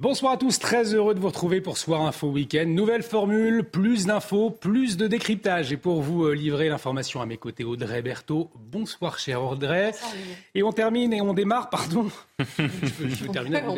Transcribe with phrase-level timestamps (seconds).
[0.00, 2.64] Bonsoir à tous, très heureux de vous retrouver pour Soir Info Week-end.
[2.66, 5.72] Nouvelle formule, plus d'infos, plus de décryptage.
[5.72, 8.48] Et pour vous euh, livrer l'information à mes côtés, Audrey Berthaud.
[8.54, 9.92] Bonsoir, cher Audrey.
[10.54, 12.08] Et on termine et on démarre, pardon.
[12.58, 13.76] Je peux, terminer, on,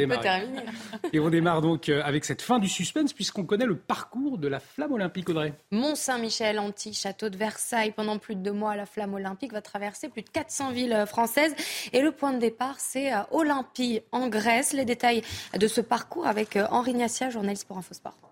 [1.12, 4.48] Et on démarre donc euh, avec cette fin du suspense, puisqu'on connaît le parcours de
[4.48, 5.54] la flamme olympique, Audrey.
[5.70, 7.92] Mont-Saint-Michel, Antilles, château de Versailles.
[7.92, 11.06] Pendant plus de deux mois, la flamme olympique va traverser plus de 400 villes euh,
[11.06, 11.54] françaises.
[11.92, 14.72] Et le point de départ, c'est Olympie, en Grèce.
[14.72, 15.22] Les détails
[15.58, 18.31] de ce parcours avec euh, Henri Niassia, journaliste pour Infosport.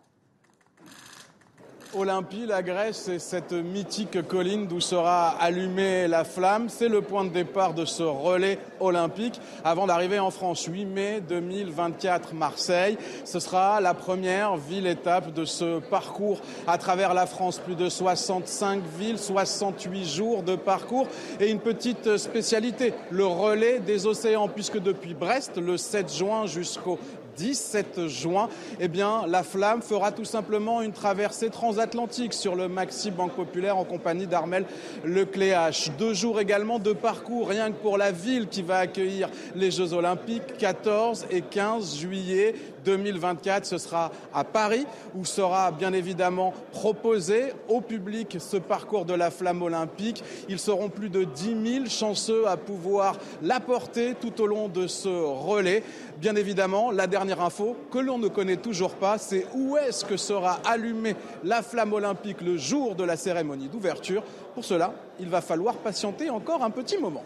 [1.92, 6.69] Olympie, la Grèce, c'est cette mythique colline d'où sera allumée la flamme.
[6.69, 10.64] C'est le point de départ de ce relais olympique avant d'arriver en France.
[10.66, 12.97] 8 mai 2024, Marseille.
[13.24, 17.58] Ce sera la première ville-étape de ce parcours à travers la France.
[17.58, 21.08] Plus de 65 villes, 68 jours de parcours
[21.41, 26.98] et une petite spécialité, le relais des océans, puisque depuis Brest, le 7 juin jusqu'au
[27.36, 28.48] 17 juin,
[28.81, 33.77] eh bien, la flamme fera tout simplement une traversée transatlantique sur le Maxi Banque Populaire
[33.77, 34.67] en compagnie d'Armel
[35.05, 35.91] Lecléache.
[35.98, 39.92] Deux jours également de parcours, rien que pour la ville qui va accueillir les Jeux
[39.92, 43.64] Olympiques, 14 et 15 juillet 2024.
[43.64, 49.31] Ce sera à Paris où sera bien évidemment proposé au public ce parcours de la
[49.31, 50.22] flamme olympique.
[50.48, 55.09] Ils seront plus de 10 000 chanceux à pouvoir l'apporter tout au long de ce
[55.09, 55.83] relais.
[56.19, 60.17] Bien évidemment, la dernière info que l'on ne connaît toujours pas, c'est où est-ce que
[60.17, 64.22] sera allumée la flamme olympique le jour de la cérémonie d'ouverture.
[64.54, 67.25] Pour cela, il va falloir patienter encore un petit moment.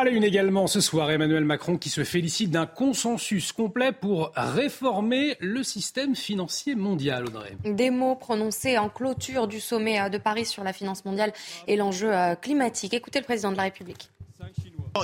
[0.00, 4.32] À la une également ce soir, Emmanuel Macron qui se félicite d'un consensus complet pour
[4.34, 7.54] réformer le système financier mondial, Audrey.
[7.66, 11.34] Des mots prononcés en clôture du sommet euh, de Paris sur la finance mondiale
[11.66, 12.94] et l'enjeu euh, climatique.
[12.94, 14.08] Écoutez le président de la République.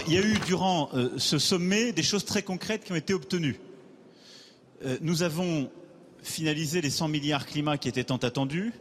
[0.06, 3.12] Il y a eu durant euh, ce sommet des choses très concrètes qui ont été
[3.12, 3.60] obtenues.
[5.02, 5.70] nous avons
[6.22, 8.72] finalisé les 100 milliards climat qui étaient tant attendus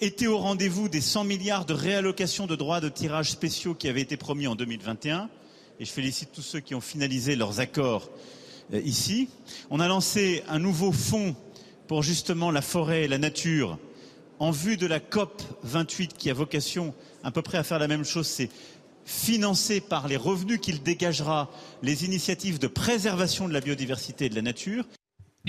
[0.00, 4.00] était au rendez-vous des 100 milliards de réallocation de droits de tirage spéciaux qui avaient
[4.00, 5.28] été promis en 2021.
[5.80, 8.10] Et je félicite tous ceux qui ont finalisé leurs accords
[8.72, 9.28] euh, ici.
[9.70, 11.34] On a lancé un nouveau fonds
[11.88, 13.78] pour justement la forêt et la nature
[14.38, 16.94] en vue de la COP 28 qui a vocation
[17.24, 18.26] à peu près à faire la même chose.
[18.26, 18.50] C'est
[19.04, 21.50] financer par les revenus qu'il dégagera
[21.82, 24.84] les initiatives de préservation de la biodiversité et de la nature.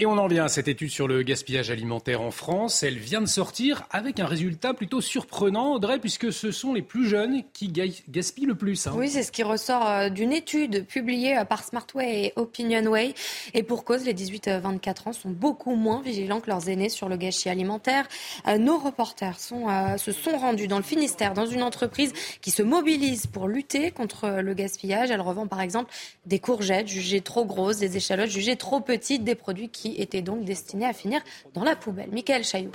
[0.02, 2.84] Et on en vient à cette étude sur le gaspillage alimentaire en France.
[2.84, 7.06] Elle vient de sortir avec un résultat plutôt surprenant, Audrey, puisque ce sont les plus
[7.06, 7.68] jeunes qui
[8.08, 8.88] gaspillent le plus.
[8.88, 8.94] Hein.
[8.96, 13.14] Oui, c'est ce qui ressort euh, d'une étude publiée euh, par Smartway et Opinionway.
[13.54, 17.18] Et pour cause, les 18-24 ans sont beaucoup moins vigilants que leurs aînés sur le
[17.18, 18.08] gâchis alimentaire.
[18.48, 23.28] Euh, nos reporters se sont rendus dans le Finistère, dans une entreprise qui se mobilise
[23.28, 25.12] pour lutter contre le gaspillage.
[25.12, 25.92] Elle revend par exemple
[26.26, 30.44] des courgettes jugées trop grosses, des échalotes jugées trop petites, des produits qui était donc
[30.44, 31.22] destiné à finir
[31.54, 32.10] dans la poubelle.
[32.12, 32.72] Michael Chaillot.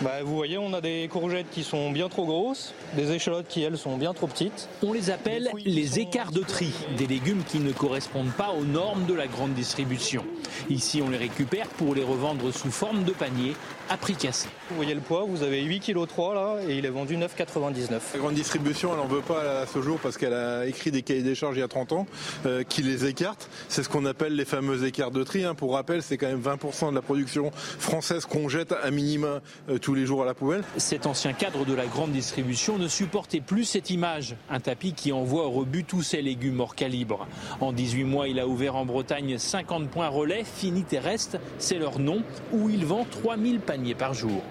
[0.00, 3.62] Bah, vous voyez, on a des courgettes qui sont bien trop grosses, des échalotes qui,
[3.62, 4.68] elles, sont bien trop petites.
[4.82, 9.04] On les appelle les écarts de tri, des légumes qui ne correspondent pas aux normes
[9.06, 10.24] de la grande distribution.
[10.70, 13.54] Ici, on les récupère pour les revendre sous forme de panier
[13.88, 14.48] à prix cassé.
[14.70, 18.00] Vous voyez le poids, vous avez 8 kg 3 là et il est vendu 9,99.
[18.14, 21.02] La grande distribution, elle n'en veut pas à ce jour parce qu'elle a écrit des
[21.02, 22.06] cahiers des charges il y a 30 ans
[22.46, 23.50] euh, qui les écartent.
[23.68, 25.44] C'est ce qu'on appelle les fameux écarts de tri.
[25.44, 25.54] Hein.
[25.54, 29.78] Pour rappel, c'est quand même 20% de la production française qu'on jette à minima euh,
[29.78, 30.64] tous les jours à la poubelle.
[30.78, 34.34] Cet ancien cadre de la grande distribution ne supportait plus cette image.
[34.48, 37.26] Un tapis qui envoie au rebut tous ses légumes hors calibre.
[37.60, 41.98] En 18 mois, il a ouvert en Bretagne 50 points relais, Fini Terrestre, c'est leur
[41.98, 42.22] nom,
[42.52, 44.42] où il vend 3000 paniers par jour.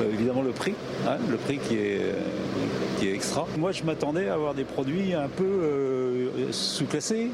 [0.00, 0.74] Euh, évidemment le prix,
[1.06, 2.00] hein, le prix qui est,
[2.98, 3.46] qui est extra.
[3.58, 7.30] Moi je m'attendais à avoir des produits un peu euh, sous-classés.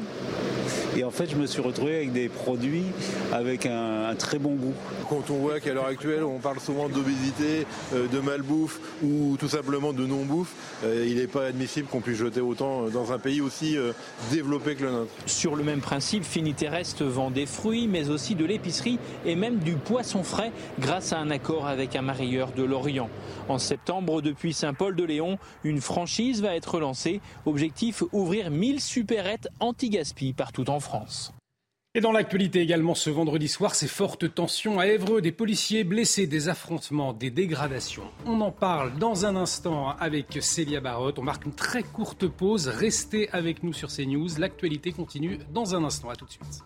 [0.95, 2.85] Et en fait, je me suis retrouvé avec des produits
[3.31, 4.75] avec un, très bon goût.
[5.09, 9.47] Quand on voit qu'à l'heure actuelle, on parle souvent d'obésité, euh, de malbouffe ou tout
[9.47, 10.53] simplement de non-bouffe,
[10.85, 13.77] il n'est pas admissible qu'on puisse jeter autant dans un pays aussi
[14.31, 15.11] développé que le nôtre.
[15.25, 19.73] Sur le même principe, Finiterrestre vend des fruits, mais aussi de l'épicerie et même du
[19.73, 23.09] poisson frais grâce à un accord avec un marieur de l'Orient.
[23.47, 27.21] En septembre, depuis Saint-Paul-de-Léon, Une franchise va être lancée.
[27.45, 31.33] Objectif ouvrir 1000 supérettes anti-gaspi partout en France.
[31.95, 36.25] Et dans l'actualité également ce vendredi soir, ces fortes tensions à Évreux, des policiers blessés,
[36.25, 38.05] des affrontements, des dégradations.
[38.25, 41.19] On en parle dans un instant avec Célia Barotte.
[41.19, 42.67] On marque une très courte pause.
[42.67, 44.39] Restez avec nous sur CNews.
[44.39, 46.09] L'actualité continue dans un instant.
[46.09, 46.63] À tout de suite.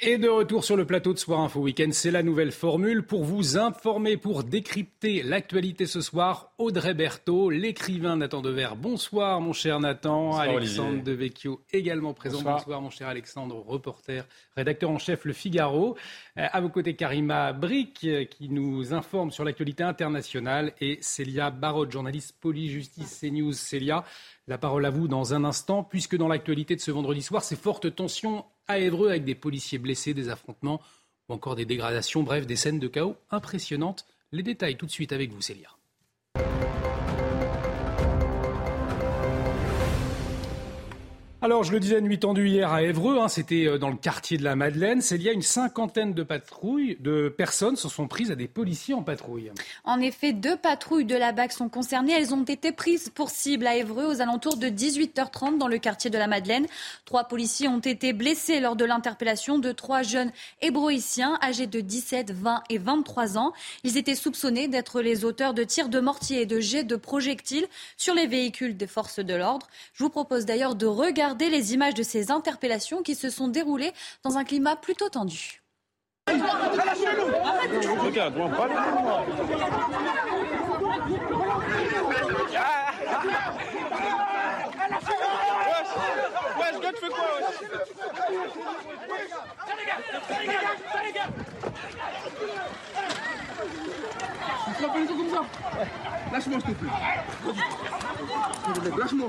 [0.00, 3.24] Et de retour sur le plateau de Soir Info Week-end, c'est la nouvelle formule pour
[3.24, 6.52] vous informer, pour décrypter l'actualité ce soir.
[6.58, 8.68] Audrey Berthaud, l'écrivain Nathan Dever.
[8.76, 10.36] Bonsoir mon cher Nathan.
[10.36, 12.42] Alexandre Devecchio également présent.
[12.42, 12.80] Bonsoir.
[12.80, 14.24] mon cher Alexandre, reporter,
[14.56, 15.96] rédacteur en chef Le Figaro.
[16.36, 21.50] Euh, à vos côtés Karima Brick euh, qui nous informe sur l'actualité internationale et Célia
[21.50, 23.52] Barod, journaliste police-justice CNews.
[23.52, 24.04] Célia,
[24.48, 27.54] la parole à vous dans un instant, puisque dans l'actualité de ce vendredi soir, ces
[27.54, 30.80] fortes tensions à Évreux avec des policiers blessés, des affrontements
[31.28, 34.06] ou encore des dégradations, bref, des scènes de chaos impressionnantes.
[34.32, 35.68] Les détails tout de suite avec vous, Célia.
[41.40, 44.38] Alors, je le disais, nuit tendue hier à Évreux, hein, c'était euh, dans le quartier
[44.38, 45.00] de la Madeleine.
[45.00, 48.92] C'est lié à une cinquantaine de patrouilles, de personnes se sont prises à des policiers
[48.92, 49.52] en patrouille.
[49.84, 52.12] En effet, deux patrouilles de la BAC sont concernées.
[52.12, 56.10] Elles ont été prises pour cible à Évreux aux alentours de 18h30 dans le quartier
[56.10, 56.66] de la Madeleine.
[57.04, 62.32] Trois policiers ont été blessés lors de l'interpellation de trois jeunes hébroïciens âgés de 17,
[62.32, 63.52] 20 et 23 ans.
[63.84, 67.68] Ils étaient soupçonnés d'être les auteurs de tirs de mortier et de jets de projectiles
[67.96, 69.68] sur les véhicules des forces de l'ordre.
[69.92, 73.48] Je vous propose d'ailleurs de regarder Regardez les images de ces interpellations qui se sont
[73.48, 73.92] déroulées
[74.24, 75.60] dans un climat plutôt tendu.
[96.32, 96.90] Lâche-moi, s'il te plaît.
[98.98, 99.28] Lâche-moi.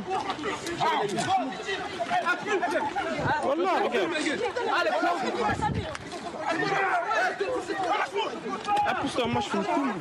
[8.86, 9.94] Ah, pousse-toi, moi je fais une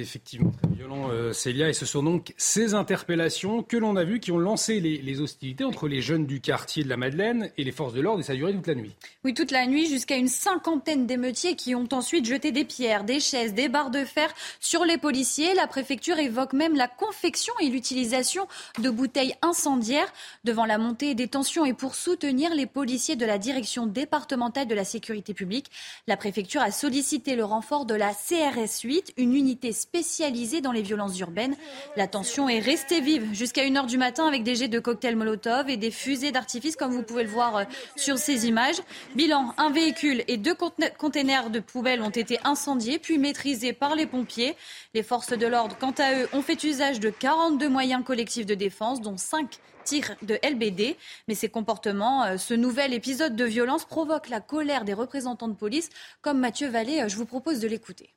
[0.00, 1.68] effectivement, très violent, euh, Célia.
[1.68, 5.64] Et ce sont donc ces interpellations que l'on a vues qui ont lancé les, hostilités
[5.64, 8.20] entre les jeunes du quartier de la Madeleine et les forces de l'ordre.
[8.20, 8.94] Et ça a duré toute la nuit.
[9.24, 13.20] Oui, toute la nuit, jusqu'à une cinquantaine d'émeutiers qui ont ensuite jeté des pierres, des
[13.20, 15.54] chaises, des barres de fer sur les policiers.
[15.54, 18.48] La préfecture évoque même la confection et l'utilisation
[18.78, 20.12] de bouteilles incendiaires
[20.44, 24.74] devant la montée des tensions et pour soutenir les policiers de la direction départementale de
[24.74, 25.70] la sécurité publique.
[26.06, 30.82] La préfecture a sollicité le renfort de la CRS 8, une unité spécialisée dans les
[30.82, 31.56] violences urbaines.
[31.96, 35.68] La tension est restée vive jusqu'à 1h du matin avec des jets de cocktails Molotov
[35.68, 37.64] et des fusées d'artifice, comme vous pouvez le voir euh,
[37.96, 38.80] sur ces images.
[39.16, 40.54] Bilan, un véhicule et deux
[40.98, 44.56] containers de poubelles ont été incendiés, puis maîtrisés par les pompiers.
[44.94, 48.54] Les forces de l'ordre, quant à eux, ont fait usage de 42 moyens collectifs de
[48.54, 50.96] défense, dont 5 tirs de LBD.
[51.26, 55.54] Mais ces comportements, euh, ce nouvel épisode de violence provoque la colère des représentants de
[55.54, 55.90] police,
[56.20, 57.02] comme Mathieu Vallée.
[57.02, 58.14] Euh, je vous propose de l'écouter.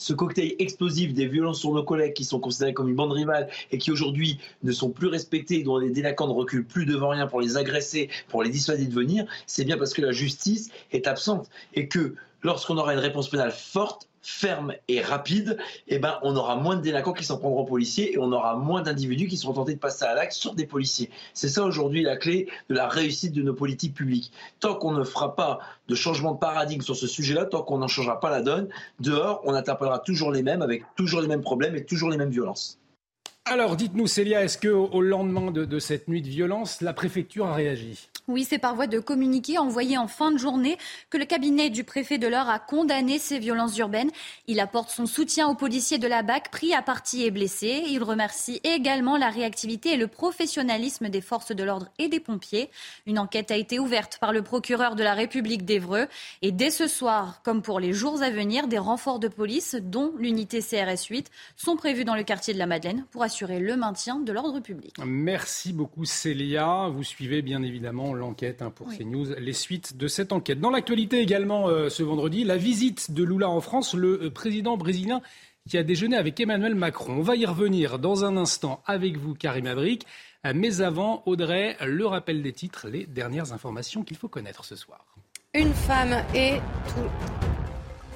[0.00, 3.48] Ce cocktail explosif des violences sur nos collègues qui sont considérés comme une bande rivale
[3.70, 7.26] et qui aujourd'hui ne sont plus respectés, dont les délinquants ne reculent plus devant rien
[7.26, 11.06] pour les agresser, pour les dissuader de venir, c'est bien parce que la justice est
[11.06, 15.56] absente et que lorsqu'on aura une réponse pénale forte, ferme et rapide,
[15.88, 18.56] eh ben, on aura moins de délinquants qui s'en prendront aux policiers et on aura
[18.56, 21.10] moins d'individus qui seront tentés de passer à l'acte sur des policiers.
[21.34, 24.32] C'est ça aujourd'hui la clé de la réussite de nos politiques publiques.
[24.60, 27.88] Tant qu'on ne fera pas de changement de paradigme sur ce sujet-là, tant qu'on n'en
[27.88, 28.68] changera pas la donne,
[29.00, 32.30] dehors, on interpellera toujours les mêmes avec toujours les mêmes problèmes et toujours les mêmes
[32.30, 32.78] violences.
[33.52, 38.08] Alors, dites-nous, Célia, est-ce qu'au lendemain de, cette nuit de violence, la préfecture a réagi?
[38.28, 40.78] Oui, c'est par voie de communiqué envoyé en fin de journée
[41.08, 44.12] que le cabinet du préfet de l'Eure a condamné ces violences urbaines.
[44.46, 47.82] Il apporte son soutien aux policiers de la BAC pris à partie et blessés.
[47.88, 52.70] Il remercie également la réactivité et le professionnalisme des forces de l'ordre et des pompiers.
[53.06, 56.06] Une enquête a été ouverte par le procureur de la République d'Evreux.
[56.42, 60.12] Et dès ce soir, comme pour les jours à venir, des renforts de police, dont
[60.16, 64.20] l'unité CRS 8, sont prévus dans le quartier de la Madeleine pour assurer le maintien
[64.20, 64.94] de l'ordre public.
[65.04, 66.88] Merci beaucoup Célia.
[66.88, 70.60] Vous suivez bien évidemment l'enquête hein, pour CNews, les suites de cette enquête.
[70.60, 74.76] Dans l'actualité également euh, ce vendredi, la visite de Lula en France, le euh, président
[74.76, 75.20] brésilien
[75.68, 77.14] qui a déjeuné avec Emmanuel Macron.
[77.18, 80.06] On va y revenir dans un instant avec vous, Karim Abrik.
[80.46, 84.76] Euh, mais avant, Audrey, le rappel des titres, les dernières informations qu'il faut connaître ce
[84.76, 85.04] soir.
[85.54, 87.59] Une femme et tout.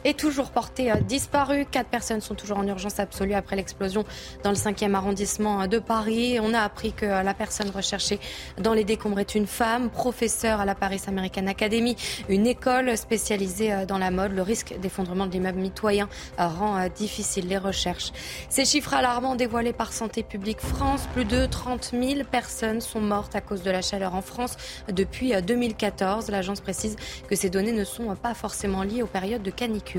[0.05, 1.67] Est toujours porté disparu.
[1.71, 4.05] Quatre personnes sont toujours en urgence absolue après l'explosion
[4.43, 6.39] dans le 5e arrondissement de Paris.
[6.41, 8.21] On a appris que la personne recherchée
[8.61, 11.97] dans les décombres est une femme, professeure à la Paris American Academy,
[12.29, 14.33] une école spécialisée dans la mode.
[14.33, 16.09] Le risque d'effondrement de l'immeuble mitoyen
[16.39, 18.13] rend difficile les recherches.
[18.49, 23.35] Ces chiffres alarmants dévoilés par Santé publique France, plus de 30 000 personnes sont mortes
[23.37, 24.57] à cause de la chaleur en France
[24.93, 26.31] depuis 2014.
[26.31, 26.97] L'agence précise
[27.29, 29.94] que ces données ne sont pas forcément liées aux périodes de canicule.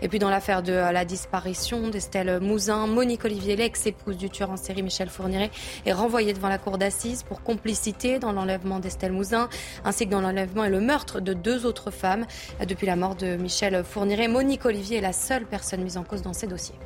[0.00, 4.56] Et puis dans l'affaire de la disparition d'Estelle Mouzin, Monique Olivier, l'ex-épouse du tueur en
[4.56, 5.50] série Michel Fourniret,
[5.86, 9.48] est renvoyée devant la cour d'assises pour complicité dans l'enlèvement d'Estelle Mouzin,
[9.84, 12.26] ainsi que dans l'enlèvement et le meurtre de deux autres femmes.
[12.66, 16.22] Depuis la mort de Michel Fourniret, Monique Olivier est la seule personne mise en cause
[16.22, 16.76] dans ces dossiers.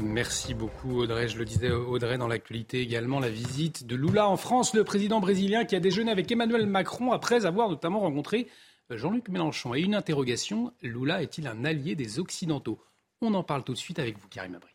[0.00, 1.26] Merci beaucoup Audrey.
[1.26, 5.18] Je le disais Audrey dans l'actualité également, la visite de Lula en France, le président
[5.18, 8.46] brésilien qui a déjeuné avec Emmanuel Macron après avoir notamment rencontré
[8.90, 9.74] Jean-Luc Mélenchon.
[9.74, 12.82] Et une interrogation, Lula est-il un allié des Occidentaux?
[13.20, 14.72] On en parle tout de suite avec vous Karim Abri.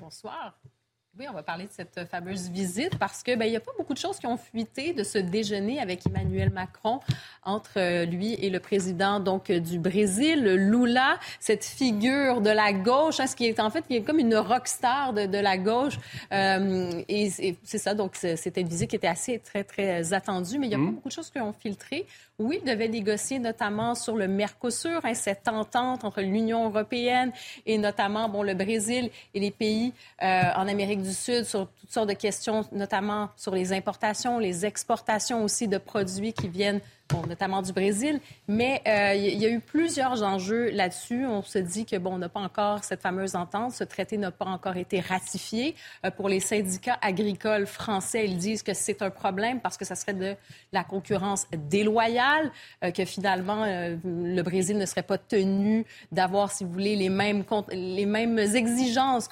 [0.00, 0.58] Bonsoir.
[1.16, 3.70] Oui, on va parler de cette fameuse visite parce que ben, il n'y a pas
[3.78, 6.98] beaucoup de choses qui ont fuité de ce déjeuner avec Emmanuel Macron
[7.44, 13.20] entre euh, lui et le président donc du Brésil, Lula, cette figure de la gauche,
[13.20, 16.00] hein, ce qui est en fait qui est comme une rockstar de, de la gauche.
[16.32, 17.30] Euh, et,
[17.62, 20.74] c'est ça, donc c'était une visite qui était assez très très attendue, mais il y
[20.74, 20.94] a pas mmh.
[20.96, 22.08] beaucoup de choses qui ont filtré.
[22.40, 27.32] Oui, devait négocier notamment sur le Mercosur, hein, cette entente entre l'Union européenne
[27.64, 32.08] et notamment le Brésil et les pays euh, en Amérique du Sud sur toutes sortes
[32.08, 36.80] de questions, notamment sur les importations, les exportations aussi de produits qui viennent
[37.28, 38.20] notamment du Brésil.
[38.48, 41.26] Mais euh, il y a eu plusieurs enjeux là-dessus.
[41.26, 43.72] On se dit que, bon, on n'a pas encore cette fameuse entente.
[43.72, 45.74] Ce traité n'a pas encore été ratifié.
[46.04, 49.94] Euh, pour les syndicats agricoles français, ils disent que c'est un problème parce que ça
[49.94, 50.34] serait de
[50.72, 52.50] la concurrence déloyale,
[52.82, 57.44] euh, que finalement, le Brésil ne serait pas tenu d'avoir, si vous voulez, les mêmes,
[58.38, 59.28] exigences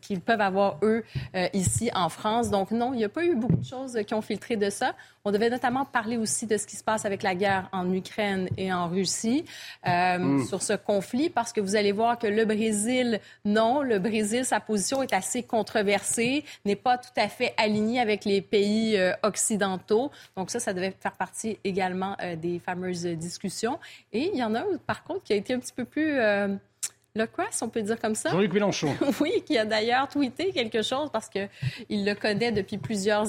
[0.00, 1.04] qu'ils peuvent avoir, eux,
[1.52, 2.50] ici en France.
[2.50, 4.94] Donc, non, il n'y a pas eu beaucoup de choses qui ont filtré de ça.
[5.26, 8.46] On devait notamment parler aussi de ce qui se passe avec la guerre en Ukraine
[8.58, 9.46] et en Russie
[9.86, 10.44] euh, hmm.
[10.44, 14.60] sur ce conflit, parce que vous allez voir que le Brésil, non, le Brésil, sa
[14.60, 20.10] position est assez controversée, n'est pas tout à fait alignée avec les pays euh, occidentaux.
[20.36, 23.78] Donc ça, ça devait faire partie également euh, des fameuses discussions.
[24.12, 26.18] Et il y en a, par contre, qui a été un petit peu plus
[27.16, 28.30] le Cross, on peut dire comme ça?
[28.30, 28.92] Jean-Luc Mélenchon.
[29.20, 31.48] oui, qui a d'ailleurs tweeté quelque chose parce qu'il
[31.90, 33.24] le connaît depuis plusieurs,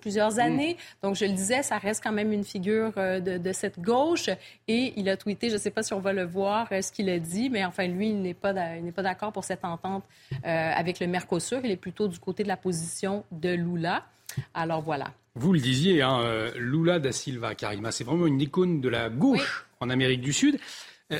[0.00, 0.40] plusieurs mm.
[0.40, 0.76] années.
[1.04, 4.28] Donc, je le disais, ça reste quand même une figure euh, de, cette gauche.
[4.66, 6.90] Et il a tweeté, je ne sais pas si on va le voir, euh, ce
[6.90, 10.02] qu'il a dit, mais enfin, lui, il n'est pas d'accord pour cette entente
[10.44, 11.60] euh, avec le Mercosur.
[11.62, 14.04] Il est plutôt du côté de la position de Lula.
[14.52, 15.12] Alors, voilà.
[15.36, 19.68] Vous le disiez, hein, Lula da Silva, Karima, c'est vraiment une icône de la gauche
[19.78, 20.58] en Amérique du Sud.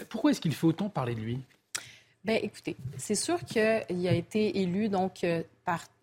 [0.08, 1.38] pourquoi est-ce qu'il faut autant parler de lui?
[2.24, 5.42] Bien, écoutez, c'est sûr qu'il a été élu donc euh,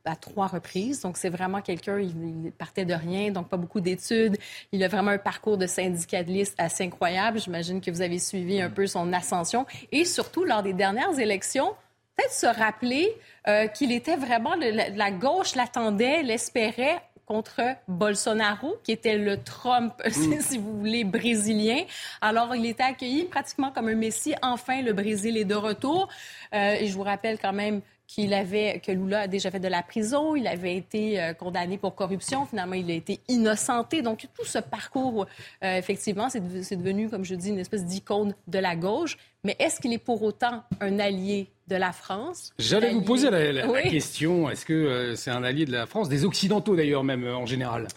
[0.09, 1.01] à trois reprises.
[1.01, 4.37] Donc, c'est vraiment quelqu'un, il, partait de rien, donc pas beaucoup d'études.
[4.71, 7.39] Il a vraiment un parcours de syndicaliste assez incroyable.
[7.39, 9.65] J'imagine que vous avez suivi un peu son ascension.
[9.91, 11.73] Et surtout, lors des dernières élections,
[12.15, 13.15] peut-être se rappeler
[13.47, 20.41] euh, qu'il était vraiment, la gauche l'attendait, l'espérait contre Bolsonaro, qui était le Trump, mm.
[20.41, 21.83] si vous voulez, brésilien.
[22.21, 24.33] Alors, il était accueilli pratiquement comme un messie.
[24.41, 26.09] Enfin, le Brésil est de retour.
[26.55, 29.67] Euh, et je vous rappelle quand même qu'il avait, que Lula a déjà fait de
[29.67, 34.01] la prison, il avait été euh, condamné pour corruption, finalement il a été innocenté.
[34.01, 35.27] Donc tout ce parcours,
[35.63, 39.15] euh, effectivement, c'est devenu, comme je dis, une espèce d'icône de la gauche.
[39.43, 42.51] Mais est-ce qu'il est pour autant un allié de la France?
[42.57, 46.25] J'allais vous poser la, question, est-ce que euh, c'est un allié de la France, des
[46.25, 47.87] Occidentaux d'ailleurs même en général?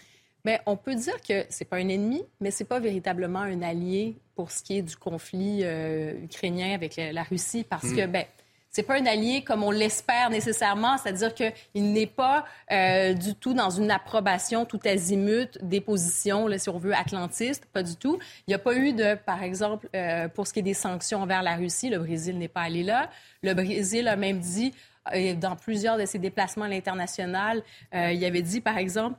[0.44, 4.16] Mais on peut dire que c'est pas un ennemi, mais c'est pas véritablement un allié
[4.34, 5.62] pour ce qui est du conflit
[6.22, 7.96] ukrainien avec la, Russie, parce hmm.
[7.96, 8.24] que ben
[8.72, 13.52] c'est pas un allié comme on l'espère nécessairement, c'est-à-dire qu'il n'est pas euh, du tout
[13.52, 18.18] dans une approbation tout azimut des positions, là, si on veut, atlantistes, pas du tout.
[18.46, 21.20] Il n'y a pas eu de, par exemple, euh, pour ce qui est des sanctions
[21.20, 23.10] envers la Russie, le Brésil n'est pas allé là.
[23.42, 24.72] Le Brésil a même dit,
[25.14, 27.62] euh, dans plusieurs de ses déplacements à l'international,
[27.92, 29.16] il avait dit, par exemple,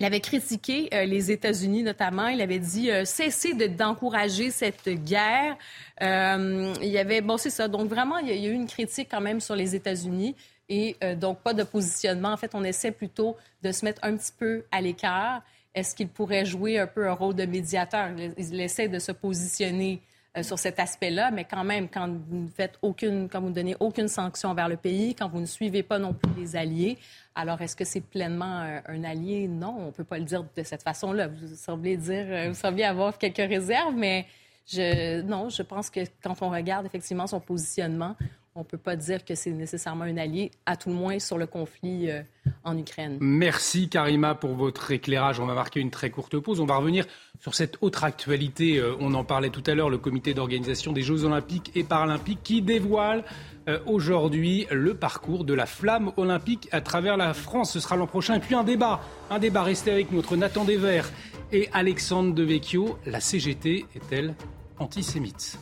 [0.00, 2.26] il avait critiqué euh, les États-Unis notamment.
[2.26, 5.56] Il avait dit euh, cessez d'encourager cette guerre.
[6.02, 7.68] Euh, il y avait bon c'est ça.
[7.68, 10.34] Donc vraiment il y, a, eu une critique quand même sur les États-Unis
[10.68, 12.32] et donc pas de positionnement.
[12.32, 15.42] En fait on essaie plutôt de se mettre un petit peu à l'écart.
[15.74, 18.08] Est-ce qu'il pourrait jouer un peu un rôle de médiateur?
[18.38, 20.00] Il essaie de se positionner
[20.42, 23.76] sur cet aspect-là, mais quand même, quand vous ne faites aucune, quand vous ne donnez
[23.78, 26.98] aucune sanction envers le pays, quand vous ne suivez pas non plus les alliés,
[27.36, 29.48] alors, est-ce que c'est pleinement un, allié?
[29.48, 31.26] Non, on ne peut pas le dire de cette façon-là.
[31.26, 34.26] Vous semblez dire, euh, vous semblez avoir quelques réserves, mais
[34.66, 38.16] Je, non, je pense que quand on regarde effectivement son positionnement,
[38.56, 41.38] on ne peut pas dire que c'est nécessairement un allié, à tout le moins sur
[41.38, 42.22] le conflit euh,
[42.62, 43.18] en Ukraine.
[43.20, 45.40] Merci Karima pour votre éclairage.
[45.40, 46.60] On va marquer une très courte pause.
[46.60, 47.04] On va revenir
[47.40, 48.78] sur cette autre actualité.
[48.78, 52.44] Euh, on en parlait tout à l'heure, le comité d'organisation des Jeux olympiques et paralympiques
[52.44, 53.24] qui dévoile
[53.68, 57.72] euh, aujourd'hui le parcours de la flamme olympique à travers la France.
[57.72, 58.36] Ce sera l'an prochain.
[58.36, 59.64] Et puis un débat, un débat.
[59.64, 61.10] Restez avec notre Nathan Devers
[61.50, 62.98] et Alexandre Devecchio.
[63.04, 64.36] La CGT est-elle
[64.78, 65.58] antisémite?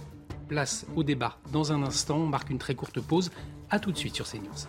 [0.52, 2.18] Place au débat dans un instant.
[2.18, 3.30] On marque une très courte pause.
[3.70, 4.68] A tout de suite sur CNews.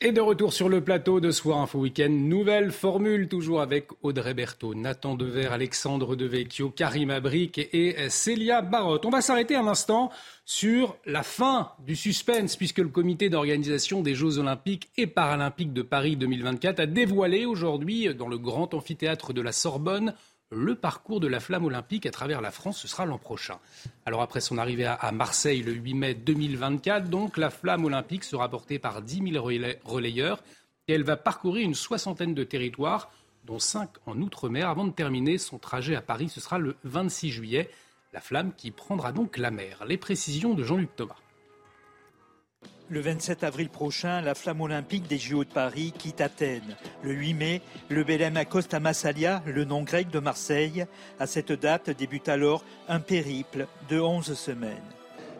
[0.00, 4.32] Et de retour sur le plateau de Soir Info Week-end, nouvelle formule toujours avec Audrey
[4.32, 9.04] Berthaud, Nathan Dever, Alexandre Devecchio, Karim Abric et Célia Barotte.
[9.06, 10.12] On va s'arrêter un instant
[10.44, 15.82] sur la fin du suspense puisque le comité d'organisation des Jeux olympiques et paralympiques de
[15.82, 20.14] Paris 2024 a dévoilé aujourd'hui dans le grand amphithéâtre de la Sorbonne
[20.50, 22.78] le parcours de la flamme olympique à travers la France.
[22.78, 23.58] Ce sera l'an prochain.
[24.06, 28.48] Alors après son arrivée à Marseille le 8 mai 2024, donc la flamme olympique sera
[28.48, 29.44] portée par 10 000
[29.84, 30.42] relayeurs
[30.88, 33.10] et elle va parcourir une soixantaine de territoires,
[33.44, 36.30] dont 5 en Outre-mer, avant de terminer son trajet à Paris.
[36.30, 37.70] Ce sera le 26 juillet.
[38.14, 39.84] La flamme qui prendra donc la mer.
[39.86, 41.16] Les précisions de Jean-Luc Thomas.
[42.90, 46.74] Le 27 avril prochain, la flamme olympique des JO de Paris quitte Athènes.
[47.02, 50.86] Le 8 mai, le Belém accoste à Massalia, le nom grec de Marseille.
[51.20, 54.72] À cette date débute alors un périple de 11 semaines.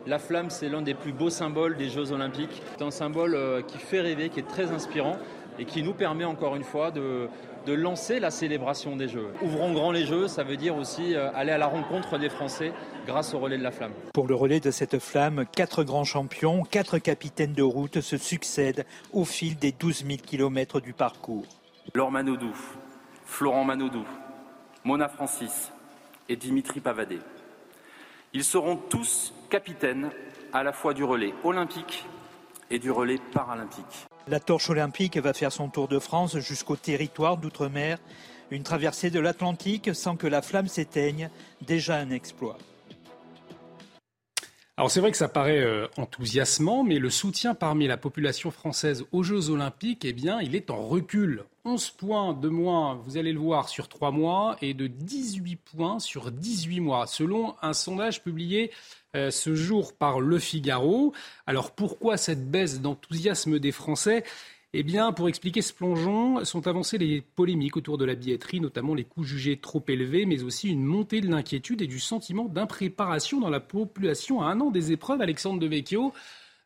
[0.05, 2.61] La flamme, c'est l'un des plus beaux symboles des Jeux olympiques.
[2.77, 5.17] C'est un symbole euh, qui fait rêver, qui est très inspirant
[5.57, 7.29] et qui nous permet encore une fois de,
[7.65, 9.27] de lancer la célébration des Jeux.
[9.41, 12.73] Ouvrons grand les Jeux, ça veut dire aussi euh, aller à la rencontre des Français
[13.05, 13.93] grâce au relais de la flamme.
[14.13, 18.85] Pour le relais de cette flamme, quatre grands champions, quatre capitaines de route se succèdent
[19.13, 21.45] au fil des 12 000 kilomètres du parcours.
[21.93, 22.53] Laure Manodou,
[23.25, 24.05] Florent Manodou,
[24.83, 25.71] Mona Francis
[26.27, 27.19] et Dimitri Pavadé.
[28.33, 30.09] Ils seront tous capitaines
[30.53, 32.05] à la fois du relais olympique
[32.69, 34.07] et du relais paralympique.
[34.29, 37.97] La torche olympique va faire son tour de France jusqu'au territoire d'outre-mer.
[38.51, 41.31] Une traversée de l'Atlantique sans que la flamme s'éteigne,
[41.61, 42.59] déjà un exploit.
[44.77, 49.03] Alors c'est vrai que ça paraît euh, enthousiasmant, mais le soutien parmi la population française
[49.11, 51.43] aux Jeux olympiques, eh bien, il est en recul.
[51.65, 55.99] 11 points de moins, vous allez le voir, sur 3 mois et de 18 points
[55.99, 58.71] sur 18 mois, selon un sondage publié
[59.15, 61.13] euh, ce jour par Le Figaro.
[61.47, 64.23] Alors pourquoi cette baisse d'enthousiasme des Français?
[64.73, 68.93] Eh bien, pour expliquer ce plongeon, sont avancées les polémiques autour de la billetterie, notamment
[68.93, 73.39] les coûts jugés trop élevés, mais aussi une montée de l'inquiétude et du sentiment d'impréparation
[73.39, 75.21] dans la population à un an des épreuves.
[75.21, 76.13] Alexandre Devecchio,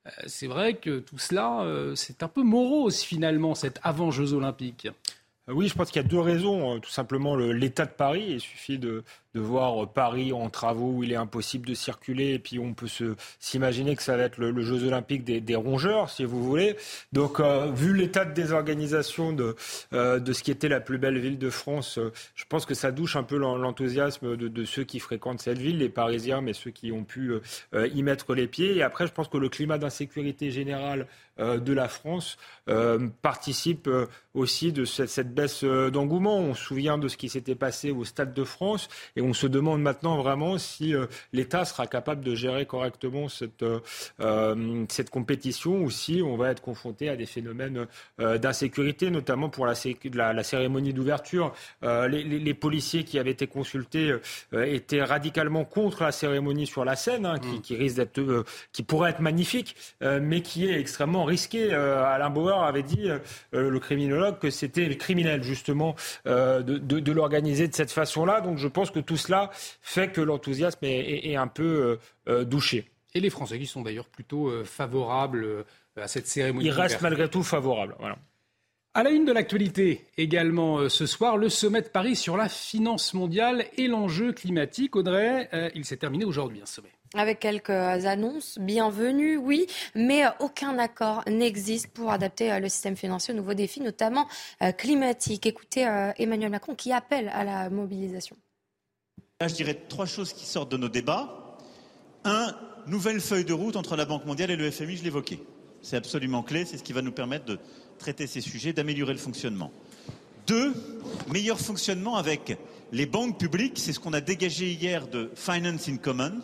[0.06, 4.90] euh, c'est vrai que tout cela, euh, c'est un peu morose finalement, cet avant-Jeux olympiques.
[5.48, 6.82] Oui, je pense qu'il y a deux raisons.
[6.82, 8.26] Tout simplement, l'état de Paris.
[8.30, 12.40] Il suffit de, de voir Paris en travaux où il est impossible de circuler et
[12.40, 12.88] puis on peut
[13.40, 16.76] s'imaginer que ça va être le, Jeux olympique des, rongeurs si vous voulez.
[17.12, 19.56] Donc euh, vu l'état de désorganisation de,
[19.94, 22.74] euh, de ce qui était la plus belle ville de France euh, je pense que
[22.74, 26.72] ça douche un peu l'enthousiasme de, ceux qui fréquentent cette ville les Parisiens mais ceux
[26.72, 27.34] qui ont pu
[27.74, 28.78] y mettre les pieds.
[28.78, 31.08] Et après je pense que le climat d'insécurité générale
[31.40, 32.38] de la France
[33.22, 33.90] participe
[34.34, 36.38] aussi de cette, baisse d'engouement.
[36.38, 38.90] On se souvient de ce qui s'était passé au Stade de France
[39.24, 43.80] on se demande maintenant vraiment si euh, l'État sera capable de gérer correctement cette, euh,
[44.20, 47.88] euh, cette compétition ou si on va être confronté à des phénomènes
[48.20, 49.74] d'insécurité, notamment pour la,
[50.34, 51.54] la, cérémonie d'ouverture.
[51.82, 54.16] Les, policiers qui avaient été consultés
[54.54, 57.78] étaient radicalement contre la cérémonie sur la scène, hein, qui, mm.
[57.78, 61.74] risque d'être, qui pourrait être magnifique, mais qui est extrêmement risquée.
[61.74, 63.10] Alain Bauer avait dit,
[63.52, 68.42] le criminologue, que c'était criminel justement de, de, de l'organiser de cette façon-là.
[68.42, 72.90] Donc je pense que tout cela fait que l'enthousiasme est, un peu euh, euh, douché.
[73.14, 76.66] Et les Français qui sont d'ailleurs plutôt euh, favorables à cette cérémonie.
[76.66, 77.96] Ils restent malgré tout favorables.
[78.00, 78.18] Voilà.
[78.96, 83.16] À la une de l'actualité également ce soir, le sommet de Paris sur la finance
[83.16, 84.96] mondiale et l'enjeu climatique.
[84.96, 86.92] Audrey, il s'est terminé aujourd'hui un sommet.
[87.16, 93.38] Avec quelques annonces bienvenues, oui, mais aucun accord n'existe pour adapter le système financier aux
[93.38, 94.28] nouveaux défis, notamment
[94.78, 95.48] climatiques.
[95.48, 95.82] Écoutez
[96.18, 98.38] Emmanuel Macron qui appelle à la mobilisation
[99.48, 101.58] je dirais trois choses qui sortent de nos débats.
[102.24, 102.56] Un,
[102.88, 105.40] nouvelle feuille de route entre la Banque mondiale et le FMI, je l'évoquais.
[105.82, 107.60] C'est absolument clé, c'est ce qui va nous permettre de
[107.98, 109.72] traiter ces sujets, d'améliorer le fonctionnement.
[110.48, 110.74] Deux,
[111.28, 112.58] meilleur fonctionnement avec
[112.92, 116.42] les banques publiques, c'est ce qu'on a dégagé hier de Finance in Common.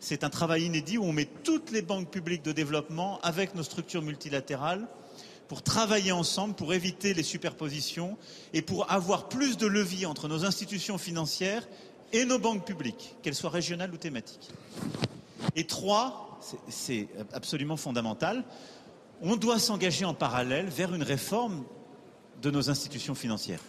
[0.00, 3.62] C'est un travail inédit où on met toutes les banques publiques de développement avec nos
[3.62, 4.86] structures multilatérales
[5.48, 8.16] pour travailler ensemble, pour éviter les superpositions
[8.52, 11.66] et pour avoir plus de levier entre nos institutions financières
[12.12, 14.50] et nos banques publiques, qu'elles soient régionales ou thématiques.
[15.54, 16.38] Et trois,
[16.68, 18.44] c'est absolument fondamental,
[19.22, 21.64] on doit s'engager en parallèle vers une réforme
[22.42, 23.60] de nos institutions financières.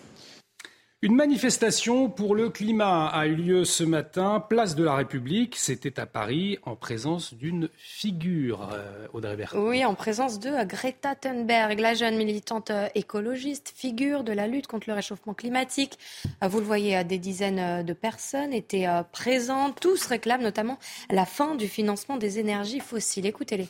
[1.03, 5.55] Une manifestation pour le climat a eu lieu ce matin, place de la République.
[5.55, 9.60] C'était à Paris, en présence d'une figure, euh, Audrey Bertrand.
[9.60, 14.65] Oui, en présence de Greta Thunberg, la jeune militante euh, écologiste, figure de la lutte
[14.65, 15.99] contre le réchauffement climatique.
[16.43, 19.79] Euh, vous le voyez, des dizaines de personnes étaient présentes.
[19.79, 20.79] Tous réclament notamment
[21.12, 23.27] la fin du financement des énergies fossiles.
[23.27, 23.69] Écoutez-les.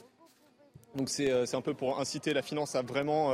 [0.96, 3.34] Donc c'est un peu pour inciter la finance à vraiment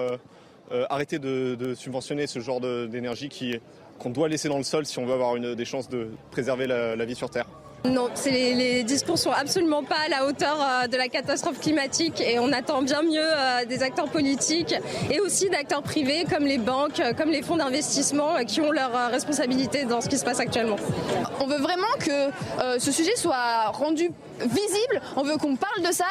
[0.90, 3.56] arrêter de, de, subventionner ce genre d'énergie qui
[4.00, 6.68] qu'on doit laisser dans le sol si on veut avoir une, des chances de préserver
[6.68, 7.46] la, vie sur Terre.
[7.86, 12.22] Non, les, les, discours sont absolument pas à la hauteur euh, de la catastrophe climatique
[12.22, 14.74] et on attend bien mieux euh, des acteurs politiques
[15.12, 19.12] et aussi d'acteurs privés comme les banques, euh, comme les fonds d'investissement qui ont leurs
[19.12, 20.78] responsabilités dans ce qui se passe actuellement.
[21.42, 26.06] On veut vraiment que ce sujet soit rendu visible, on veut qu'on parle de ça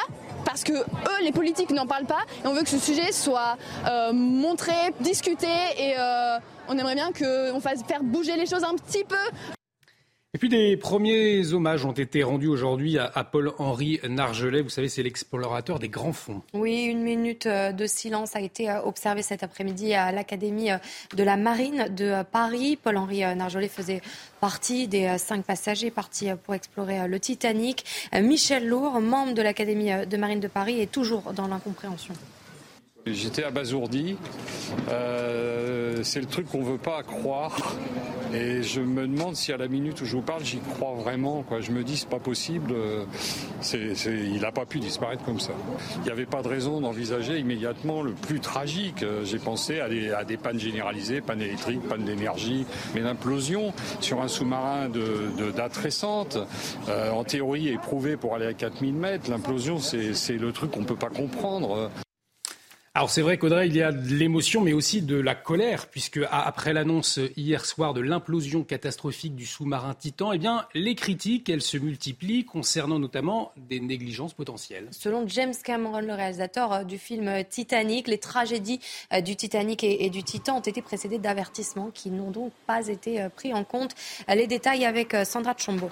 [0.45, 3.57] parce que eux, les politiques, n'en parlent pas et on veut que ce sujet soit
[4.13, 5.95] montré, discuté et
[6.67, 9.15] on aimerait bien qu'on fasse faire bouger les choses un petit peu.
[10.35, 14.63] Et puis des premiers hommages ont été rendus aujourd'hui à, Paul-Henri Nargelet.
[14.63, 16.41] Vous savez, c'est l'explorateur des grands fonds.
[16.55, 20.77] Oui, une minute euh, de silence a été euh, observée cet après-midi à l'Académie euh,
[21.15, 22.79] de la Marine de Paris.
[22.81, 24.01] Paul-Henri Nargelet faisait
[24.41, 27.85] partie des cinq passagers partis pour explorer le Titanic.
[28.11, 32.15] Michel Lourd, membre de l'Académie de Marine de Paris, est toujours dans l'incompréhension.
[33.05, 34.15] J'étais abasourdi.
[34.89, 37.75] Euh, c'est le truc qu'on veut pas croire.
[38.33, 41.43] Et je me demande si à la minute où je vous parle, j'y crois vraiment.
[41.43, 41.59] Quoi.
[41.59, 42.73] Je me dis, c'est pas possible.
[43.73, 45.51] il n'a pas pu disparaître comme ça.
[45.97, 49.03] Il n'y avait pas de raison d'envisager immédiatement le plus tragique.
[49.25, 54.21] J'ai pensé à des, à des, pannes généralisées, pannes électriques, pannes d'énergie, mais l'implosion sur
[54.21, 56.37] un sous-marin de, date récente,
[56.87, 59.29] euh, en théorie éprouvé pour aller à 4000 mètres.
[59.29, 61.91] L'implosion, c'est le truc qu'on ne peut pas comprendre.
[62.95, 66.19] Alors c'est vrai qu'Audrey, il y a de l'émotion, mais aussi de la colère, puisque
[66.29, 71.63] après l'annonce hier soir de l'implosion catastrophique du sous-marin Titan, eh bien, les critiques, elles
[71.63, 74.89] se multiplient concernant notamment des négligences potentielles.
[74.91, 78.79] Selon James Cameron, le réalisateur euh, du film Titanic, les tragédies
[79.11, 83.23] euh, du Titanic et du Titan ont été précédées d'avertissements qui n'ont donc pas été
[83.23, 83.95] euh, pris en compte.
[84.27, 85.89] Les détails avec Sandra Chombo.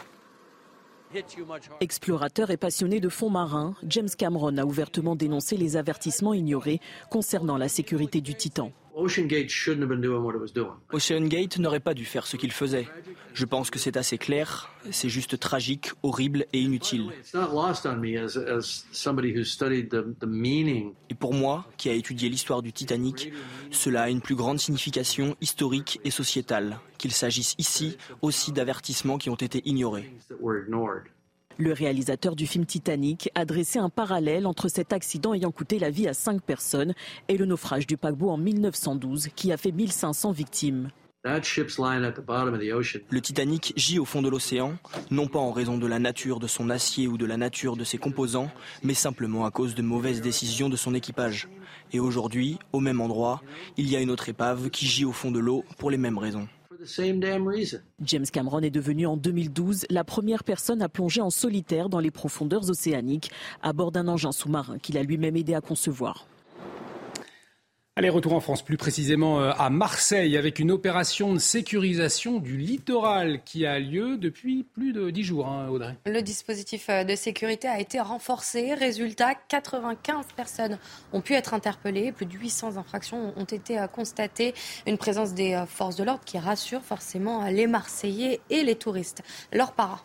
[1.80, 7.58] Explorateur et passionné de fonds marins, James Cameron a ouvertement dénoncé les avertissements ignorés concernant
[7.58, 8.72] la sécurité du Titan.
[8.94, 9.26] Ocean
[11.28, 12.88] Gate n'aurait pas dû faire ce qu'il faisait.
[13.34, 17.10] Je pense que c'est assez clair, c'est juste tragique, horrible et inutile.
[21.10, 23.32] Et pour moi, qui a étudié l'histoire du Titanic,
[23.72, 29.30] cela a une plus grande signification historique et sociétale, qu'il s'agisse ici aussi d'avertissements qui
[29.30, 30.14] ont été ignorés.
[31.62, 35.92] Le réalisateur du film Titanic a dressé un parallèle entre cet accident ayant coûté la
[35.92, 36.96] vie à cinq personnes
[37.28, 40.90] et le naufrage du paquebot en 1912 qui a fait 1500 victimes.
[41.24, 41.40] Le
[43.20, 44.74] Titanic gît au fond de l'océan,
[45.12, 47.84] non pas en raison de la nature de son acier ou de la nature de
[47.84, 48.50] ses composants,
[48.82, 51.48] mais simplement à cause de mauvaises décisions de son équipage.
[51.94, 53.44] Et aujourd'hui, au même endroit,
[53.78, 56.18] il y a une autre épave qui gît au fond de l'eau pour les mêmes
[56.18, 56.48] raisons.
[58.04, 62.12] James Cameron est devenu en 2012 la première personne à plonger en solitaire dans les
[62.12, 66.26] profondeurs océaniques à bord d'un engin sous-marin qu'il a lui-même aidé à concevoir.
[67.98, 72.56] Allez, retour en France, plus précisément euh, à Marseille, avec une opération de sécurisation du
[72.56, 75.98] littoral qui a lieu depuis plus de dix jours, hein, Audrey.
[76.06, 78.74] Le dispositif euh, de sécurité a été renforcé.
[78.76, 80.80] Résultat, 95 personnes
[81.12, 82.14] ont pu être interpellées.
[82.14, 84.54] Plus de 800 infractions ont été euh, constatées.
[84.88, 89.22] Une présence des forces de l'ordre qui rassure forcément les Marseillais et les touristes.
[89.52, 90.02] Leur para.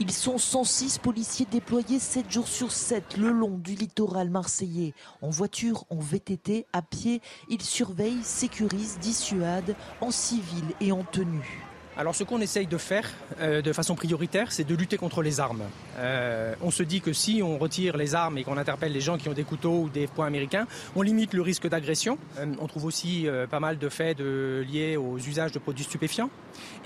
[0.00, 4.94] Ils sont 106 policiers déployés 7 jours sur 7 le long du littoral marseillais.
[5.22, 11.67] En voiture, en VTT, à pied, ils surveillent, sécurisent, dissuadent, en civil et en tenue.
[11.98, 15.40] Alors ce qu'on essaye de faire euh, de façon prioritaire, c'est de lutter contre les
[15.40, 15.64] armes.
[15.98, 19.18] Euh, on se dit que si on retire les armes et qu'on interpelle les gens
[19.18, 22.16] qui ont des couteaux ou des poings américains, on limite le risque d'agression.
[22.38, 26.30] Euh, on trouve aussi pas mal de faits liés aux usages de produits stupéfiants.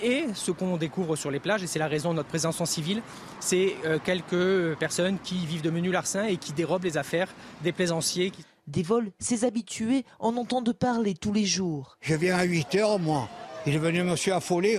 [0.02, 2.66] Et ce qu'on découvre sur les plages, et c'est la raison de notre présence en
[2.66, 3.02] civil,
[3.38, 7.28] c'est quelques personnes qui vivent de menus larcins et qui dérobent les affaires
[7.62, 8.32] des plaisanciers.
[8.66, 11.98] Des vols, ces habitués en entendent parler tous les jours.
[12.00, 13.28] Je viens à 8 heures, moi.
[13.64, 14.78] Il est venu monsieur affolé.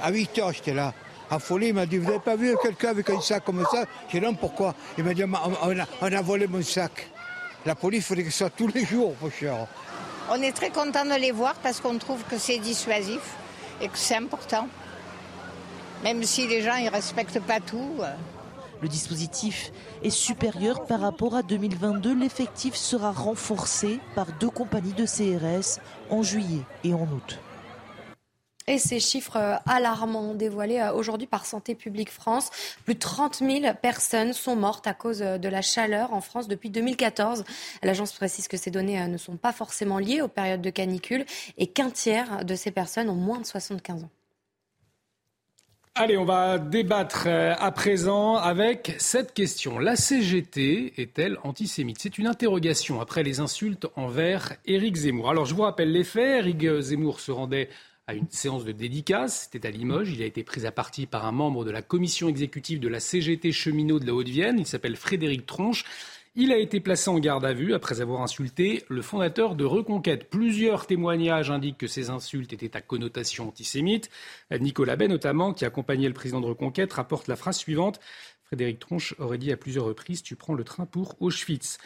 [0.00, 0.94] À 8 heures, j'étais là.
[1.30, 3.84] Affolé, il m'a dit Vous n'avez pas vu quelqu'un avec un sac comme ça?
[4.08, 4.74] J'ai dit Non, pourquoi?
[4.96, 7.10] Il m'a dit on a, volé mon sac.
[7.66, 9.66] La police, il faudrait que soit tous les jours, mon cher.
[10.30, 13.20] On est très content de les voir parce qu'on trouve que c'est dissuasif
[13.80, 14.66] et que c'est important.
[16.02, 17.96] Même si les gens ne respectent pas tout.
[18.00, 18.14] Euh.
[18.80, 19.70] Le dispositif
[20.02, 22.14] est supérieur par rapport à 2022.
[22.14, 27.38] L'effectif sera renforcé par deux compagnies de CRS en juillet et en août.
[28.68, 32.50] Et ces chiffres euh, alarmants dévoilés euh, aujourd'hui par Santé publique France,
[32.84, 36.46] plus de 30 000 personnes sont mortes à cause euh, de la chaleur en France
[36.46, 37.44] depuis 2014.
[37.82, 41.24] L'agence précise que ces données ne sont pas forcément liées aux périodes de canicule
[41.58, 44.10] et qu'un tiers de ces personnes ont moins de 75 ans.
[45.94, 49.78] Allez, on va débattre à présent avec cette question.
[49.78, 51.98] La CGT est-elle antisémite?
[52.00, 55.28] C'est une interrogation après les insultes envers Éric Zemmour.
[55.28, 56.46] Alors, je vous rappelle les faits.
[56.46, 57.68] Éric Zemmour se rendait
[58.06, 59.48] à une séance de dédicace.
[59.50, 60.10] C'était à Limoges.
[60.12, 63.00] Il a été pris à partie par un membre de la commission exécutive de la
[63.00, 64.58] CGT cheminot de la Haute-Vienne.
[64.58, 65.84] Il s'appelle Frédéric Tronche.
[66.34, 70.30] Il a été placé en garde à vue après avoir insulté le fondateur de Reconquête.
[70.30, 74.08] Plusieurs témoignages indiquent que ces insultes étaient à connotation antisémite.
[74.50, 78.00] Nicolas Bay, notamment, qui accompagnait le président de Reconquête, rapporte la phrase suivante.
[78.44, 81.76] Frédéric Tronche aurait dit à plusieurs reprises Tu prends le train pour Auschwitz.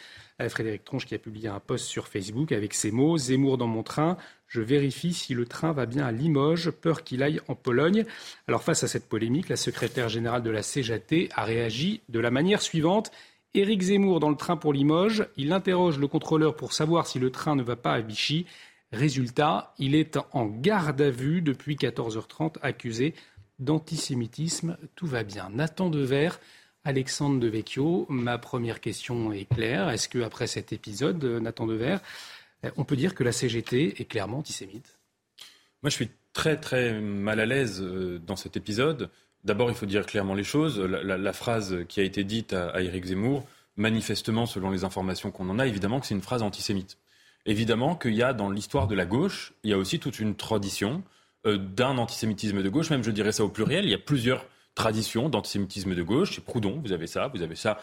[0.49, 3.83] Frédéric Tronche qui a publié un post sur Facebook avec ces mots Zemmour dans mon
[3.83, 8.05] train, je vérifie si le train va bien à Limoges, peur qu'il aille en Pologne.
[8.47, 12.31] Alors face à cette polémique, la secrétaire générale de la CGT a réagi de la
[12.31, 13.11] manière suivante.
[13.53, 17.31] Éric Zemmour dans le train pour Limoges, il interroge le contrôleur pour savoir si le
[17.31, 18.45] train ne va pas à Vichy.
[18.91, 23.15] Résultat, il est en garde à vue depuis 14h30, accusé
[23.59, 24.77] d'antisémitisme.
[24.95, 25.49] Tout va bien.
[25.49, 26.29] Nathan Dever,
[26.87, 29.89] Alexandre Devecchio, ma première question est claire.
[29.89, 31.97] Est-ce qu'après cet épisode, Nathan Dever,
[32.63, 34.97] euh, on peut dire que la CGT est clairement antisémite?
[35.83, 39.09] Moi, je suis très très mal à l'aise euh, dans cet épisode.
[39.43, 40.79] D'abord, il faut dire clairement les choses.
[40.79, 43.45] La, phrase qui a été dite à, Éric Zemmour,
[43.75, 46.97] manifestement, selon les informations qu'on en a, évidemment que c'est une phrase antisémite.
[47.45, 50.35] Évidemment qu'il y a dans l'histoire de la gauche, il y a aussi toute une
[50.35, 51.03] tradition
[51.45, 53.83] euh, d'un antisémitisme de gauche, même je dirais ça au pluriel.
[53.83, 54.45] Il y a plusieurs
[54.77, 56.31] traditions d'antisémitisme de gauche.
[56.33, 57.79] Chez Proudhon, vous avez ça, vous avez ça.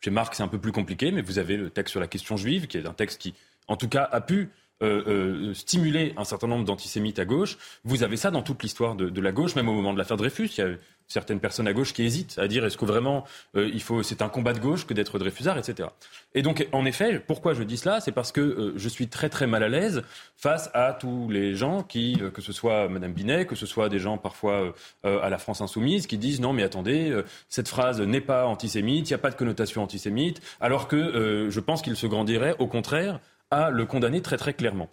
[0.00, 2.36] Chez Marx, c'est un peu plus compliqué, mais vous avez le texte sur la question
[2.36, 3.34] juive, qui est un texte qui
[3.68, 4.50] en tout cas, a pu
[4.80, 7.58] euh, euh, stimuler un certain nombre d'antisémites à gauche.
[7.82, 10.50] Vous avez ça dans toute l'histoire de, la gauche, même au moment de l'affaire Dreyfus.
[10.56, 10.70] Il y a
[11.08, 13.24] certaines personnes à gauche qui hésitent à dire est-ce que vraiment
[13.56, 15.88] euh, il faut c'est un combat de gauche que d'être Dreyfusard, etc.
[16.36, 19.48] Et donc, en effet, pourquoi je dis cela C'est parce que je suis très très
[19.48, 20.04] mal à l'aise
[20.36, 23.98] face à tous les gens qui, que ce soit Madame Binet, que ce soit des
[23.98, 28.46] gens parfois à la France insoumise, qui disent non mais attendez, cette phrase n'est pas
[28.46, 32.54] antisémite, il n'y a pas de connotation antisémite, alors que je pense qu'il se grandirait
[32.60, 33.18] au contraire
[33.50, 34.88] à le condamner très très clairement.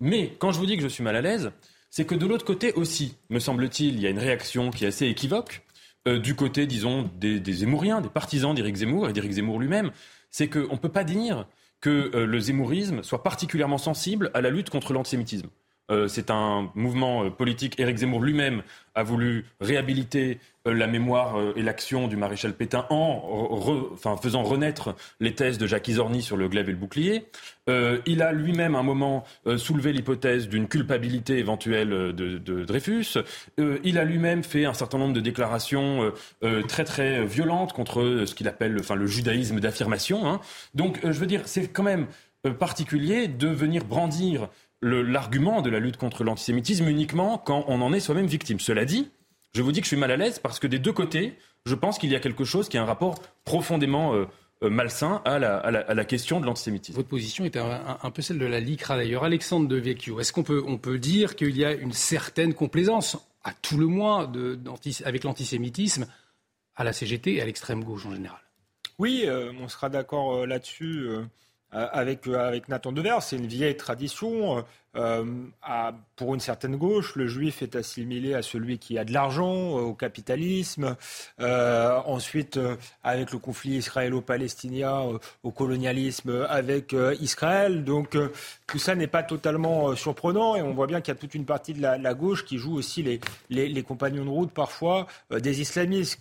[0.00, 1.52] Mais quand je vous dis que je suis mal à l'aise,
[1.90, 4.88] c'est que de l'autre côté aussi, me semble-t-il, il y a une réaction qui est
[4.88, 5.62] assez équivoque
[6.06, 9.90] euh, du côté, disons, des, des Zemmouriens, des partisans d'Éric Zemmour et d'Éric Zemmour lui-même.
[10.30, 11.46] C'est qu'on ne peut pas dire
[11.80, 15.48] que euh, le zémourisme soit particulièrement sensible à la lutte contre l'antisémitisme.
[15.90, 17.78] Euh, c'est un mouvement euh, politique.
[17.78, 18.62] Éric Zemmour lui-même
[18.96, 25.34] a voulu réhabiliter euh, la mémoire et l'action du maréchal Pétain en faisant renaître les
[25.34, 27.26] thèses de Jacques Isorni sur le glaive et le bouclier.
[27.68, 29.24] il a lui-même à un moment
[29.56, 33.18] soulevé l'hypothèse d'une culpabilité éventuelle de, Dreyfus.
[33.58, 36.12] il a lui-même fait un certain nombre de déclarations
[36.68, 40.26] très très violentes contre ce qu'il appelle le judaïsme d'affirmation.
[40.28, 40.40] Hein.
[40.74, 42.06] Donc je veux dire, c'est quand même
[42.58, 44.48] particulier de venir brandir
[44.82, 48.60] l'argument de la lutte contre l'antisémitisme uniquement quand on en est soi-même victime.
[48.60, 49.10] Cela dit,
[49.54, 51.34] je vous dis que je suis mal à l'aise parce que des deux côtés,
[51.64, 54.26] je pense qu'il y a quelque chose qui a un rapport profondément euh,
[54.62, 56.96] euh, malsain à la, question de l'antisémitisme.
[56.96, 59.24] Votre position est un, peu celle de la LICRA d'ailleurs.
[59.24, 63.18] Alexandre de Vecchio, est-ce qu'on peut, on peut dire qu'il y a une certaine complaisance,
[63.44, 64.58] à tout le moins, de,
[65.04, 66.06] avec l'antisémitisme
[66.74, 68.40] à la CGT et à l'extrême gauche en général?
[68.98, 71.06] Oui, euh, on sera d'accord là-dessus.
[71.74, 73.22] Euh, avec, euh, avec Nathan Devers.
[73.22, 74.64] C'est une vieille tradition.
[74.96, 75.24] Euh,
[76.16, 79.94] pour une certaine gauche, le juif est assimilé à celui qui a de l'argent, au
[79.94, 80.96] capitalisme.
[81.38, 82.58] ensuite,
[83.04, 87.84] avec le conflit israélo-palestinien, au colonialisme avec Israël.
[87.84, 88.16] Donc,
[88.66, 90.56] tout ça n'est pas totalement surprenant.
[90.56, 92.76] Et on voit bien qu'il y a toute une partie de la, gauche qui joue
[92.76, 96.18] aussi les, les, compagnons de route, parfois des islamistes,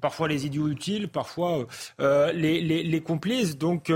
[0.00, 1.66] parfois les idiots utiles, parfois
[2.00, 3.56] les, les, complices.
[3.56, 3.92] Donc,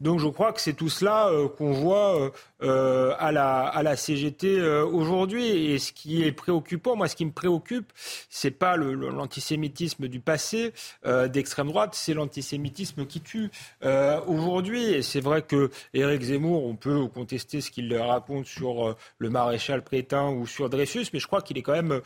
[0.00, 4.58] donc, je crois que c'est tout cela qu'on voit euh, à, la, à la CGT
[4.58, 5.46] euh, aujourd'hui.
[5.46, 7.92] Et ce qui est préoccupant, moi, ce qui me préoccupe,
[8.28, 10.72] c'est pas l'antisémitisme du passé
[11.06, 13.50] euh, d'extrême droite, c'est l'antisémitisme qui tue
[14.26, 14.84] aujourd'hui.
[14.92, 19.82] Et c'est vrai que Éric Zemmour, on peut contester ce qu'il raconte sur le maréchal
[19.82, 22.00] Pétain ou sur Dreyfus, mais je crois qu'il est quand même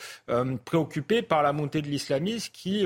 [0.64, 2.84] préoccupé par la montée de l'islamisme qui,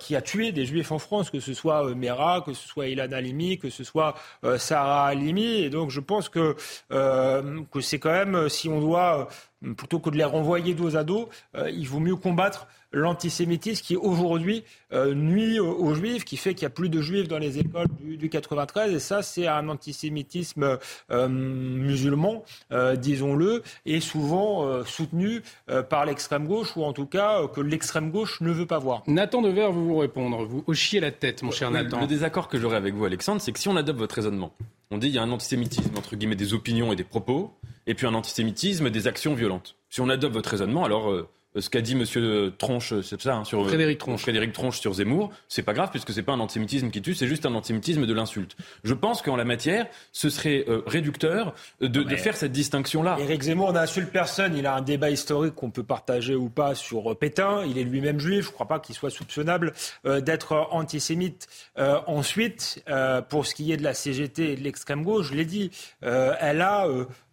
[0.00, 3.12] qui a tué des juifs en France, que ce soit Mera, que ce soit Ilan
[3.12, 4.14] Halimi, que ce soit
[4.58, 5.60] Sarah Halimi.
[5.60, 6.56] Et donc je pense que,
[6.90, 9.28] que c'est quand même, si on doit,
[9.76, 14.64] plutôt que de les renvoyer dos à dos, il vaut mieux combattre l'antisémitisme qui aujourd'hui
[14.92, 17.86] euh, nuit aux, juifs, qui fait qu'il y a plus de juifs dans les écoles
[18.00, 18.94] du, 93.
[18.94, 20.78] Et ça, c'est un antisémitisme
[21.10, 25.42] euh, musulman, euh, disons-le, et souvent soutenu
[25.88, 29.02] par l'extrême gauche, ou en tout cas que l'extrême gauche ne veut pas voir.
[29.06, 30.44] Nathan Dever, vous vous répondre.
[30.44, 32.00] Vous hochiez la tête, mon cher Nathan.
[32.00, 34.52] Le désaccord que j'aurais avec vous, Alexandre, c'est que si on adopte votre raisonnement,
[34.90, 37.52] on dit qu'il y a un antisémitisme, entre guillemets, des opinions et des propos,
[37.88, 39.74] et puis un antisémitisme des actions violentes.
[39.90, 41.26] Si on adopte votre raisonnement, alors euh,
[41.60, 44.22] ce qu'a dit Monsieur Tronche, c'est ça, hein, sur euh, Frédéric Tronche.
[44.22, 47.26] Frédéric Tronche sur Zemmour, c'est pas grave puisque c'est pas un antisémitisme qui tue, c'est
[47.26, 48.56] juste un antisémitisme de l'insulte.
[48.84, 53.16] Je pense qu'en la matière, ce serait euh, réducteur de, faire cette distinction-là.
[53.20, 54.56] Éric Zemmour n'insulte personne.
[54.56, 57.64] Il a un débat historique qu'on peut partager ou pas sur Pétain.
[57.66, 58.44] Il est lui-même juif.
[58.44, 59.72] Je ne crois pas qu'il soit soupçonnable
[60.04, 61.46] d'être antisémite.
[61.76, 62.84] ensuite,
[63.28, 65.70] pour ce qui est de la CGT et de l'extrême gauche, je l'ai dit,
[66.02, 66.86] elle a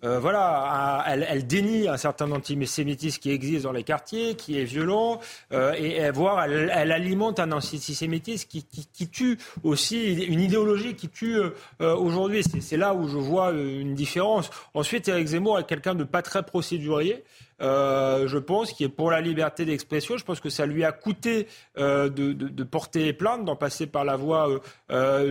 [0.06, 5.20] euh, voilà, elle, dénie un certain antisémitisme qui existe dans les quartiers, qui est violent,
[5.52, 11.96] euh, et, voir, elle, alimente un antisémitisme qui, tue aussi une idéologie qui tue euh,
[11.96, 12.44] aujourd'hui.
[12.44, 14.50] C'est là où je vois une différence.
[14.74, 17.24] Ensuite, Eric Zemmour est quelqu'un de pas très procédurier.
[17.60, 20.18] Je pense, qui est pour la liberté d'expression.
[20.18, 24.50] Je pense que ça lui a coûté de, porter plainte, d'en passer par la voie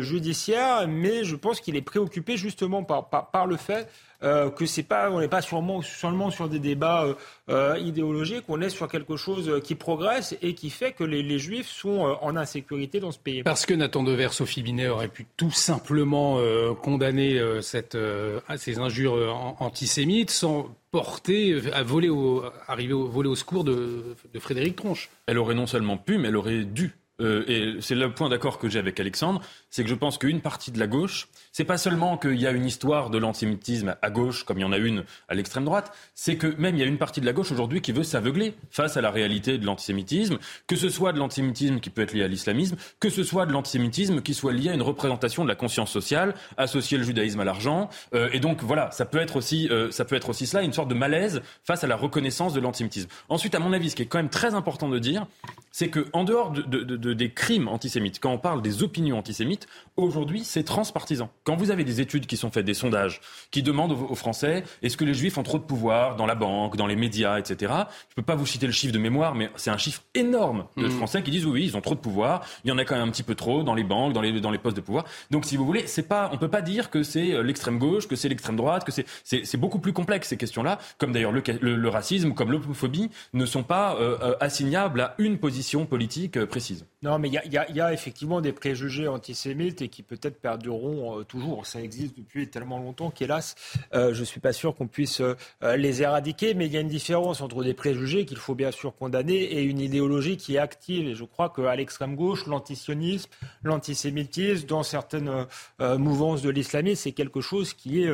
[0.01, 3.89] judiciaire, mais je pense qu'il est préoccupé justement par, le fait
[4.23, 7.15] euh, que c'est pas, on n'est pas seulement sur des débats euh,
[7.51, 11.69] euh, idéologiques, on est sur quelque chose qui progresse et qui fait que les, Juifs
[11.69, 13.43] sont en insécurité dans ce pays.
[13.43, 16.39] Parce que Nathan Dever, Sophie Binet aurait pu tout simplement
[16.81, 24.14] condamner ces injures antisémites sans porter, à voler au, arriver au, voler au secours de,
[24.33, 25.11] de Frédéric Tronche.
[25.26, 28.59] Elle aurait non seulement pu, mais elle aurait dû euh, et c'est le point d'accord
[28.59, 31.79] que j'ai avec Alexandre, c'est que je pense qu'une partie de la gauche, c'est pas
[31.79, 34.79] seulement qu'il y a une histoire de l'antisémitisme à gauche, comme il y en a
[34.79, 37.53] une à l'extrême droite, c'est que même il y a une partie de la gauche
[37.53, 41.79] aujourd'hui qui veut s'aveugler face à la réalité de l'antisémitisme, que ce soit de l'antisémitisme
[41.79, 44.74] qui peut être lié à l'islamisme, que ce soit de l'antisémitisme qui soit lié à
[44.74, 48.90] une représentation de la conscience sociale, associer le judaïsme à l'argent, euh, et donc voilà,
[48.90, 51.85] ça peut être aussi, euh, ça peut être aussi cela, une sorte de malaise face
[51.85, 53.09] à la reconnaissance de l'antisémitisme.
[53.29, 55.27] Ensuite, à mon avis, ce qui est quand même très important de dire,
[55.70, 60.45] c'est que en dehors de, des crimes antisémites, quand on parle des opinions antisémites, aujourd'hui
[60.45, 61.31] c'est transpartisan.
[61.45, 64.97] Quand vous avez des études qui sont faites, des sondages, qui demandent aux, Français est-ce
[64.97, 67.73] que les Juifs ont trop de pouvoir dans la banque, dans les médias, etc.
[67.73, 70.67] Je ne peux pas vous citer le chiffre de mémoire, mais c'est un chiffre énorme
[70.77, 70.90] de mmh.
[70.90, 72.47] Français qui disent oui, oui, ils ont trop de pouvoir.
[72.64, 74.40] Il y en a quand même un petit peu trop dans les banques, dans les,
[74.40, 75.05] dans les postes de pouvoir.
[75.31, 78.09] Donc si vous voulez, c'est pas, on peut pas dire que c'est euh, l'extrême gauche,
[78.09, 80.79] que c'est l'extrême droite, que c'est, c'est, beaucoup plus complexe ces questions-là.
[80.99, 85.38] Comme d'ailleurs le, le, racisme, comme l'homophobie, ne sont pas euh, euh, assignables à une
[85.38, 86.87] position politique euh, précise.
[87.05, 91.67] Non, mais il y, a effectivement des préjugés antisémites et qui peut-être perdureront euh, toujours.
[91.67, 93.55] Ça existe depuis tellement longtemps qu'hélas,
[93.95, 95.21] euh, je ne suis pas sûr qu'on puisse
[95.62, 96.55] les éradiquer.
[96.55, 99.62] Mais il y a une différence entre des préjugés qu'il faut bien sûr condamner et
[99.62, 101.07] une idéologie qui est active.
[101.09, 103.31] Et je crois qu'à l'extrême gauche, l'antisionisme,
[103.62, 105.47] l'antisémitisme, dans certaines
[105.81, 108.12] mouvances de l'islamisme, c'est quelque chose qui est,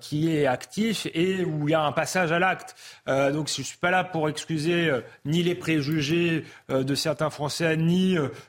[0.00, 2.74] qui est actif et où il y a un passage à l'acte.
[3.06, 4.90] donc je ne suis pas là pour excuser
[5.24, 7.91] ni les préjugés euh, de certains Français ni euh,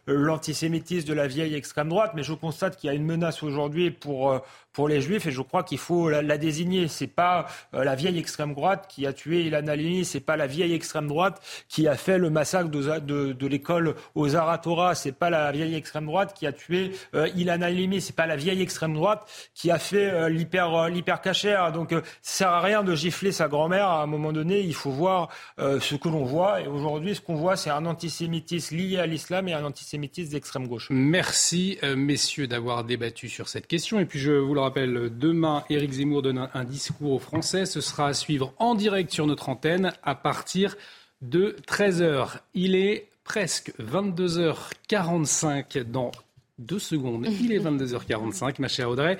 [0.07, 3.91] l'antisémitisme de la vieille extrême droite, mais je constate qu'il y a une menace aujourd'hui
[3.91, 4.39] pour euh,
[4.73, 6.87] pour les Juifs et je crois qu'il faut la, la désigner.
[6.87, 10.47] C'est pas euh, la vieille extrême droite qui a tué Ilan Halimi, c'est pas la
[10.47, 15.51] vieille extrême droite qui a fait le massacre de, l'école aux Aratora, c'est pas la
[15.51, 19.29] vieille extrême droite qui a tué euh, Ilan Halimi, c'est pas la vieille extrême droite
[19.53, 21.71] qui a fait euh, l'hyper euh, l'hyper cachère.
[21.71, 23.87] Donc ça sert à rien de gifler sa grand-mère.
[23.87, 27.35] À un moment donné, il faut voir ce que l'on voit et aujourd'hui, ce qu'on
[27.35, 30.87] voit, c'est un antisémitisme lié à l'islam et un antisémitisme d'extrême gauche.
[30.89, 36.21] Merci messieurs d'avoir débattu sur cette question et puis je vous rappelle, demain, Éric Zemmour
[36.21, 37.65] donne un, discours aux Français.
[37.65, 40.75] Ce sera à suivre en direct sur notre antenne à partir
[41.21, 42.39] de 13h.
[42.53, 46.11] Il est presque 22h45 dans
[46.59, 47.27] deux secondes.
[47.27, 49.17] Il est 22h45, ma chère Audrey.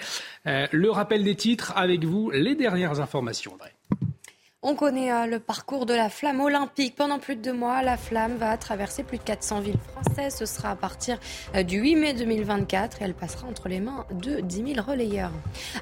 [0.48, 3.74] Euh, le rappel des titres avec vous, les dernières informations, Audrey.
[4.66, 6.96] On connaît euh, le parcours de la flamme olympique.
[6.96, 10.38] Pendant plus de deux mois, la flamme va traverser plus de 400 villes françaises.
[10.38, 11.20] Ce sera à partir
[11.54, 15.34] euh, du 8 mai 2024 et elle passera entre les mains de 10 000 relayeurs.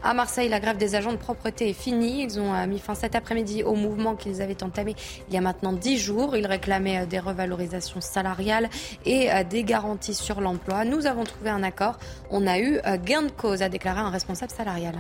[0.04, 2.24] À Marseille, la grève des agents de propreté est finie.
[2.24, 4.96] Ils ont euh, mis fin cet après-midi au mouvement qu'ils avaient entamé
[5.28, 6.36] il y a maintenant 10 jours.
[6.36, 8.68] Ils réclamaient des revalorisations salariales
[9.06, 10.86] et des garanties sur l'emploi.
[10.86, 12.00] Nous avons trouvé un accord.
[12.32, 14.96] On a eu gain de cause, a déclaré un responsable salarial.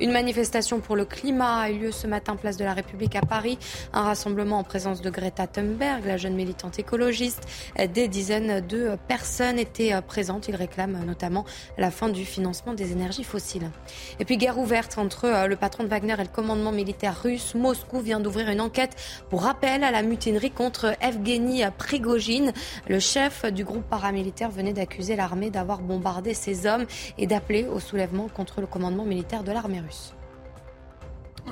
[0.00, 3.22] Une manifestation pour le climat a eu lieu ce matin place de la République à
[3.22, 3.58] Paris.
[3.92, 7.42] Un rassemblement en présence de Greta Thunberg, la jeune militante écologiste.
[7.94, 10.48] Des dizaines de personnes étaient présentes.
[10.48, 11.44] Ils réclament notamment
[11.78, 13.70] la fin du financement des énergies fossiles.
[14.20, 17.54] Et puis guerre ouverte entre euh, le patron de Wagner et le commandement militaire russe.
[17.54, 18.96] Moscou vient d'ouvrir une enquête
[19.30, 22.52] pour rappel à la mutinerie contre Evgeny Prigogine.
[22.88, 26.86] Le chef du groupe paramilitaire venait d'accuser l'armée d'avoir bombardé ses hommes
[27.18, 30.15] et d'appeler au soulèvement contre le commandement militaire de l'armée russe.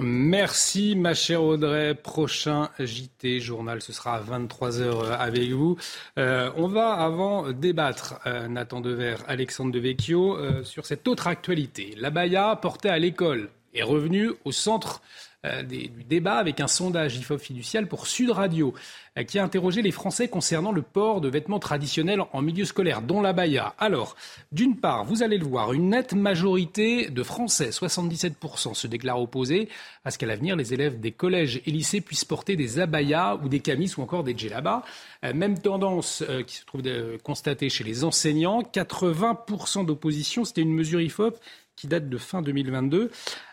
[0.01, 1.95] Merci ma chère Audrey.
[1.95, 5.77] Prochain JT journal, ce sera à 23h avec vous.
[6.19, 11.95] Euh, on va avant débattre, euh, Nathan Dever, Alexandre Devecchio, euh, sur cette autre actualité.
[11.97, 15.01] La baya portée à l'école est revenue au centre
[15.45, 18.73] euh, du débat avec un sondage IFOP fiducial pour Sud Radio
[19.19, 23.03] euh, qui a interrogé les Français concernant le port de vêtements traditionnels en milieu scolaire,
[23.03, 23.75] dont la baya.
[23.79, 24.17] Alors,
[24.53, 29.69] d'une part, vous allez le voir, une nette majorité de Français, 77%, se déclarent opposés
[30.07, 33.49] à ce qu'à l'avenir, les élèves des collèges et lycées puissent porter des abayas ou
[33.51, 34.83] des camis ou encore des djellabas.
[35.25, 36.83] Euh, même tendance qui se trouve
[37.23, 41.39] constatée chez les enseignants, 80% d'opposition, c'était une mesure IFOP
[41.77, 43.11] qui date de fin 2022.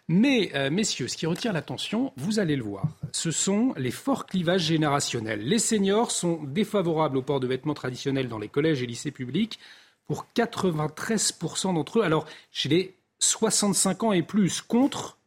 [0.07, 4.25] Mais, euh, messieurs, ce qui retient l'attention, vous allez le voir, ce sont les forts
[4.25, 5.41] clivages générationnels.
[5.41, 9.59] Les seniors sont défavorables au port de vêtements traditionnels dans les collèges et lycées publics
[10.07, 12.03] pour 93% d'entre eux.
[12.03, 15.17] Alors, chez les 65 ans et plus, contre,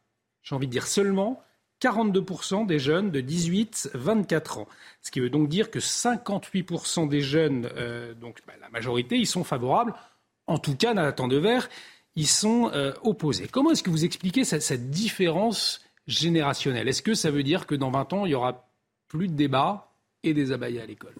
[0.43, 1.41] j'ai envie de dire seulement,
[1.81, 4.67] 42% des jeunes de 18-24 ans.
[5.01, 9.27] Ce qui veut donc dire que 58% des jeunes, euh, donc bah, la majorité, ils
[9.27, 9.93] sont favorables.
[10.47, 11.69] En tout cas, Nathan Devers,
[12.15, 13.47] ils sont euh, opposés.
[13.47, 16.87] Comment est-ce que vous expliquez cette, différence générationnelle?
[16.87, 18.69] Est-ce que ça veut dire que dans 20 ans, il y aura
[19.07, 19.91] plus de débats
[20.23, 21.15] et des abayas à l'école?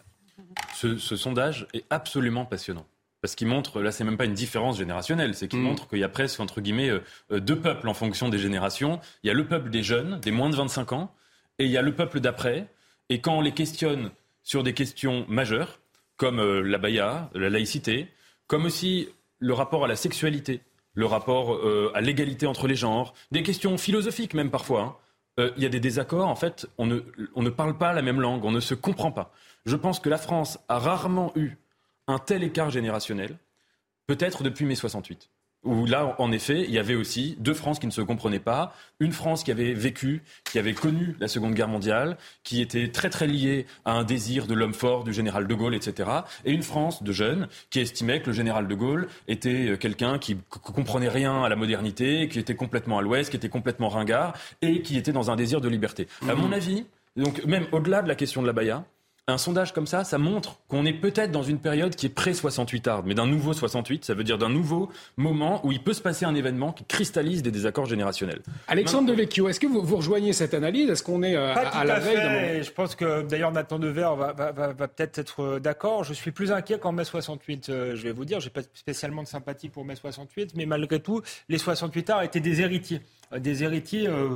[0.73, 2.85] Ce, sondage est absolument passionnant.
[3.21, 5.63] Parce qu'il montre, là, c'est même pas une différence générationnelle, c'est qu'il mm.
[5.63, 6.99] montre qu'il y a presque, entre guillemets, euh,
[7.31, 8.99] euh, deux peuples en fonction des générations.
[9.23, 11.13] Il y a le peuple des jeunes, des moins de 25 ans,
[11.57, 12.67] et il y a le peuple d'après.
[13.09, 14.11] Et quand on les questionne
[14.43, 15.79] sur des questions majeures,
[16.17, 18.07] comme la baya, la laïcité,
[18.47, 20.61] comme aussi le rapport à la sexualité,
[20.95, 24.81] le rapport euh, à l'égalité entre les genres, des questions philosophiques même parfois.
[24.81, 24.95] Hein.
[25.37, 27.01] Euh, il y a des désaccords, en fait, on ne,
[27.35, 29.31] on ne parle pas la même langue, on ne se comprend pas.
[29.65, 31.57] Je pense que la France a rarement eu
[32.07, 33.37] un tel écart générationnel,
[34.07, 35.29] peut-être depuis mai 68
[35.65, 38.73] où là, en effet, il y avait aussi deux France qui ne se comprenaient pas.
[38.99, 43.09] Une France qui avait vécu, qui avait connu la Seconde Guerre mondiale, qui était très
[43.09, 46.09] très liée à un désir de l'homme fort, du général de Gaulle, etc.
[46.45, 50.19] Et une France de jeunes qui estimait que le général de Gaulle était euh, quelqu'un
[50.19, 54.33] qui comprenait rien à la modernité, qui était complètement à l'ouest, qui était complètement ringard
[54.61, 56.07] et qui était dans un désir de liberté.
[56.29, 56.85] À mon avis,
[57.15, 58.85] donc même au-delà de la question de la Baïa,
[59.27, 62.87] un sondage comme ça, ça montre qu'on est peut-être dans une période qui est pré-68
[62.87, 66.01] arde, mais d'un nouveau 68, ça veut dire d'un nouveau moment où il peut se
[66.01, 68.41] passer un événement qui cristallise des désaccords générationnels.
[68.67, 70.91] Alexandre Devecchio, est-ce que vous, vous, rejoignez cette analyse?
[70.91, 74.51] Est-ce qu'on est, euh, à, la veille Je pense que d'ailleurs Nathan Dever va, va,
[74.51, 76.03] va, va peut-être être, euh, d'accord.
[76.03, 77.69] Je suis plus inquiet qu'en mai 68.
[77.69, 80.99] Euh, je vais vous dire, j'ai pas spécialement de sympathie pour mai 68, mais malgré
[80.99, 83.01] tout, les 68 arts étaient des héritiers,
[83.35, 84.07] des héritiers.
[84.07, 84.35] Euh,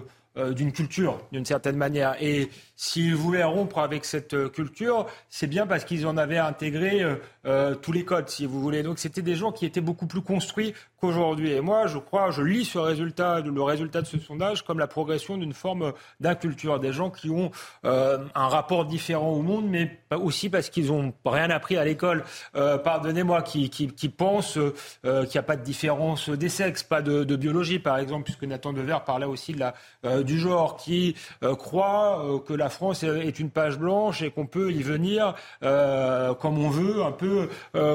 [0.54, 2.16] d'une culture, d'une certaine manière.
[2.22, 7.06] Et s'ils voulaient rompre avec cette euh, culture, c'est bien parce qu'ils en avaient intégré
[7.46, 8.84] euh, tous les codes, si vous voulez.
[8.84, 11.52] Donc c'était des gens qui étaient beaucoup plus construits qu'aujourd'hui.
[11.52, 14.88] Et moi, je crois, je lis ce résultat, le résultat de ce sondage comme la
[14.88, 16.80] progression d'une forme d'inculture.
[16.80, 17.52] Des gens qui ont
[17.84, 22.24] un rapport différent au monde, mais aussi parce qu'ils n'ont rien appris à l'école.
[22.54, 24.60] Pardonnez-moi, qui, qui, pensent
[25.04, 28.74] qu'il n'y a pas de différence des sexes, pas de, biologie, par exemple, puisque Nathan
[28.74, 33.50] Dever parlait aussi de la du genre qui euh, euh, que la France est une
[33.50, 37.50] page blanche et qu'on peut y venir euh, comme on veut, un peu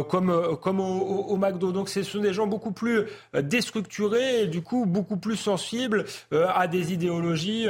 [0.09, 1.73] comme, comme au, au, McDo.
[1.73, 2.94] Donc ce sont des gens beaucoup plus
[3.43, 7.67] déstructurés et du coup beaucoup plus sensibles à des idéologies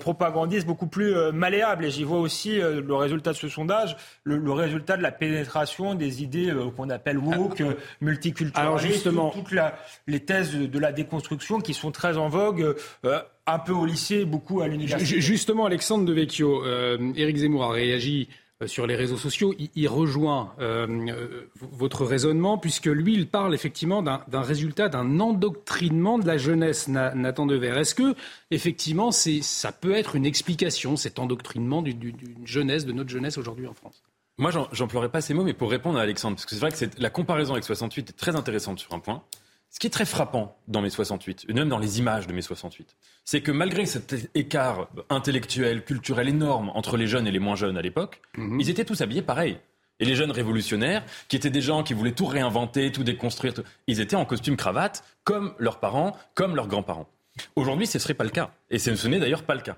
[0.00, 1.84] propagandistes beaucoup plus malléables.
[1.84, 6.22] Et j'y vois aussi le résultat de ce sondage, le, résultat de la pénétration des
[6.22, 7.62] idées qu'on appelle woke,
[8.00, 9.54] multiculturelles, Alors justement, toutes
[10.06, 12.74] les thèses de la déconstruction qui sont très en vogue
[13.46, 15.20] un peu au lycée, beaucoup à l'université.
[15.20, 18.34] Justement, Alexandre Devecchio, euh, Éric Zemmour a réagi euh,
[18.64, 19.54] sur les réseaux sociaux.
[19.74, 26.26] Il, rejoint euh, votre raisonnement, puisque lui, il parle effectivement d'un résultat, d'un endoctrinement de
[26.26, 27.78] la jeunesse, Nathan Devers.
[27.78, 28.14] Est-ce que,
[28.50, 33.74] effectivement, ça peut être une explication, cet endoctrinement d'une jeunesse, de notre jeunesse aujourd'hui en
[33.74, 34.02] France?
[34.38, 37.00] Moi, j'emploierais pas ces mots, mais pour répondre à Alexandre, parce que c'est vrai que
[37.00, 39.22] la comparaison avec 68 est très intéressante sur un point.
[39.76, 42.40] Ce qui est très frappant dans mai 68, et même dans les images de mai
[42.40, 42.96] 68,
[43.26, 47.76] c'est que malgré cet écart intellectuel, culturel énorme entre les jeunes et les moins jeunes
[47.76, 48.58] à l'époque, mhm.
[48.58, 49.58] ils étaient tous habillés pareil.
[50.00, 53.52] Et les jeunes révolutionnaires, qui étaient des gens qui voulaient tout réinventer, tout déconstruire,
[53.86, 57.10] ils étaient en costume cravate, comme leurs parents, comme leurs grands-parents.
[57.54, 58.54] Aujourd'hui, ce ne serait pas le cas.
[58.70, 59.76] Et ce n'est d'ailleurs pas le cas.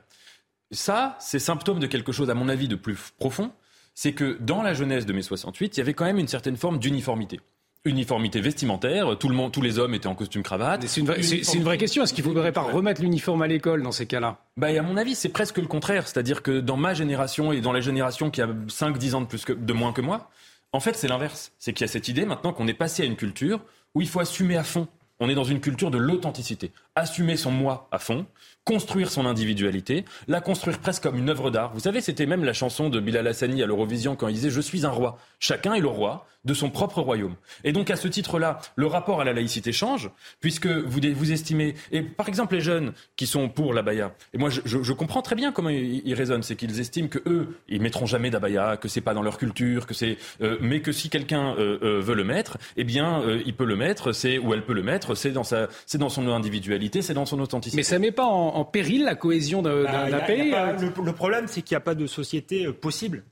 [0.71, 3.51] ça, c'est symptôme de quelque chose, à mon avis, de plus profond.
[3.97, 6.57] C'est que dans la jeunesse de mai 68, il y avait quand même une certaine
[6.57, 7.41] forme d'uniformité
[7.85, 10.87] uniformité vestimentaire, tout le monde, tous les hommes étaient en costume cravate.
[10.87, 12.03] C'est une, vraie question.
[12.03, 14.39] Est-ce qu'il ne faudrait pas remettre l'uniforme à l'école dans ces cas-là?
[14.57, 16.07] Bah, À mon avis, c'est presque le contraire.
[16.07, 19.45] C'est-à-dire que dans ma génération et dans la génération qui a 5-10 ans de, plus
[19.45, 20.31] que, de moins que moi,
[20.73, 21.53] en fait, c'est l'inverse.
[21.59, 23.61] C'est qu'il y a cette idée maintenant qu'on est passé à une culture
[23.95, 24.87] où il faut assumer à fond.
[25.21, 26.71] On est dans une culture de l'authenticité.
[26.95, 28.27] Assumer son moi à fond,
[28.65, 31.73] construire son individualité, la construire presque comme une œuvre d'art.
[31.73, 34.61] Vous savez, c'était même la chanson de Bilal Hassani à l'Eurovision quand il disait Je
[34.61, 35.19] suis un roi.
[35.41, 37.35] Chacun est le roi de son propre royaume.
[37.65, 40.11] Et donc à ce titre-là, le rapport à la laïcité change,
[40.41, 44.49] puisque vous, vous estimez, et par exemple les jeunes qui sont pour l'abaya, et moi
[44.49, 48.07] je, je, comprends très bien comment ils, raisonnent, c'est qu'ils estiment que eux, ils mettront
[48.07, 51.55] jamais d'abaya, que c'est pas dans leur culture, que c'est, euh, mais que si quelqu'un
[51.59, 54.75] euh, euh, veut le mettre, eh bien il peut le mettre, c'est ou elle peut
[54.75, 57.77] le mettre, c'est dans sa, c'est dans son individualité, c'est dans son authenticité.
[57.77, 60.51] Mais ça met pas en, péril la cohésion d'un bah, pays.
[60.51, 63.25] le, problème, c'est qu'il n'y a pas de société possible.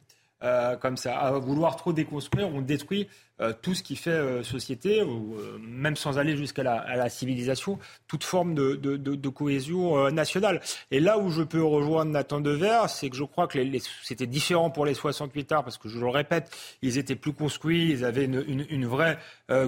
[0.81, 1.19] Comme ça.
[1.19, 3.09] À vouloir trop déconstruire, on détruit
[3.43, 7.79] euh, tout ce qui fait euh, société, ou euh, même sans aller jusqu'à la, civilisation,
[8.09, 10.63] toute forme de, cohésion nationale.
[10.91, 13.59] Et là où je peux rejoindre Nathan Dever, c'est que je crois que
[14.03, 17.91] c'était différent pour les 68 arts, parce que je le répète, ils étaient plus construits,
[17.91, 19.19] ils avaient une, vraie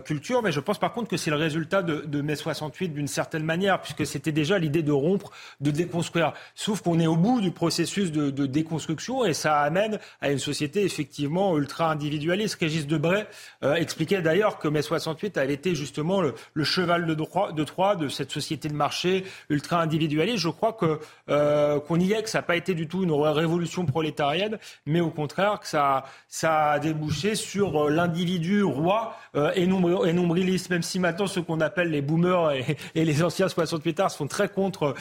[0.05, 3.45] culture, mais je pense par contre que c'est le résultat de, mai 68 d'une certaine
[3.45, 6.33] manière, puisque c'était déjà l'idée de rompre, de déconstruire.
[6.55, 10.85] Sauf qu'on est au bout du processus de, déconstruction et ça amène à une société
[10.85, 12.59] effectivement ultra individualiste.
[12.61, 13.27] Régis Debray
[13.65, 17.97] euh, expliquait d'ailleurs que mai 68 avait été justement le, cheval de, droit, de Troie
[17.97, 20.39] de cette société de marché ultra individualiste.
[20.39, 23.11] Je crois que euh, qu'on y est, que ça n'a pas été du tout une
[23.11, 29.17] révolution prolétarienne, mais au contraire que ça, ça a débouché sur euh, l'individu roi
[29.55, 32.53] et, nombriliste, même si maintenant ceux qu'on appelle les boomers
[32.95, 34.95] et, les anciens 68 arts sont très contre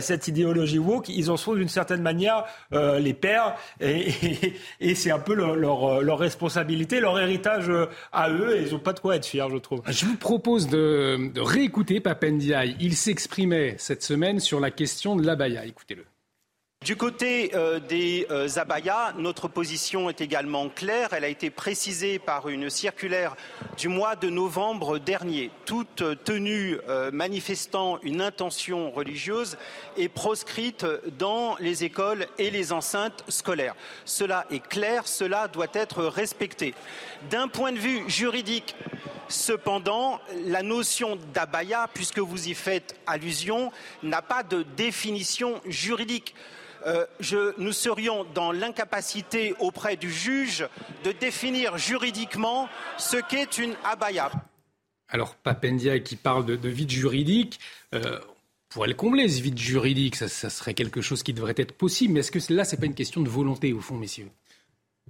[0.00, 5.18] cette idéologie woke, ils en sont d'une certaine manière les pères et, et c'est un
[5.18, 7.70] peu leur, leur, leur, responsabilité, leur héritage
[8.12, 9.82] à eux ils n'ont pas de quoi être fiers, je trouve.
[9.86, 12.76] Je vous propose de, de réécouter Papendiaï.
[12.80, 15.64] Il s'exprimait cette semaine sur la question de l'abaya.
[15.64, 16.04] Écoutez-le.
[16.84, 21.14] Du côté euh, des euh, abayas, notre position est également claire.
[21.14, 23.36] Elle a été précisée par une circulaire
[23.78, 25.50] du mois de novembre dernier.
[25.64, 29.56] Toute tenue euh, manifestant une intention religieuse
[29.96, 30.84] est proscrite
[31.18, 33.76] dans les écoles et les enceintes scolaires.
[34.04, 36.74] Cela est clair, cela doit être respecté.
[37.30, 38.76] D'un point de vue juridique,
[39.28, 43.72] Cependant, la notion d'abaya, puisque vous y faites allusion,
[44.02, 46.34] n'a pas de définition juridique.
[46.86, 47.06] Euh,
[47.58, 50.66] nous serions dans l'incapacité auprès du juge
[51.04, 52.68] de définir juridiquement
[52.98, 54.30] ce qu'est une abaya.
[55.08, 57.60] Alors, Papendia qui parle de, vide juridique,
[57.94, 58.18] euh,
[58.68, 62.14] pourrait le combler, ce vide juridique, ça, serait quelque chose qui devrait être possible.
[62.14, 64.28] Mais est-ce que là, ce n'est pas une question de volonté, au fond, messieurs?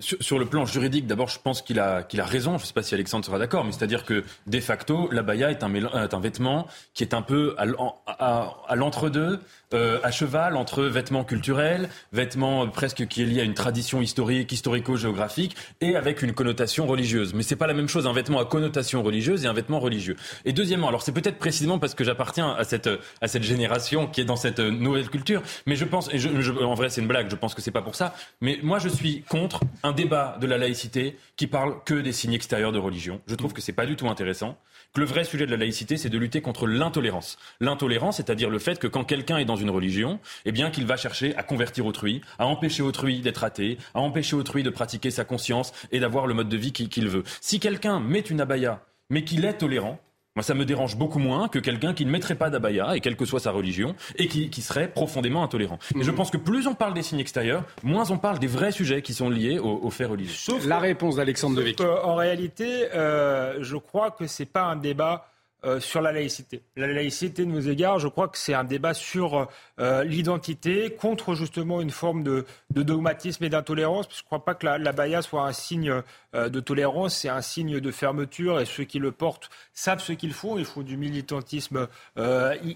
[0.01, 2.59] Sur, le plan juridique, d'abord, je pense qu'il a, qu'il a raison.
[2.59, 5.63] Je ne sais pas si Alexandre sera d'accord, mais c'est-à-dire que de facto, l'abaya est
[5.63, 9.41] un, est un vêtement qui est un peu à l'entre-deux
[9.73, 14.51] euh, à cheval entre vêtements culturels, vêtements presque qui est lié à une tradition historique,
[14.51, 17.33] historico-géographique, et avec une connotation religieuse.
[17.35, 20.17] Mais c'est pas la même chose un vêtement à connotation religieuse et un vêtement religieux.
[20.45, 22.89] Et deuxièmement, alors c'est peut-être précisément parce que j'appartiens à cette
[23.21, 26.75] à cette génération qui est dans cette nouvelle culture, mais je pense, et je, en
[26.75, 29.23] vrai c'est une blague, je pense que c'est pas pour ça, mais moi je suis
[29.23, 33.21] contre un débat de la laïcité qui parle que des signes extérieurs de religion.
[33.29, 34.59] Je trouve que c'est pas du tout intéressant
[34.97, 37.37] le vrai sujet de la laïcité, c'est de lutter contre l'intolérance.
[37.61, 40.97] L'intolérance, c'est-à-dire le fait que quand quelqu'un est dans une religion, eh bien qu'il va
[40.97, 45.25] chercher à convertir autrui, à empêcher autrui d'être athée, à empêcher autrui de pratiquer sa
[45.25, 47.25] conscience et d'avoir le mode de vie qu'il veut.
[47.41, 49.99] Si quelqu'un met une abaya, mais qu'il est tolérant,
[50.37, 53.17] moi, ça me dérange beaucoup moins que quelqu'un qui ne mettrait pas d'abaya, et quelle
[53.17, 55.79] que soit sa religion, et qui, serait profondément intolérant.
[55.95, 56.17] Et je mhm.
[56.17, 59.15] pense que plus on parle des signes extérieurs, moins on parle des vrais sujets qui
[59.15, 60.35] sont liés aux, faits religieux.
[60.35, 61.81] Sauf la réponse d'Alexandre Devic.
[61.81, 65.29] En réalité, euh, je crois que c'est pas un débat
[65.67, 66.61] euh, sur la laïcité.
[66.77, 69.49] La laïcité de nos égards, je crois que c'est un débat sur
[69.81, 74.07] euh, l'identité, contre justement une forme de, dogmatisme et d'intolérance.
[74.11, 76.03] Je ne crois pas que la, la soit un signe
[76.35, 80.13] euh, de tolérance, c'est un signe de fermeture et ceux qui le portent savent ce
[80.13, 80.59] qu'ils font.
[80.59, 81.89] Ils font du militantisme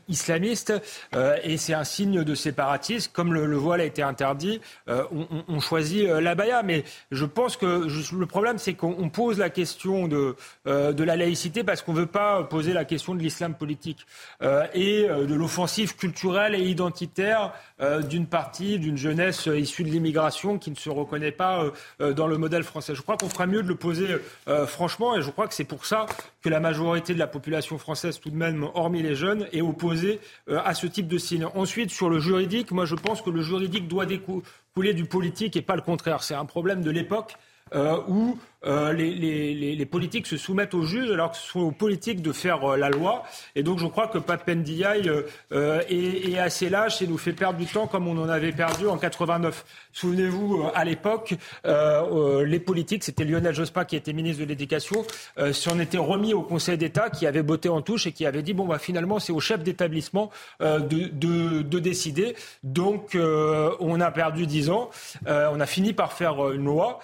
[0.09, 0.73] islamiste
[1.45, 3.11] et c'est un signe de séparatisme.
[3.13, 6.63] Comme le, voile a été interdit, on, choisit la baya.
[6.63, 10.37] Mais je pense que le problème, c'est qu'on pose la question de,
[10.67, 14.07] de la laïcité parce qu'on ne veut pas poser la question de l'islam politique
[14.75, 17.53] et de l'offensive culturelle et identitaire
[18.09, 21.65] d'une partie, d'une jeunesse issue de l'immigration qui ne se reconnaît pas
[21.99, 22.95] dans le modèle français.
[22.95, 24.07] Je crois qu'on fera mieux de le poser
[24.67, 26.07] franchement et je crois que c'est pour ça
[26.43, 30.21] que la majorité de la population française, tout de même, hormis les jeunes, est opposée
[30.49, 31.47] à ce type de signe.
[31.55, 35.63] Ensuite, sur le juridique, moi je pense que le juridique doit découler du politique et
[35.63, 36.23] pas le contraire.
[36.23, 37.35] C'est un problème de l'époque
[37.75, 42.21] euh, où euh, les, politiques se soumettent aux juges alors que ce sont aux politiques
[42.23, 43.23] de faire euh, la loi.
[43.55, 45.09] Et donc je crois que Papendiaï
[45.53, 48.53] euh, est, est, assez lâche et nous fait perdre du temps comme on en avait
[48.53, 49.65] perdu en 89.
[49.93, 51.35] Souvenez-vous, à l'époque,
[51.65, 55.05] les politiques, c'était Lionel Jospin qui était ministre de l'Éducation,
[55.53, 58.55] s'en était remis au Conseil d'État qui avait botté en touche et qui avait dit
[58.55, 60.31] bon bah finalement c'est au chef d'établissement
[60.61, 62.37] de, de, de, décider.
[62.63, 64.91] Donc on a perdu dix ans,
[65.27, 67.01] on a fini par faire une loi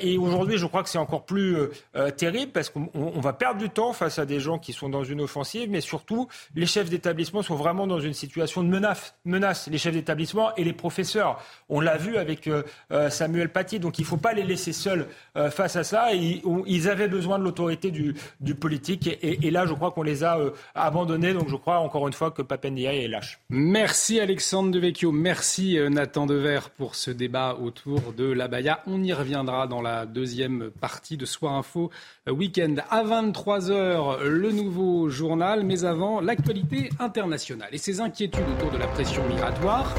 [0.00, 3.60] et aujourd'hui je crois que c'est encore plus euh, euh, terrible parce qu'on va perdre
[3.60, 6.88] du temps face à des gens qui sont dans une offensive, mais surtout, les chefs
[6.88, 9.14] d'établissement sont vraiment dans une situation de menace.
[9.26, 11.38] menace les chefs d'établissement et les professeurs.
[11.68, 12.62] On l'a vu avec euh,
[13.10, 15.06] Samuel Paty, donc il ne faut pas les laisser seuls
[15.50, 16.14] face à ça.
[16.14, 20.38] Ils avaient besoin de l'autorité du, politique, et, là, je crois qu'on les a
[20.74, 21.34] abandonnés.
[21.34, 23.40] Donc je crois encore une fois que Papendia est lâche.
[23.50, 28.82] Merci Alexandre Devecchio, merci Nathan Dever pour ce débat autour de l'abaya.
[28.86, 31.90] On y reviendra dans la deuxième partie de Soir Info
[32.28, 32.76] euh, Week-end.
[32.90, 38.86] À 23h, le nouveau journal, mais avant, l'actualité internationale et ses inquiétudes autour de la
[38.86, 39.94] pression migratoire.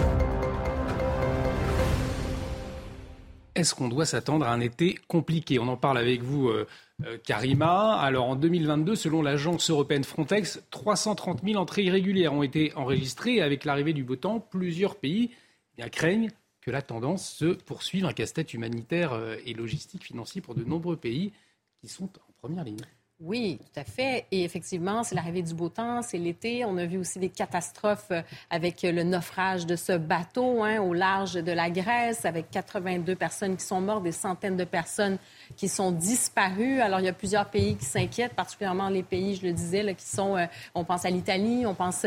[3.56, 5.60] Est-ce qu'on doit s'attendre à un été compliqué?
[5.60, 6.68] On en parle avec vous, euh,
[7.06, 7.95] euh, Karima.
[7.95, 13.41] Alors en 2022, selon l'agence européenne Frontex, 330 000 entrées irrégulières ont été enregistrées.
[13.41, 15.32] Avec l'arrivée du beau temps, plusieurs pays
[15.78, 16.32] eh craignent
[16.66, 20.97] que la tendance se poursuive, un casse-tête humanitaire euh, et logistique financier pour de nombreux
[20.97, 21.32] pays
[21.80, 22.82] qui sont en première ligne.
[23.20, 24.26] Oui, tout à fait.
[24.32, 26.66] Et effectivement, c'est l'arrivée du beau temps, c'est l'été.
[26.66, 30.93] On a vu aussi des catastrophes euh, avec le naufrage de ce bateau hein, au
[30.93, 35.20] large de la Grèce, avec 82 personnes qui sont mortes, des centaines de personnes
[35.56, 36.82] qui sont disparues.
[36.82, 40.06] Alors, il y a plusieurs pays qui s'inquiètent, particulièrement les pays, je le disais, qui
[40.06, 42.06] sont, euh, on pense à l'Italie, on pense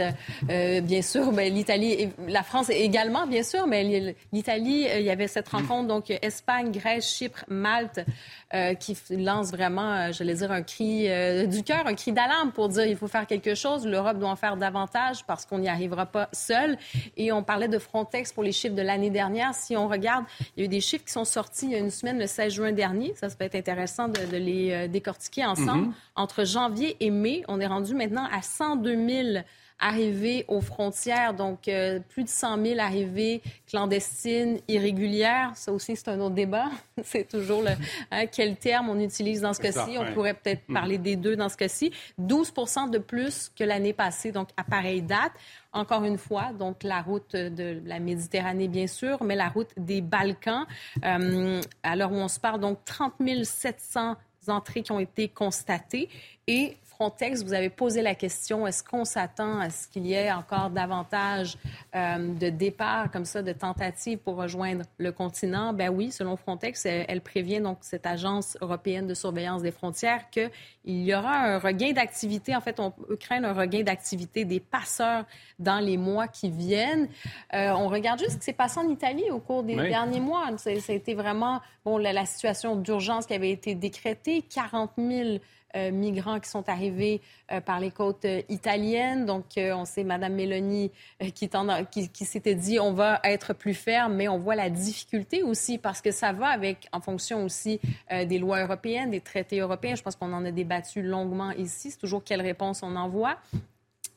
[0.51, 5.29] euh, bien sûr, ben, l'Italie, la France également, bien sûr, mais l'Italie, il y avait
[5.29, 8.01] cette rencontre, donc Espagne, Grèce, Chypre, Malte,
[8.81, 12.87] qui lance vraiment, j'allais dire, un cri euh, du cœur, un cri d'alarme pour dire
[12.87, 13.87] il faut faire quelque chose.
[13.87, 16.79] L'Europe doit en faire davantage parce qu'on n'y arrivera pas seul.
[17.17, 19.55] Et on parlait de Frontex pour les chiffres de l'année dernière.
[19.55, 20.25] Si on regarde,
[20.57, 22.27] il y a eu des chiffres qui sont sortis il y a une semaine, le
[22.27, 23.15] 16 juin dernier.
[23.29, 25.89] Ça peut être intéressant de, les euh, décortiquer ensemble.
[25.89, 26.17] Mm-hmm.
[26.17, 29.45] Entre janvier et mai, on est rendu maintenant à 102 000
[29.81, 35.53] arrivées aux frontières, donc euh, plus de 100 000 arrivées clandestines, irrégulières.
[35.55, 36.67] Ça aussi, c'est un autre débat.
[37.05, 37.71] c'est toujours le,
[38.11, 39.97] hein, quel terme on utilise dans ce cas-ci.
[39.99, 40.75] On pourrait peut-être mm.
[40.75, 41.93] parler des deux dans ce cas-ci.
[42.21, 45.33] 12% de plus que l'année passée, donc à pareille date.
[45.73, 50.01] Encore une fois, donc la route de la Méditerranée, bien sûr, mais la route des
[50.01, 50.67] Balkans.
[51.05, 53.13] Euh, à l'heure où on se parle, donc 30
[53.45, 54.17] 700
[54.49, 56.09] entrées qui ont été constatées
[56.47, 60.33] et Frontex, vous avez posé la question, est-ce qu'on s'attend à ce qu'il y ait
[60.33, 61.57] encore davantage
[61.95, 65.73] euh, de départs comme ça, de tentatives pour rejoindre le continent?
[65.73, 70.51] Ben oui, selon Frontex, elle, prévient donc cette agence européenne de surveillance des frontières qu'il
[70.85, 72.57] y aura un regain d'activité.
[72.57, 75.25] En fait, on peut craindre un regain d'activité des passeurs
[75.61, 77.09] dans les mois qui viennent.
[77.55, 80.49] Euh, on regarde juste ce qui s'est passé en Italie au cours des derniers mois.
[80.57, 85.29] Ça, a été vraiment bon, la, la situation d'urgence qui avait été décrétée, 40 000
[85.29, 85.39] euh,
[85.75, 87.21] migrants qui sont arrivés
[87.53, 89.27] euh, par les côtes euh, italiennes.
[89.27, 90.91] Donc, on sait Mme Mélanie
[91.35, 91.49] qui,
[92.13, 96.01] qui, s'était dit on va être plus ferme, mais on voit la difficulté aussi parce
[96.01, 99.95] que ça va avec, en fonction aussi des lois européennes, des traités européens.
[99.95, 101.91] Je pense qu'on en a débattu longuement ici.
[101.91, 103.37] C'est toujours quelle réponse on envoie.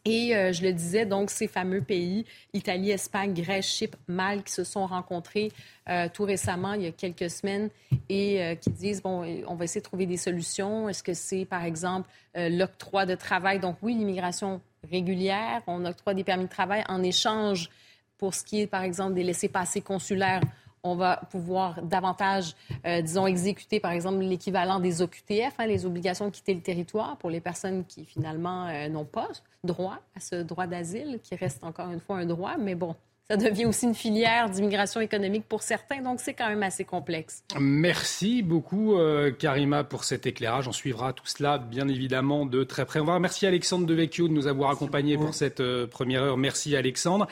[0.05, 4.53] Et euh, je le disais, donc, ces fameux pays, Italie, Espagne, Grèce, Chypre, Malte, qui
[4.53, 5.51] se sont rencontrés
[5.89, 7.69] euh, tout récemment, il y a quelques semaines,
[8.09, 10.89] et euh, qui disent, bon, on va essayer de trouver des solutions.
[10.89, 13.59] Est-ce que c'est, par exemple, l'octroi de travail?
[13.59, 17.69] Donc, oui, l'immigration régulière, on octroie des permis de travail en échange
[18.17, 20.41] pour ce qui est, par exemple, des laissés-passer consulaires
[20.83, 22.55] on va pouvoir davantage,
[22.85, 27.17] euh, disons, exécuter, par exemple, l'équivalent des OQTF, hein, les obligations de quitter le territoire
[27.17, 29.29] pour les personnes qui, finalement, euh, n'ont pas
[29.63, 32.95] droit à ce droit d'asile, qui reste encore une fois un droit, mais bon.
[33.29, 37.43] Ça devient aussi une filière d'immigration économique pour certains, donc c'est quand même assez complexe.
[37.57, 40.67] Merci beaucoup, euh, Karima, pour cet éclairage.
[40.67, 42.99] On suivra tout cela, bien évidemment, de très près.
[42.99, 46.37] On va remercier Alexandre Devecchio de nous avoir accompagnés pour cette première heure.
[46.37, 47.27] Merci, Alexandre.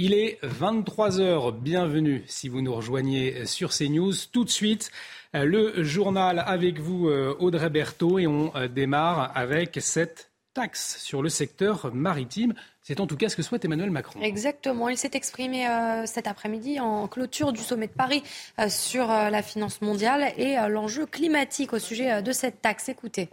[0.00, 1.58] Il est 23h.
[1.58, 4.14] Bienvenue si vous nous rejoignez sur CNews.
[4.32, 4.90] Tout de suite,
[5.34, 11.20] le journal avec vous, euh, Audrey Berthaud, et on euh, démarre avec cette taxe sur
[11.20, 12.54] le secteur maritime.
[12.88, 14.18] C'est en tout cas ce que souhaite Emmanuel Macron.
[14.22, 14.88] Exactement.
[14.88, 18.22] Il s'est exprimé euh, cet après-midi en clôture du sommet de Paris
[18.58, 22.88] euh, sur euh, la finance mondiale et l'enjeu climatique au sujet de cette taxe.
[22.88, 23.28] Écoutez.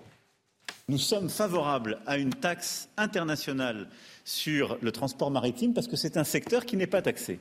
[0.88, 3.88] Nous sommes favorables à une taxe internationale
[4.24, 7.40] sur le transport maritime parce que c'est un secteur qui n'est pas taxé.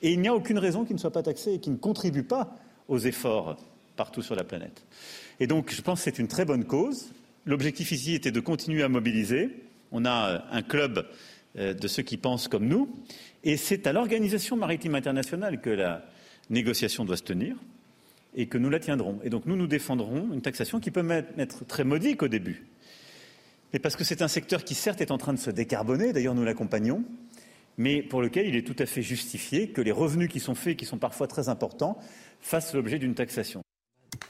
[0.00, 2.22] Et il n'y a aucune raison qu'il ne soit pas taxé et qu'il ne contribue
[2.22, 3.56] pas aux efforts
[3.96, 4.84] partout sur la planète.
[5.40, 7.10] Et donc, je pense que c'est une très bonne cause.
[7.46, 9.50] L'objectif ici était de continuer à mobiliser.
[9.90, 11.04] On a un club
[11.58, 12.88] euh, de ceux qui pensent comme nous.
[13.42, 16.04] Et c'est à l'Organisation maritime internationale que la
[16.48, 17.56] négociation doit se tenir
[18.36, 19.18] et que nous la tiendrons.
[19.24, 21.04] Et donc, nous, nous défendrons une taxation qui peut
[21.38, 22.68] être très modique au début.
[23.74, 26.36] Mais parce que c'est un secteur qui, certes, est en train de se décarboner, d'ailleurs,
[26.36, 27.02] nous l'accompagnons,
[27.76, 30.76] mais pour lequel il est tout à fait justifié que les revenus qui sont faits,
[30.76, 31.98] qui sont parfois très importants,
[32.40, 33.62] fassent l'objet d'une taxation.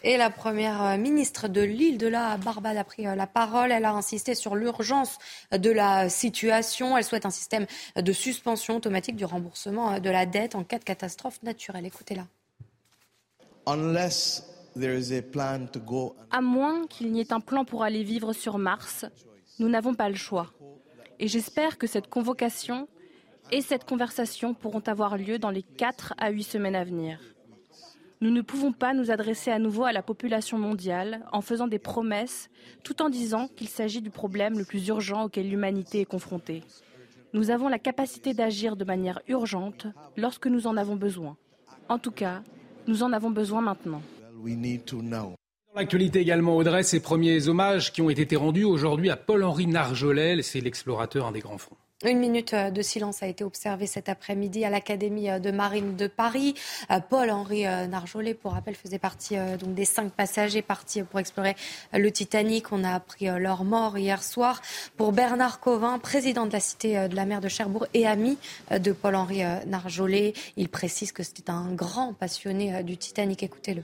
[0.02, 3.70] Et la première euh, ministre de l'île de la Barbade a pris euh, la parole.
[3.70, 5.18] Elle a insisté sur l'urgence
[5.52, 6.96] de la situation.
[6.96, 7.66] Elle souhaite un système
[7.96, 11.84] de suspension automatique du remboursement euh, de la dette en cas de catastrophe naturelle.
[11.84, 12.26] Écoutez-la.
[16.30, 19.04] À moins qu'il n'y ait un plan pour aller vivre sur Mars,
[19.58, 20.52] nous n'avons pas le choix.
[21.18, 22.88] Et j'espère que cette convocation
[23.52, 27.20] et cette conversation pourront avoir lieu dans les 4 à 8 semaines à venir.
[28.20, 31.78] Nous ne pouvons pas nous adresser à nouveau à la population mondiale en faisant des
[31.78, 32.48] promesses
[32.82, 36.62] tout en disant qu'il s'agit du problème le plus urgent auquel l'humanité est confrontée.
[37.34, 39.86] Nous avons la capacité d'agir de manière urgente
[40.16, 41.36] lorsque nous en avons besoin.
[41.88, 42.42] En tout cas,
[42.86, 44.02] nous en avons besoin maintenant.
[45.74, 50.60] L'actualité également, Audrey, ces premiers hommages qui ont été rendus aujourd'hui à Paul-Henri Narjolet, c'est
[50.60, 51.76] l'explorateur, un des grands fronts.
[52.04, 55.96] Une minute euh, de silence a été observée cet après-midi à l'Académie euh, de marine
[55.96, 56.54] de Paris.
[56.90, 61.56] Euh, Paul-Henri Narjolet, pour rappel, faisait partie donc des cinq passagers partis pour explorer
[61.92, 62.72] le Titanic.
[62.72, 64.60] On a appris leur mort hier soir.
[64.96, 68.38] Pour Bernard Covin, président de la Cité de la mer de Cherbourg et ami
[68.70, 73.42] de Paul-Henri Narjolet, il précise que c'était un grand passionné du Titanic.
[73.42, 73.82] Écoutez-le.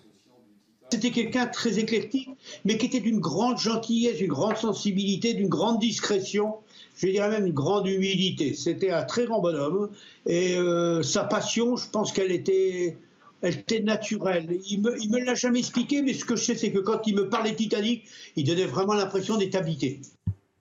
[0.91, 2.29] C'était quelqu'un très éclectique,
[2.65, 6.55] mais qui était d'une grande gentillesse, d'une grande sensibilité, d'une grande discrétion
[7.01, 8.55] je dirais même une grande humilité.
[8.55, 9.91] C'était un très grand bonhomme
[10.27, 12.99] et euh, sa passion, je pense qu'elle était,
[13.41, 14.61] elle était naturelle.
[14.69, 17.07] Il me, il me l'a jamais expliqué, mais ce que je sais, c'est que quand
[17.07, 18.05] il me parlait Titanic,
[18.37, 20.01] il donnait vraiment l'impression d'être habité.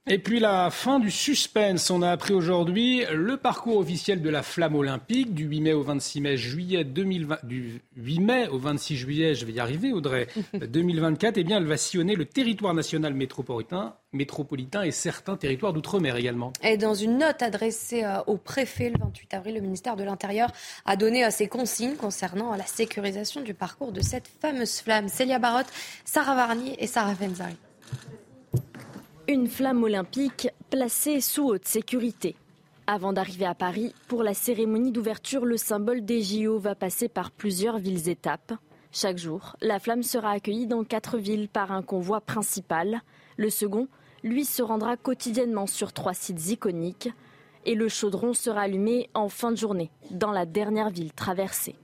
[0.08, 1.92] Et puis la fin du suspense.
[1.92, 5.84] On a appris aujourd'hui le parcours officiel de la flamme olympique du 8 mai au
[5.84, 10.28] 26 mai juillet 2020, du 8 mai au 26 juillet, je vais y arriver Audrey,
[10.54, 11.38] 2024.
[11.38, 16.54] Eh bien, elle va sillonner le territoire national métropolitain, métropolitain et certains territoires d'outre-mer également.
[16.64, 20.52] Et dans une note adressée euh, au préfet le 28 avril, le ministère de l'Intérieur
[20.86, 25.08] a donné euh, ses consignes concernant la sécurisation du parcours de cette fameuse flamme.
[25.08, 25.70] Célia Barotte,
[26.04, 27.58] Sarah Varnier et Sarah Fenzari.
[29.32, 32.36] Une flamme olympique placée sous haute sécurité.
[32.88, 37.30] Avant d'arriver à Paris, pour la cérémonie d'ouverture, le symbole des JO va passer par
[37.30, 38.54] plusieurs villes-étapes.
[38.92, 43.02] Chaque jour, la flamme sera accueillie dans quatre villes par un convoi principal.
[43.38, 43.88] Le second,
[44.24, 47.10] lui, se rendra quotidiennement sur trois sites iconiques.
[47.68, 51.76] Et le chaudron sera allumé en fin de journée, dans la dernière ville traversée.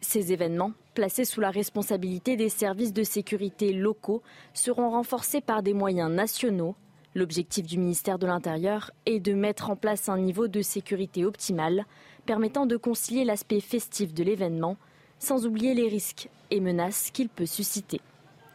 [0.00, 4.20] Ces événements, placés sous la responsabilité des services de sécurité locaux,
[4.52, 6.74] seront renforcés par des moyens nationaux
[7.14, 11.84] L'objectif du ministère de l'Intérieur est de mettre en place un niveau de sécurité optimal
[12.26, 14.76] permettant de concilier l'aspect festif de l'événement
[15.18, 18.00] sans oublier les risques et menaces qu'il peut susciter.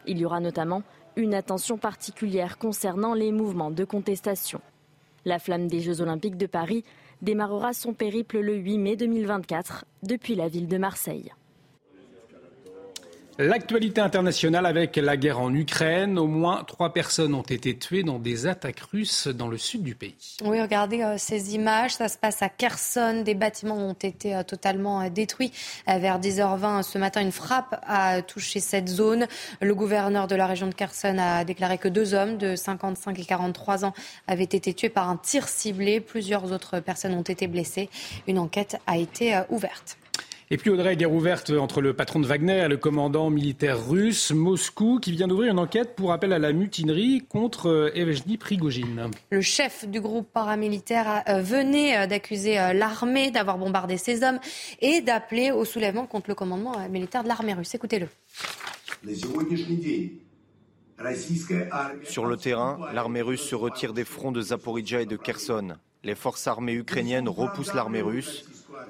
[0.06, 0.82] Il y aura notamment
[1.16, 4.60] une attention particulière concernant les mouvements de contestation.
[5.24, 6.84] La flamme des Jeux olympiques de Paris
[7.22, 11.32] démarrera son périple le 8 mai 2024 depuis la ville de Marseille.
[13.38, 16.20] L'actualité internationale avec la guerre en Ukraine.
[16.20, 19.96] Au moins trois personnes ont été tuées dans des attaques russes dans le sud du
[19.96, 20.36] pays.
[20.44, 21.94] Oui, regardez euh, ces images.
[21.94, 23.22] Ça se passe à Kherson.
[23.24, 25.50] Des bâtiments ont été euh, totalement euh, détruits.
[25.88, 29.26] vers 10h20 ce matin, une frappe a touché cette zone.
[29.60, 33.24] Le gouverneur de la région de Kherson a déclaré que deux hommes de 55 et
[33.24, 33.94] 43 ans
[34.28, 35.98] avaient été tués par un tir ciblé.
[35.98, 37.90] Plusieurs autres personnes ont été blessées.
[38.28, 39.96] Une enquête a été ouverte.
[40.50, 44.30] Et puis Audrey, guerre ouverte entre le patron de Wagner et le commandant militaire russe,
[44.30, 49.10] Moscou, qui vient d'ouvrir une enquête pour appel à la mutinerie contre euh, Evgeny Prigogine.
[49.30, 54.38] Le chef du groupe paramilitaire euh, venait euh, d'accuser l'armée d'avoir bombardé ses hommes
[54.82, 57.74] et d'appeler au soulèvement contre le commandement militaire de l'armée russe.
[57.74, 58.08] Écoutez-le.
[62.04, 65.76] Sur le terrain, l'armée russe se retire des fronts de Zaporizhia et de Kherson.
[66.02, 68.44] Les forces armées ukrainiennes repoussent l'armée russe.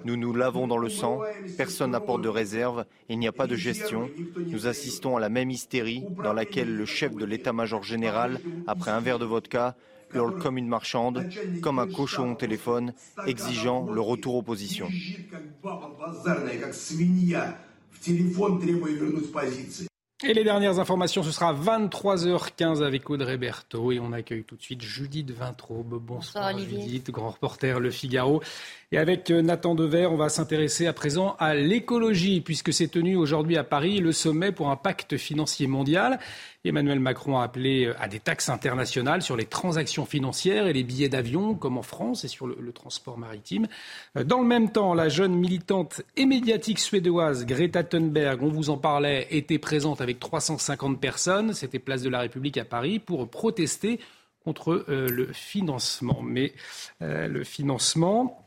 [0.05, 1.21] Nous nous lavons dans le sang,
[1.57, 4.11] personne n'apporte de réserve, il n'y a pas de gestion.
[4.37, 9.01] Nous assistons à la même hystérie dans laquelle le chef de l'état-major général, après un
[9.01, 9.77] verre de vodka,
[10.15, 11.29] hurle comme une marchande,
[11.63, 12.95] comme un cochon au téléphone,
[13.27, 14.89] exigeant le retour aux positions.
[20.23, 23.91] Et les dernières informations, ce sera 23h15 avec Audrey Berthaud.
[23.91, 26.01] Et on accueille tout de suite Judith Vintraube.
[26.01, 28.41] Bonsoir, Bonsoir Judith, grand reporter Le Figaro.
[28.93, 33.17] Et avec euh, Nathan Dever, on va s'intéresser à présent à l'écologie, puisque s'est tenu
[33.17, 36.21] aujourd'hui à Paris le sommet pour un pacte financier mondial.
[36.65, 40.83] Emmanuel Macron a appelé euh, à des taxes internationales sur les transactions financières et les
[40.83, 43.69] billets d'avion, comme en France, et sur le, transport maritime.
[44.17, 48.71] Euh, dans le même temps, la jeune militante et médiatique suédoise Greta Thunberg, on vous
[48.71, 51.53] en parlait, était présente avec 350 personnes.
[51.53, 54.01] C'était place de la République à Paris pour protester
[54.43, 56.21] contre euh, le financement.
[56.23, 56.53] Mais
[57.01, 58.43] le financement,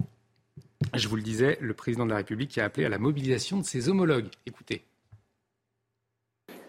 [0.93, 3.65] je vous le disais, le président de la République a appelé à la mobilisation de
[3.65, 4.27] ses homologues.
[4.45, 4.83] Écoutez.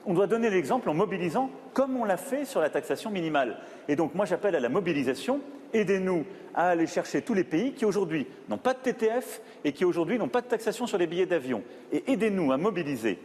[0.08, 3.58] On doit donner l'exemple en mobilisant comme on l'a fait sur la taxation minimale.
[3.88, 5.42] Et donc moi j'appelle à la mobilisation.
[5.74, 9.84] Aidez-nous à aller chercher tous les pays qui aujourd'hui n'ont pas de TTF et qui
[9.84, 11.62] aujourd'hui n'ont pas de taxation sur les billets d'avion.
[11.92, 13.18] Et aidez-nous à mobiliser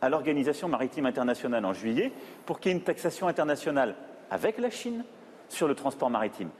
[0.00, 2.12] à l'Organisation maritime internationale en juillet
[2.46, 3.96] pour qu'il y ait une taxation internationale
[4.30, 5.04] avec la Chine
[5.48, 6.50] sur le transport maritime.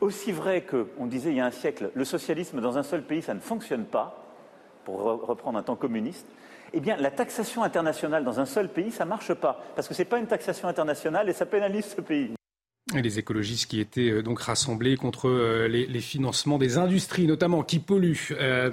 [0.00, 3.20] Aussi vrai qu'on disait il y a un siècle, le socialisme dans un seul pays,
[3.20, 4.24] ça ne fonctionne pas,
[4.84, 6.26] pour reprendre un temps communiste,
[6.72, 9.94] eh bien, la taxation internationale dans un seul pays, ça ne marche pas, parce que
[9.94, 12.30] ce n'est pas une taxation internationale et ça pénalise ce pays.
[12.94, 17.62] Les écologistes qui étaient euh, donc rassemblés contre euh, les, les, financements des industries, notamment,
[17.62, 18.32] qui polluent.
[18.32, 18.70] Euh,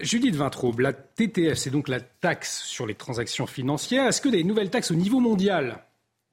[0.00, 4.06] Judith Vintraube, la TTF, c'est donc la taxe sur les transactions financières.
[4.06, 5.84] Est-ce que des nouvelles taxes au niveau mondial,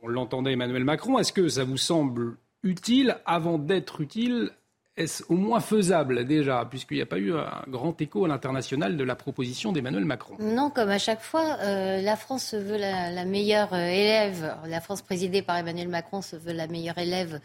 [0.02, 4.52] on l'entendait Emmanuel Macron, est-ce que ça vous semble utile avant d'être utile
[4.98, 8.98] est-ce au moins faisable déjà, puisqu'il n'y a pas eu un grand écho à l'international
[8.98, 10.36] de la proposition d'Emmanuel Macron?
[10.40, 14.54] Non, comme à chaque fois, euh, la France se veut la, meilleure euh, élève.
[14.68, 17.40] La France présidée par Emmanuel Macron se veut la meilleure élève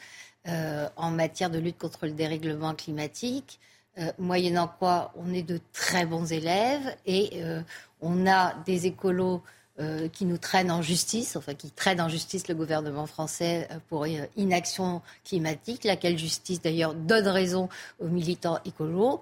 [0.48, 3.60] euh, en matière de lutte contre le dérèglement climatique.
[4.18, 7.40] Moyennant quoi on est de très bons élèves et
[8.02, 9.42] on a des écolos
[9.80, 14.06] euh, qui nous traînent en justice, enfin qui traînent en justice le gouvernement français pour
[14.36, 17.68] inaction climatique, laquelle justice d'ailleurs donne raison
[18.00, 19.20] aux militants écolos.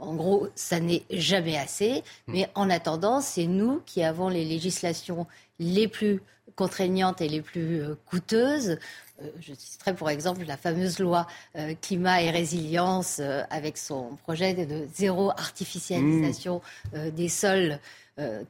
[0.00, 5.26] En gros, ça n'est jamais assez, mais en attendant, c'est nous qui avons les législations
[5.60, 6.20] les plus
[6.56, 8.78] contraignantes et les plus coûteuses
[9.22, 11.26] euh, je citerai pour exemple la fameuse loi
[11.56, 16.60] euh, climat et résilience euh, avec son projet de, zéro artificialisation
[16.92, 17.10] mmh.
[17.10, 17.78] des sols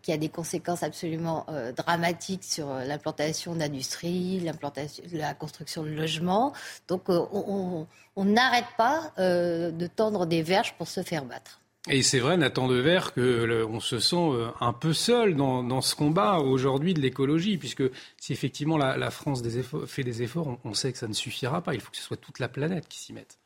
[0.02, 1.46] qui a des conséquences absolument
[1.76, 6.52] dramatiques sur l'implantation d'industries, l'implantation, la construction de logements.
[6.88, 11.60] Donc on n'arrête pas de tendre des verges pour se faire battre.
[11.88, 16.38] Et c'est vrai, Nathan Dever, qu'on se sent euh, un peu seul dans, ce combat
[16.38, 17.84] aujourd'hui de l'écologie, puisque
[18.18, 19.42] si effectivement la, France
[19.86, 21.74] fait des efforts, on, sait que ça ne suffira pas.
[21.74, 23.38] Il faut que ce soit toute la planète qui s'y mette.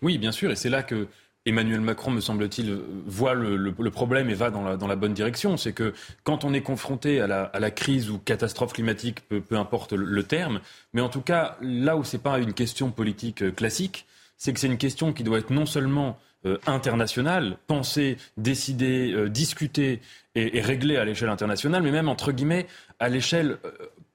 [0.00, 1.08] Oui, bien sûr, et c'est là que
[1.46, 5.56] Emmanuel Macron, me semble-t-il, voit le, problème et va dans la, bonne direction.
[5.56, 5.92] C'est que
[6.22, 10.60] quand on est confronté à la, crise ou catastrophe climatique, peu, importe le, terme,
[10.92, 14.52] mais en tout cas, là où ce n'est pas une question politique euh, classique, c'est
[14.52, 20.02] que c'est une question qui doit être non seulement euh, internationale, penser, décider, euh, discuter
[20.34, 22.66] et, et, régler à l'échelle internationale, mais même entre guillemets
[23.00, 23.70] à l'échelle euh,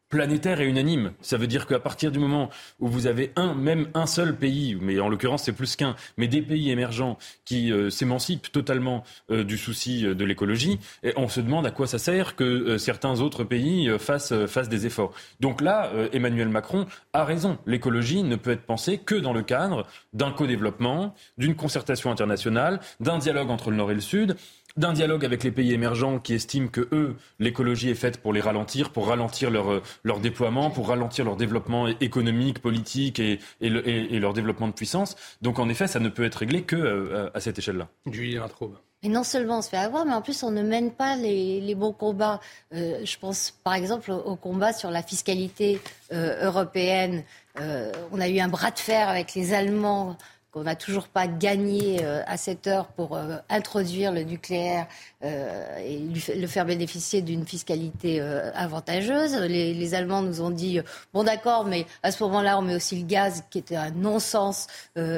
[0.09, 1.13] planétaire et unanime.
[1.21, 2.49] Ça veut dire qu'à partir du moment
[2.79, 6.27] où vous avez un, même un seul pays, mais en l'occurrence c'est plus qu'un, mais
[6.27, 10.79] des pays émergents qui euh, s'émancipent totalement euh, du souci euh, de l'écologie,
[11.15, 15.13] on se demande à quoi ça sert que certains autres pays fassent, fassent des efforts.
[15.39, 17.57] Donc là, Emmanuel Macron a raison.
[17.65, 23.17] L'écologie ne peut être pensée que dans le cadre d'un co-développement, d'une concertation internationale, d'un
[23.17, 24.35] dialogue entre le Nord et le Sud
[24.79, 28.41] d'un dialogue avec les pays émergents qui estiment que eux, l'écologie est faite pour les
[28.41, 33.67] ralentir, pour ralentir leur, euh, leur déploiement, pour ralentir leur développement économique, politique et, et,
[33.67, 35.15] et, leur développement de puissance.
[35.41, 37.89] Donc en effet, ça ne peut être réglé que euh, à cette échelle-là.
[38.09, 38.77] Julien Traube.
[39.01, 41.61] Et non seulement on se fait avoir, mais en plus on ne mène pas les,
[41.61, 42.41] les bons combats.
[42.73, 45.79] Euh, je pense par exemple au, combat sur la fiscalité
[46.11, 47.23] euh, européenne.
[47.61, 50.17] Euh, on a eu un bras de fer avec les Allemands
[50.51, 54.87] qu'on n'a toujours pas gagné euh, à cette heure pour euh, introduire le nucléaire
[55.23, 55.99] euh, et
[56.35, 59.35] le faire bénéficier d'une fiscalité avantageuse.
[59.35, 60.79] Les, Allemands nous ont dit
[61.13, 64.67] bon d'accord, mais à ce moment-là, on met aussi le gaz, qui était un non-sens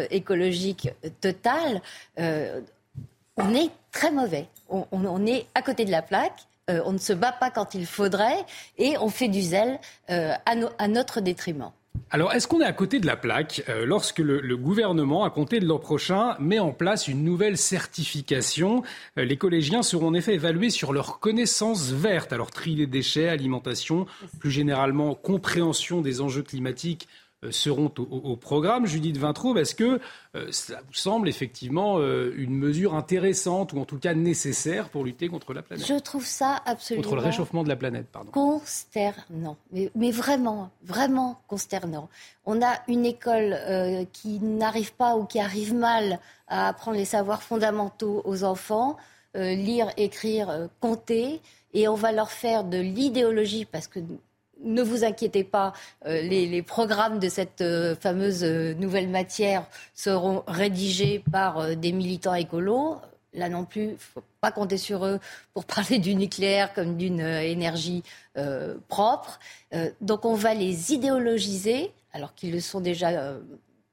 [0.10, 1.82] écologique total.
[2.18, 4.48] on est très mauvais.
[4.70, 6.48] On, est à côté de la plaque.
[6.70, 8.46] on ne se bat pas quand il faudrait
[8.78, 11.72] et on fait du zèle à notre détriment.
[12.14, 15.62] Alors, est-ce qu'on est à côté de la plaque euh, lorsque le, gouvernement, à compter
[15.62, 18.84] de l'an prochain, met en place une nouvelle certification
[19.18, 23.30] euh, Les collégiens seront en effet évalués sur leurs connaissances vertes, alors tri des déchets,
[23.30, 24.08] alimentation,
[24.40, 27.08] plus généralement compréhension des enjeux climatiques
[27.50, 28.86] seront au, programme.
[28.86, 30.00] Judith Vintraube, est-ce que
[30.36, 35.04] euh, ça vous semble effectivement euh, une mesure intéressante ou en tout cas nécessaire pour
[35.04, 35.86] lutter contre la planète?
[35.88, 37.04] Je trouve ça absolument.
[37.04, 38.32] Contre le réchauffement de la planète, pardon.
[38.32, 39.58] Consternant.
[39.72, 42.10] Mais, mais vraiment, vraiment consternant.
[42.46, 43.58] On a une école
[44.14, 48.98] qui n'arrive pas ou qui arrive mal à apprendre les savoirs fondamentaux aux enfants,
[49.36, 51.40] lire, écrire, compter,
[51.74, 54.00] et on va leur faire de l'idéologie parce que
[54.64, 55.74] ne vous inquiétez pas,
[56.06, 62.36] euh, les, programmes de cette euh, fameuse euh, nouvelle matière seront rédigés par des militants
[62.36, 62.98] écolos.
[63.34, 65.20] Là non plus, il ne faut pas compter sur eux
[65.54, 68.04] pour parler du nucléaire comme d'une énergie
[68.90, 69.40] propre.
[70.02, 73.36] donc on va les idéologiser, alors qu'ils le sont déjà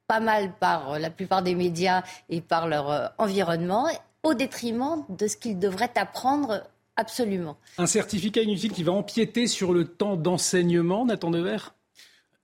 [0.08, 3.86] pas mal par la plupart des médias et par leur environnement,
[4.24, 6.64] au détriment de ce qu'ils devraient apprendre
[6.98, 7.56] Absolument.
[7.78, 11.74] Un certificat inutile qui va empiéter sur le temps d'enseignement, Nathan Devers?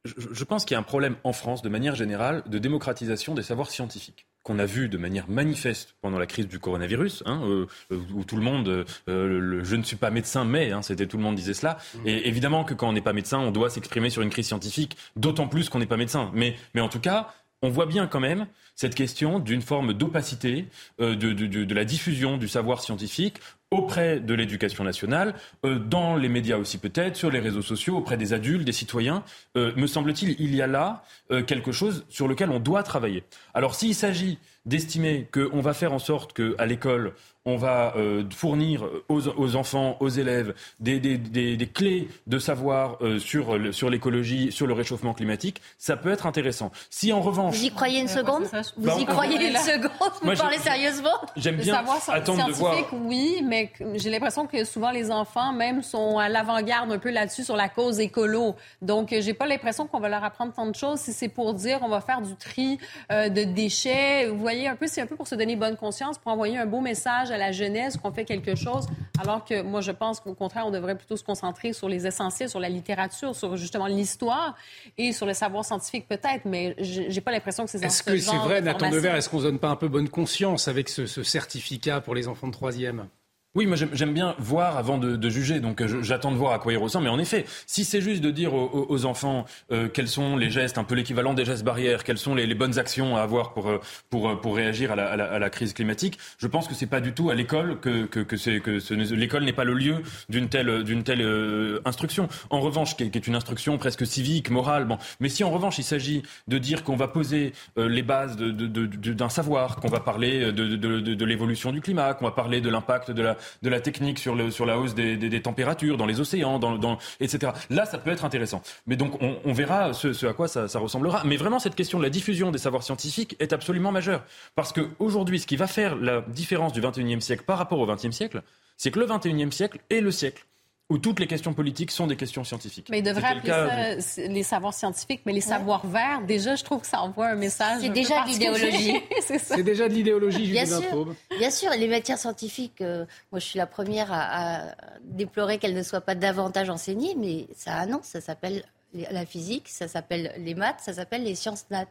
[0.04, 3.42] Je, pense qu'il y a un problème en France, de manière générale, de démocratisation des
[3.42, 7.66] savoirs scientifiques qu'on a vu de manière manifeste pendant la crise du coronavirus, hein, euh,
[8.12, 11.22] où tout le monde, euh, je ne suis pas médecin, mais hein, c'était tout le
[11.22, 11.78] monde disait cela.
[11.94, 11.98] Mmh.
[12.04, 14.98] Et évidemment que quand on n'est pas médecin, on doit s'exprimer sur une crise scientifique,
[15.16, 16.30] d'autant plus qu'on n'est pas médecin.
[16.34, 17.32] Mais, mais en tout cas,
[17.64, 18.46] on voit bien quand même
[18.76, 20.66] cette question d'une forme d'opacité
[21.00, 23.38] euh, de, la diffusion du savoir scientifique
[23.70, 25.34] auprès de l'éducation nationale,
[25.64, 29.24] euh, dans les médias aussi peut-être, sur les réseaux sociaux, auprès des adultes, des citoyens.
[29.56, 31.02] Euh, me semble-t-il, il y a là
[31.46, 33.24] quelque chose sur lequel on doit travailler.
[33.54, 37.14] Alors s'il s'agit d'estimer qu'on va faire en sorte qu'à l'école,
[37.46, 43.18] on va euh, fournir aux, enfants, aux élèves, des, des, des, clés de savoir euh,
[43.18, 46.72] sur, sur l'écologie, sur le réchauffement climatique, ça peut être intéressant.
[46.88, 47.56] Si en revanche...
[47.56, 48.44] Vous y croyez une seconde
[48.76, 49.90] Vous y croyez une seconde
[50.22, 52.76] Vous parlez sérieusement J'aime bien savoir attendre de voir...
[52.92, 57.44] oui, mais j'ai l'impression que souvent les enfants même sont à l'avant-garde un peu là-dessus
[57.44, 58.56] sur la cause écolo.
[58.80, 61.80] Donc, j'ai pas l'impression qu'on va leur apprendre tant de choses si c'est pour dire
[61.82, 62.78] on va faire du tri
[63.12, 64.28] euh, de déchets.
[64.28, 66.66] Vous voyez, un peu, c'est un peu pour se donner bonne conscience, pour envoyer un
[66.66, 68.86] beau message à la jeunesse qu'on fait quelque chose,
[69.20, 72.48] alors que moi, je pense qu'au contraire, on devrait plutôt se concentrer sur les essentiels,
[72.48, 74.56] sur la littérature, sur justement l'histoire
[74.98, 78.36] et sur le savoir scientifique peut-être, mais j'ai pas l'impression que c'est Est-ce que c'est
[78.36, 82.00] vrai, Nathan Devers, est-ce qu'on donne pas un peu bonne conscience avec ce, ce certificat
[82.00, 83.06] pour les enfants de troisième?
[83.54, 86.72] Oui, moi j'aime bien voir avant de, juger, donc euh, j'attends de voir à quoi
[86.72, 87.04] il ressemble.
[87.04, 90.76] Mais en effet, si c'est juste de dire aux, enfants euh, quels sont les gestes,
[90.76, 93.80] un peu l'équivalent des gestes barrières, quelles sont les, bonnes actions à avoir pour, euh,
[94.10, 97.12] pour, pour réagir à la, à, la, crise climatique, je pense que c'est pas du
[97.12, 101.80] tout à l'école que, que, que, que l'école n'est pas le lieu d'une telle, telle
[101.84, 102.28] instruction.
[102.50, 104.98] En revanche, qui est, une instruction presque civique, morale, bon.
[105.20, 108.66] Mais si en revanche il s'agit de dire qu'on va poser les bases d'un de,
[108.86, 113.22] de, savoir, qu'on va parler de l'évolution du climat, qu'on va parler de l'impact de
[113.22, 117.52] la de la technique sur, sur la hausse des, températures dans les océans, dans, etc.
[117.70, 118.62] Là, ça peut être intéressant.
[118.86, 121.22] Mais donc, on, verra ce, à quoi ça, ça, ressemblera.
[121.24, 124.24] Mais vraiment, cette question de la diffusion des savoirs scientifiques est absolument majeure.
[124.54, 128.12] Parce qu'aujourd'hui, ce qui va faire la différence du 21e siècle par rapport au 20e
[128.12, 128.42] siècle,
[128.76, 130.44] c'est que le 21e siècle est le siècle
[130.90, 132.88] où toutes les questions politiques sont des questions scientifiques.
[132.90, 136.82] Mais il devrait appeler ça les savoirs scientifiques, mais les savoirs verts, déjà, je trouve
[136.82, 137.80] que ça envoie un message.
[137.80, 139.02] C'est déjà de l'idéologie.
[139.22, 141.14] c'est déjà de l'idéologie, Bien sûr.
[141.38, 145.82] Bien sûr, les matières scientifiques, euh, moi je suis la première à, déplorer qu'elles ne
[145.82, 148.62] soient pas davantage enseignées, mais ça a non, ça s'appelle
[148.92, 151.86] la physique, ça s'appelle les maths, ça s'appelle les sciences nat.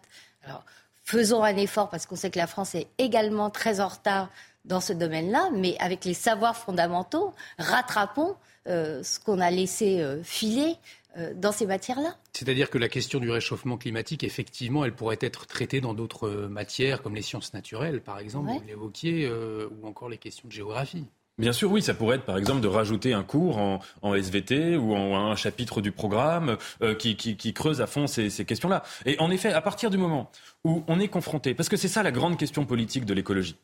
[0.46, 0.64] Alors,
[1.04, 4.30] faisons un effort parce qu'on sait que la France est également très en retard
[4.66, 8.36] dans ce domaine-là, mais avec les savoirs fondamentaux, rattrapons
[8.66, 10.76] ce qu'on a laissé euh, filer
[11.18, 12.16] euh, dans ces matières-là.
[12.34, 17.01] C'est-à-dire que la question du réchauffement climatique, effectivement, elle pourrait être traitée dans d'autres matières,
[17.01, 21.05] comme les sciences naturelles, par exemple, vous l'évoquiez, ou encore les questions de géographie.
[21.39, 24.93] Bien sûr, oui, ça pourrait être par exemple de rajouter un cours en, SVT ou
[24.93, 26.57] en, un chapitre du programme
[26.99, 28.84] qui, creuse à fond ces, ces questions-là.
[29.05, 30.30] Et en effet, à partir du moment
[30.64, 33.57] où on est confronté, parce que c'est ça la grande question politique de l'écologie,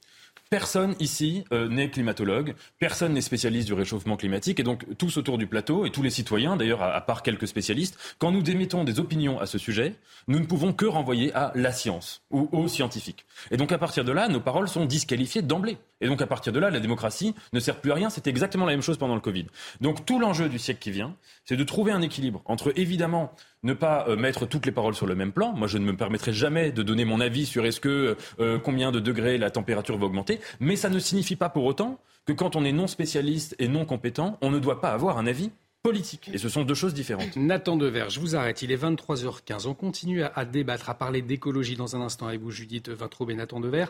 [0.49, 5.37] Personne ici euh, n'est climatologue, personne n'est spécialiste du réchauffement climatique, et donc tous autour
[5.37, 8.99] du plateau, et tous les citoyens d'ailleurs, à, part quelques spécialistes, quand nous émettons des
[8.99, 9.93] opinions à ce sujet,
[10.27, 13.27] nous ne pouvons que renvoyer à la science ou aux scientifiques.
[13.51, 15.77] Et donc à partir de là, nos paroles sont disqualifiées d'emblée.
[16.01, 18.09] Et donc à partir de là, la démocratie ne sert plus à rien.
[18.09, 19.45] C'est exactement la même chose pendant le Covid.
[19.81, 23.73] Donc tout l'enjeu du siècle qui vient, c'est de trouver un équilibre entre évidemment ne
[23.73, 25.53] pas euh, mettre toutes les paroles sur le même plan.
[25.53, 28.91] Moi, je ne me permettrai jamais de donner mon avis sur est-ce que euh, combien
[28.91, 32.55] de degrés la température va augmenter, mais ça ne signifie pas pour autant que quand
[32.55, 35.51] on est non spécialiste et non compétent, on ne doit pas avoir un avis
[35.81, 36.29] politique.
[36.33, 37.35] Et ce sont deux choses différentes.
[37.35, 38.61] Nathan Dever, je vous arrête.
[38.61, 39.67] Il est 23h15.
[39.67, 43.35] On continue à, débattre, à parler d'écologie dans un instant avec vous, Judith Vintraube et
[43.35, 43.85] Nathan Dever.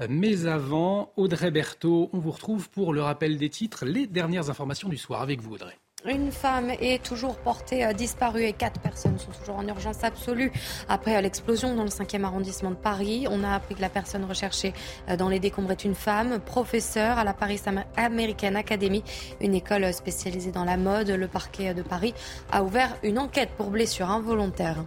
[0.00, 4.50] Euh, mais avant, Audrey Berthaud, on vous retrouve pour le rappel des titres, les dernières
[4.50, 5.76] informations du soir avec vous, Audrey.
[6.04, 10.50] Une femme est toujours portée euh, disparue et quatre personnes sont toujours en urgence absolue
[10.88, 13.28] après euh, l'explosion dans le 5e arrondissement de Paris.
[13.30, 14.72] On a appris que la personne recherchée
[15.08, 17.60] euh, dans les décombres est une femme, professeure à la Paris
[17.96, 19.04] American Academy,
[19.40, 21.08] une école spécialisée dans la mode.
[21.08, 22.14] Le parquet de Paris
[22.50, 24.84] a ouvert une enquête pour blessure involontaire.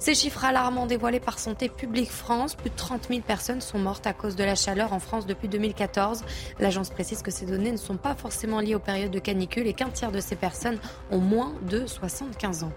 [0.00, 4.08] Ces chiffres alarmants dévoilés par Santé publique France, plus de 30 000 personnes sont mortes
[4.08, 6.24] à cause de la chaleur en France depuis 2014.
[6.58, 9.72] L'agence précise que ces données ne sont pas forcément liées aux périodes de canicule et
[9.72, 10.55] qu'un tiers de ces personnes
[11.10, 12.72] ont moins de 75 ans.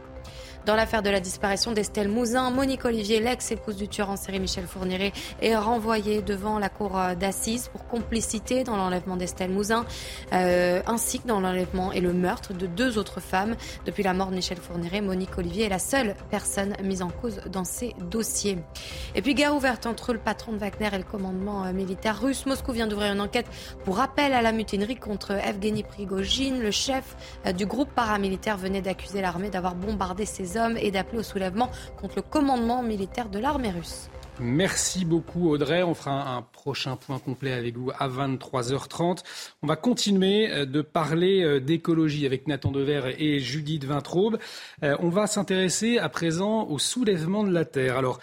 [0.65, 4.67] Dans l'affaire de la disparition d'Estelle Mouzin, Monique Olivier, l'ex-épouse du tueur en série Michel
[4.67, 9.85] Fourniret, est renvoyée devant la cour euh, d'assises pour complicité dans l'enlèvement d'Estelle Mouzin,
[10.33, 13.55] euh, ainsi que dans l'enlèvement et le meurtre de deux autres femmes.
[13.85, 17.39] Depuis la mort de Michel Fourniret, Monique Olivier est la seule personne mise en cause
[17.49, 18.57] dans ces dossiers.
[19.15, 22.45] Et puis, guerre ouverte entre le patron de Wagner et le commandement euh, militaire russe.
[22.45, 23.47] Moscou vient d'ouvrir une enquête
[23.85, 26.59] pour appel à la mutinerie contre Evgeny Prigogine.
[26.59, 27.15] Le chef
[27.55, 31.69] du groupe paramilitaire venait d'accuser l'armée d'avoir bombardé ses hommes et d'appeler au soulèvement
[31.99, 34.09] contre le commandement militaire de l'armée russe.
[34.41, 35.83] Merci beaucoup Audrey.
[35.83, 39.19] On fera un prochain point complet avec vous à 23h30.
[39.61, 44.37] On va continuer euh, de parler euh, d'écologie avec Nathan Dever et Judith Vintraube.
[44.83, 47.97] Euh, on va s'intéresser à présent au soulèvement de la Terre.
[47.97, 48.19] Alors,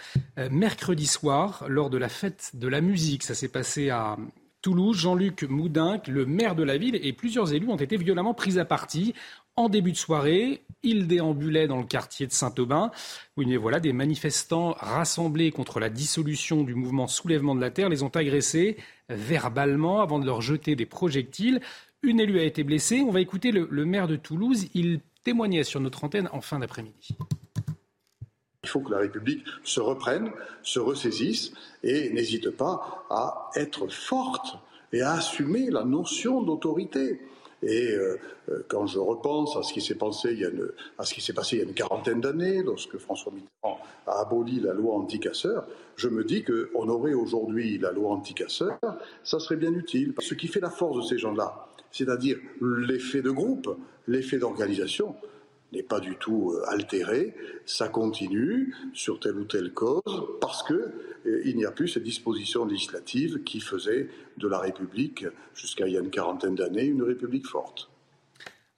[0.51, 4.17] mercredi soir, lors de la fête de la musique, ça s'est passé à
[4.63, 8.59] Toulouse, Jean-Luc Moudin, le maire de la ville, et plusieurs élus ont été violemment pris
[8.59, 9.15] à partie
[9.55, 12.91] en début de soirée, il déambulait dans le quartier de Saint-Aubin,
[13.37, 18.03] où voilà, des manifestants rassemblés contre la dissolution du mouvement Soulèvement de la Terre les
[18.03, 18.77] ont agressés
[19.09, 21.61] verbalement avant de leur jeter des projectiles.
[22.03, 23.03] Une élue a été blessée.
[23.07, 24.69] On va écouter le, le maire de Toulouse.
[24.75, 27.17] Il témoignait sur notre antenne en fin d'après-midi.
[28.63, 30.31] Il faut que la République se reprenne,
[30.63, 34.57] se ressaisisse et n'hésite pas à être forte
[34.93, 37.21] et à assumer la notion d'autorité.
[37.67, 38.17] Et euh,
[38.49, 42.63] euh, quand je repense à ce qui s'est passé il y a une, quarantaine d'années,
[42.63, 47.91] lorsque François Mitterrand a aboli la loi anti-casseurs, je me dis qu'on aurait aujourd'hui la
[47.91, 48.79] loi anti-casseurs,
[49.25, 50.15] ça serait bien utile.
[50.21, 55.17] Ce qui fait la force de ces gens-là, c'est-à-dire l'effet de groupe, l'effet d'organisation,
[55.73, 60.03] n'est pas du tout euh, altéré, ça continue sur telle ou telle cause,
[60.41, 60.93] parce que
[61.45, 65.97] il n'y a plus cette disposition législative qui faisait de la République, jusqu'à il y
[65.97, 67.91] a une quarantaine d'années, une République forte.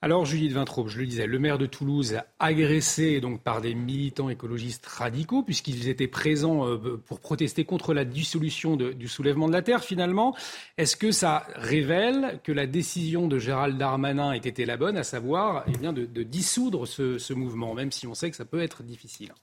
[0.01, 4.29] Alors, Judith Vintraube, je le disais, le maire de Toulouse, agressé donc par des militants
[4.29, 9.61] écologistes radicaux, puisqu'ils étaient présents euh, pour protester contre la dissolution du soulèvement de la
[9.61, 10.37] Terre, finalement.
[10.77, 15.03] Est-ce que ça révèle que la décision de Gérald Darmanin ait été la bonne, à
[15.03, 18.83] savoir eh bien, de, dissoudre ce mouvement, même si on sait que ça peut être
[18.83, 19.33] difficile?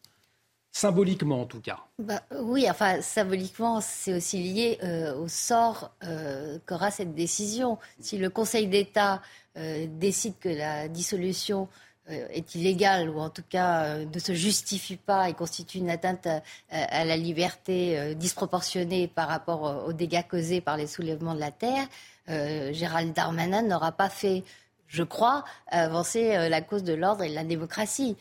[0.77, 1.79] Symboliquement en tout cas.
[1.99, 7.79] Bah, oui, enfin symboliquement, c'est aussi lié euh, au sort euh, qu'aura cette décision.
[7.99, 9.23] Si le Conseil d'État
[9.57, 11.69] euh, décide que la dissolution
[12.09, 16.29] est illégale ou en tout cas ne se justifie pas et constitue une atteinte
[16.71, 21.89] à, la liberté disproportionnée par rapport aux dégâts causés par les soulèvements de la terre,
[22.29, 24.45] Gérald Darmanin n'aura pas fait,
[24.87, 28.17] je crois, avancer la cause de l'ordre et de la démocratie.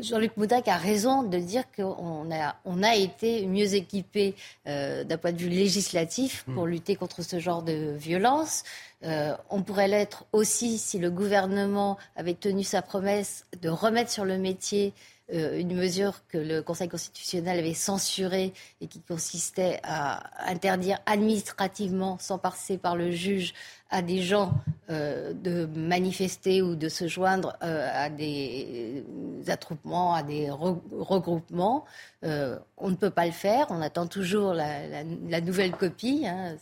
[0.00, 4.34] Jean-Luc Moudac a raison de dire qu'on a, on a été mieux équipé
[4.66, 6.70] euh, d'un point de vue législatif pour hmm.
[6.70, 8.64] lutter contre ce genre de violence.
[9.04, 14.24] Euh, on pourrait l'être aussi si le gouvernement avait tenu sa promesse de remettre sur
[14.24, 14.94] le métier
[15.32, 18.52] euh, une mesure que le Conseil constitutionnel avait censurée
[18.82, 23.54] et qui consistait à interdire administrativement, sans passer par le juge,
[23.88, 24.52] à des gens
[24.90, 29.02] euh, de manifester ou de se joindre euh, à des
[29.46, 31.86] attroupements, à des regroupements.
[32.22, 33.66] on ne peut pas le faire.
[33.70, 36.26] On attend toujours la, nouvelle copie.
[36.26, 36.56] Hein.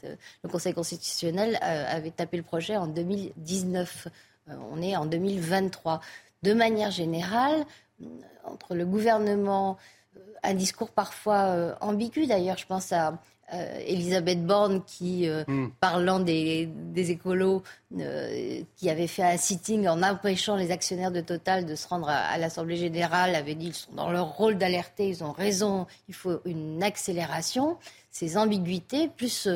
[0.44, 4.06] Le Conseil constitutionnel avait tapé le projet en 2019.
[4.48, 6.00] on est en 2023.
[6.42, 7.64] De manière générale,
[8.44, 9.78] entre le gouvernement,
[10.16, 12.56] euh, un discours parfois euh, ambigu d'ailleurs.
[12.56, 13.18] Je pense à
[13.54, 15.68] euh, Elisabeth Borne qui, hmm.
[15.78, 17.62] parlant des, écolos,
[18.76, 22.38] qui avait fait un sitting en empêchant les actionnaires de Total de se rendre à,
[22.38, 26.40] l'Assemblée générale, avait dit qu'ils sont dans leur rôle d'alerter, ils ont raison, il faut
[26.46, 27.76] une accélération.
[28.10, 29.48] Ces ambiguïtés, plus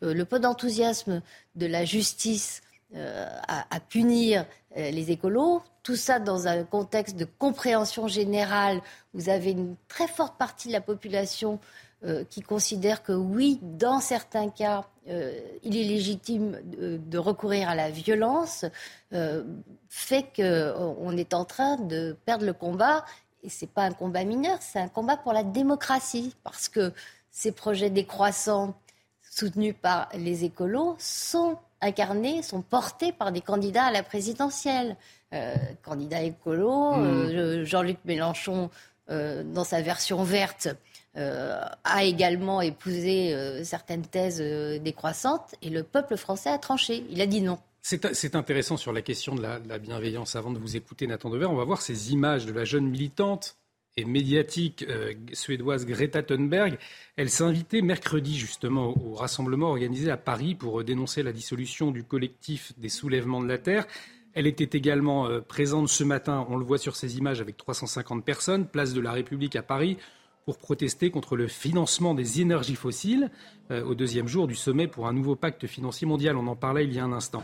[0.00, 1.20] le peu d'enthousiasme
[1.54, 2.62] de la justice
[2.96, 4.46] à, punir
[4.76, 8.80] les écolos, tout ça dans un contexte de compréhension générale.
[9.12, 11.58] Vous avez une très forte partie de la population
[12.06, 17.74] euh, qui considère que oui, dans certains cas, euh, il est légitime de, recourir à
[17.74, 18.66] la violence,
[19.14, 19.42] euh,
[19.88, 23.06] fait qu'on est en train de perdre le combat.
[23.42, 26.92] Et ce n'est pas un combat mineur, c'est un combat pour la démocratie, parce que
[27.30, 28.74] ces projets décroissants
[29.22, 34.96] soutenus par les écolos sont incarnés sont portés par des candidats à la présidentielle.
[35.32, 37.64] Euh, candidat écolo, mmh.
[37.64, 38.70] Jean-Luc Mélenchon,
[39.08, 40.68] dans sa version verte,
[41.14, 44.40] a également épousé certaines thèses
[44.80, 47.04] décroissantes et le peuple français a tranché.
[47.10, 47.58] Il a dit non.
[47.82, 50.36] C'est intéressant sur la question de la, de la, bienveillance.
[50.36, 53.58] Avant de vous écouter, Nathan Dever, on va voir ces images de la jeune militante
[53.96, 56.78] et médiatique euh, suédoise Greta Thunberg.
[57.16, 61.90] Elle s'est invitée mercredi justement au rassemblement organisé à Paris pour euh, dénoncer la dissolution
[61.90, 63.86] du collectif des soulèvements de la Terre.
[64.34, 68.24] Elle était également euh, présente ce matin, on le voit sur ces images, avec 350
[68.24, 69.96] personnes, place de la République à Paris,
[70.44, 73.30] pour protester contre le financement des énergies fossiles
[73.70, 76.36] au deuxième jour du sommet pour un nouveau pacte financier mondial.
[76.36, 77.42] On en parlait il y a un instant.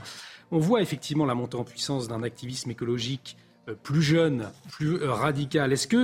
[0.51, 3.39] On voit effectivement la montée en puissance d'un activisme écologique
[3.82, 5.72] plus jeune, plus euh, radical.
[5.72, 5.96] Est-ce que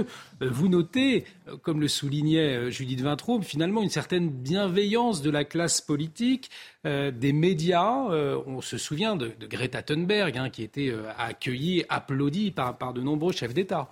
[0.42, 1.24] euh, vous notez,
[1.62, 6.50] comme le soulignait Judith Vintraube, finalement une certaine bienveillance de la classe politique,
[6.84, 8.04] des médias
[8.46, 13.54] On se souvient de, Greta Thunberg, hein, qui était accueillie, applaudie par de nombreux chefs
[13.54, 13.90] d'État.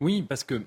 [0.00, 0.62] Oui, parce que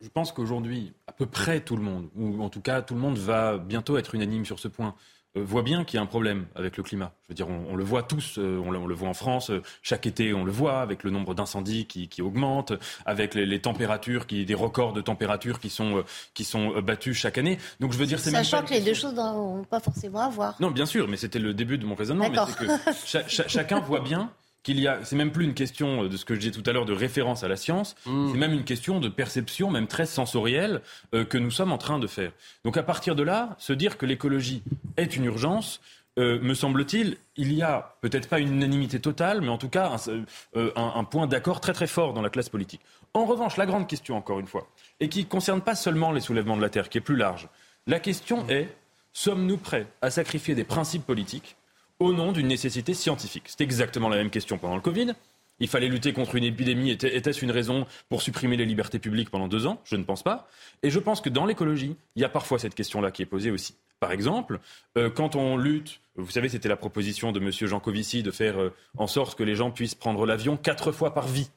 [0.00, 3.00] je pense qu'aujourd'hui, à peu près tout le monde, ou en tout cas tout le
[3.00, 4.94] monde va bientôt être unanime sur ce point.
[5.36, 7.12] Euh, voit bien qu'il y a un problème avec le climat.
[7.24, 10.06] Je veux dire, on, le voit tous, euh, on, le, voit en France, euh, chaque
[10.06, 12.72] été on le voit, avec le nombre d'incendies qui, qui augmente,
[13.04, 16.02] avec les, températures, qui, des records de température qui sont,
[16.32, 17.58] qui sont battus chaque année.
[17.80, 20.56] Donc je veux dire, c'est Sachant que les deux choses n'ont pas forcément à voir.
[20.60, 22.30] Non, bien sûr, mais c'était le début de mon raisonnement.
[22.30, 24.30] Mais que chacun voit bien
[24.62, 26.72] qu'il y a, c'est même plus une question de ce que je disais tout à
[26.72, 28.32] l'heure de référence à la science, mm.
[28.32, 30.82] c'est même une question de perception, même très sensorielle,
[31.14, 32.32] euh, que nous sommes en train de faire.
[32.64, 34.62] Donc à partir de là, se dire que l'écologie
[34.96, 35.80] est une urgence,
[36.18, 39.96] euh, me semble-t-il, il y a peut-être pas une unanimité totale, mais en tout cas
[40.08, 42.80] euh, un, un point d'accord très très fort dans la classe politique.
[43.14, 44.68] En revanche, la grande question, encore une fois,
[45.00, 47.48] et qui ne concerne pas seulement les soulèvements de la Terre, qui est plus large,
[47.86, 48.68] la question est,
[49.12, 51.56] sommes-nous prêts à sacrifier des principes politiques
[51.98, 53.44] au nom d'une nécessité scientifique.
[53.46, 55.14] C'est exactement la même question pendant le Covid.
[55.60, 56.90] Il fallait lutter contre une épidémie.
[56.90, 59.80] Était-ce une raison pour supprimer les libertés publiques pendant deux ans?
[59.84, 60.48] Je ne pense pas.
[60.82, 63.50] Et je pense que dans l'écologie, il y a parfois cette question-là qui est posée
[63.50, 63.74] aussi.
[63.98, 64.60] Par exemple,
[64.96, 67.50] euh, quand on lutte, vous savez, c'était la proposition de M.
[67.50, 71.12] Jean Covici de faire euh, en sorte que les gens puissent prendre l'avion quatre fois
[71.12, 71.50] par vie.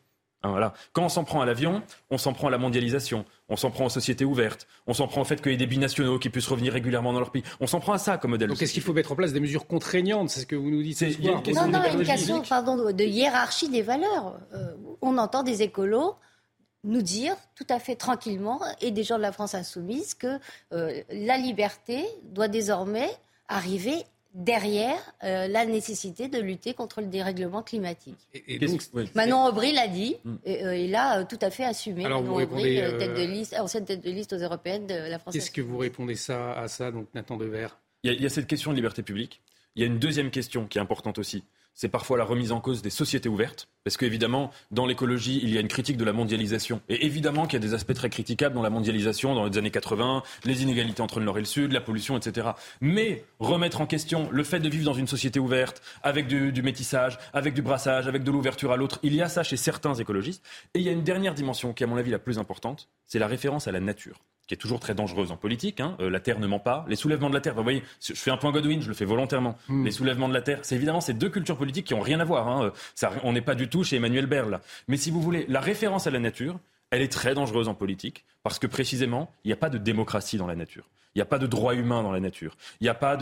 [0.44, 0.74] Hein, voilà.
[0.94, 3.86] Quand on s'en prend à l'avion, on s'en prend à la mondialisation, on s'en prend
[3.86, 6.48] aux sociétés ouvertes, on s'en prend au fait qu'il y ait des binationaux qui puissent
[6.48, 7.44] revenir régulièrement dans leur pays.
[7.60, 8.48] On s'en prend à ça comme modèle.
[8.50, 10.30] Donc est-ce qu'il faut mettre en place des mesures contraignantes?
[10.30, 11.44] C'est ce que vous nous dites ce soir.
[11.54, 14.40] Non, non, une question pardon, de hiérarchie des valeurs.
[14.54, 16.16] Euh, on entend des écolos
[16.84, 20.40] nous dire tout à fait tranquillement, et des gens de la France insoumise, que
[20.74, 23.10] euh, la liberté doit désormais
[23.48, 24.04] arriver
[24.34, 28.18] derrière euh, la nécessité de lutter contre le dérèglement climatique.
[28.34, 28.60] Et,
[29.16, 30.36] Manon Aubry l'a dit mm.
[30.46, 32.06] et, là euh, tout à fait assumé.
[32.06, 35.20] Alors Manon Aubry, euh, tête de liste, ancienne tête de liste aux européennes de la
[35.20, 35.34] France.
[35.34, 37.68] Qu'est-ce que vous répondez ça, à ça, donc Nathan Dever
[38.04, 39.42] il il y a cette question de liberté publique.
[39.76, 42.60] Il y a une deuxième question qui est importante aussi c'est parfois la remise en
[42.60, 46.14] cause des sociétés ouvertes, parce qu'évidemment, dans l'écologie, il y a une critique de la
[46.14, 46.82] mondialisation.
[46.90, 49.72] Et évidemment qu'il y a des aspects très critiquables dans la mondialisation, dans les années
[49.72, 52.50] 80, les inégalités entre le Nord et le Sud, la pollution, etc.
[52.82, 56.62] Mais remettre en question le fait de vivre dans une société ouverte, avec du, du
[56.62, 59.96] métissage, avec du brassage, avec de l'ouverture à l'autre, il y a ça chez certains
[59.96, 60.46] écologistes.
[60.74, 62.90] Et il y a une dernière dimension qui est à mon avis la plus importante,
[63.06, 64.22] c'est la référence à la nature
[64.52, 65.80] qui est toujours très dangereuse en politique.
[65.80, 65.96] Hein.
[66.02, 66.84] Euh, la Terre ne ment pas.
[66.90, 69.06] Les soulèvements de la Terre, vous voyez, je fais un point Godwin, je le fais
[69.06, 69.58] volontairement.
[69.70, 69.86] Hmm.
[69.86, 72.26] Les soulèvements de la Terre, c'est évidemment ces deux cultures politiques qui n'ont rien à
[72.26, 72.50] voir.
[72.50, 72.66] Hein.
[72.66, 74.60] Euh, ça, on n'est pas du tout chez Emmanuel Berle.
[74.90, 76.60] Mais si vous voulez, la référence à la nature,
[76.90, 80.36] elle est très dangereuse en politique parce que précisément, il n'y a pas de démocratie
[80.36, 80.90] dans la nature.
[81.16, 82.58] Il n'y a pas de droit humain dans la nature.
[82.82, 83.16] Il n'y a pas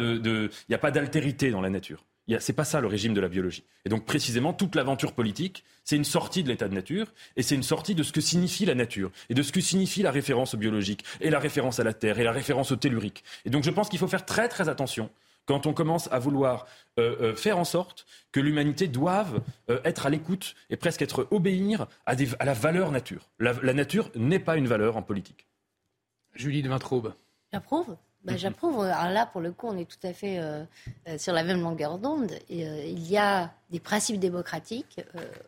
[0.91, 2.03] d'altérité dans la nature.
[2.39, 3.63] C'est pas ça le régime de la biologie.
[3.85, 7.55] Et donc précisément, toute l'aventure politique, c'est une sortie de l'état de nature, et c'est
[7.55, 10.53] une sortie de ce que signifie la nature, et de ce que signifie la référence
[10.53, 13.23] au biologique, et la référence à la terre, et la référence au tellurique.
[13.45, 15.09] Et donc je pense qu'il faut faire très très attention
[15.49, 16.67] quand on commence à vouloir
[16.99, 19.41] euh, euh, faire en sorte que l'humanité doive
[19.71, 22.13] euh, être à l'écoute et presque être obéir à,
[22.45, 23.31] la valeur nature.
[23.39, 25.47] La, nature n'est pas une valeur en politique.
[26.35, 27.15] Julie de Vintraube.
[27.51, 27.97] J'approuve.
[28.25, 28.81] Bah, J'approuve.
[28.81, 30.63] Alors là, pour le coup, on est tout à fait euh,
[31.07, 32.31] euh, sur la même longueur d'onde.
[32.51, 34.99] Euh, il y a des principes démocratiques,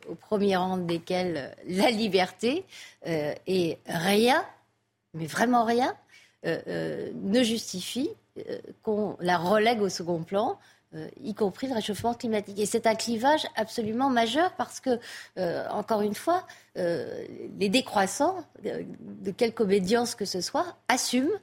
[0.07, 2.65] au premier rang desquels la liberté,
[3.05, 4.45] et rien,
[5.15, 5.95] mais vraiment rien,
[6.45, 8.11] ne justifie
[8.83, 10.59] qu'on la relègue au second plan.
[11.23, 12.59] y compris le réchauffement climatique.
[12.59, 14.99] Et c'est un clivage absolument majeur parce que,
[15.71, 16.45] encore une fois,
[16.75, 21.39] les décroissants, de quelque obédience que ce soit, assument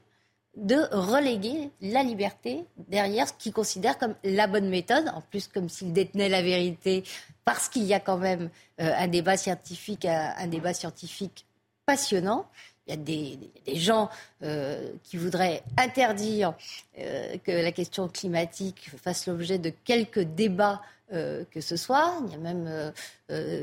[0.59, 5.69] de reléguer la liberté derrière ce qu'ils considèrent comme la bonne méthode, en plus comme
[5.69, 7.05] s'ils détenaient la vérité,
[7.45, 11.47] parce qu'il y a quand même euh, un débat scientifique, un, débat scientifique
[11.87, 12.47] passionnant.
[12.87, 13.39] il y a des,
[13.77, 14.11] gens
[14.43, 16.55] euh, qui voudraient interdire
[16.99, 22.21] euh, que la question climatique fasse l'objet de quelques débats que ce soit.
[22.27, 22.93] Il y a même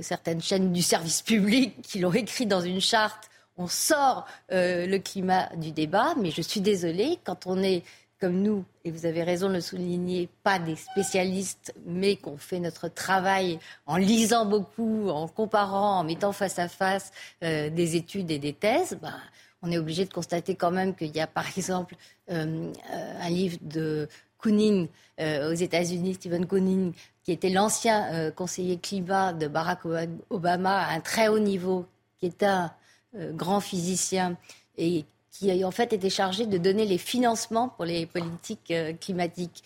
[0.01, 3.30] certaines chaînes du service public qui l'ont écrit dans une charte.
[3.57, 7.84] On sort le climat du débat, mais je suis désolée, quand on est
[8.19, 12.60] comme nous, et vous avez raison de le souligner, pas des spécialistes, mais qu'on fait
[12.60, 17.11] notre travail en lisant beaucoup, en comparant, en mettant face à face
[17.44, 19.14] euh, des études et des thèses, ben,
[19.61, 21.95] on est obligé de constater quand même qu'il y a par exemple
[22.32, 24.07] euh, euh, un livre de
[24.38, 24.88] Kooning
[25.18, 29.80] aux États-Unis, Stephen Kooning, qui était l'ancien conseiller climat de Barack
[30.30, 31.86] Obama à un très haut niveau,
[32.19, 32.69] qui est un
[33.33, 34.37] grand physicien
[34.77, 39.63] et qui en fait été chargé de donner les financements pour les politiques euh, climatiques,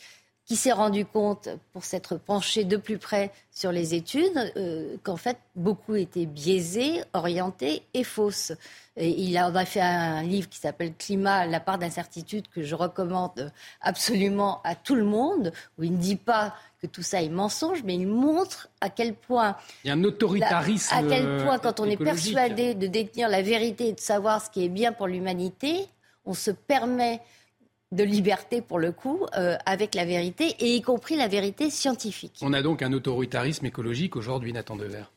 [0.49, 5.15] qui s'est rendu compte, pour s'être penché de plus près sur les études, euh, qu'en
[5.15, 8.53] fait beaucoup étaient biaisés, orientés et fausses.
[8.97, 13.51] Et il a fait un livre qui s'appelle Climat, la part d'incertitude que je recommande
[13.81, 17.84] absolument à tout le monde, où il ne dit pas que tout ça est mensonge,
[17.84, 19.55] mais il montre à quel point.
[19.84, 20.95] Il y a un autoritarisme.
[20.95, 24.49] à quel point, quand on est persuadé de détenir la vérité et de savoir ce
[24.49, 25.88] qui est bien pour l'humanité,
[26.26, 27.21] on se permet
[27.91, 32.38] de liberté pour le coup euh, avec la vérité et y compris la vérité scientifique.
[32.41, 35.11] On a donc un autoritarisme écologique aujourd'hui, Nathan Devers.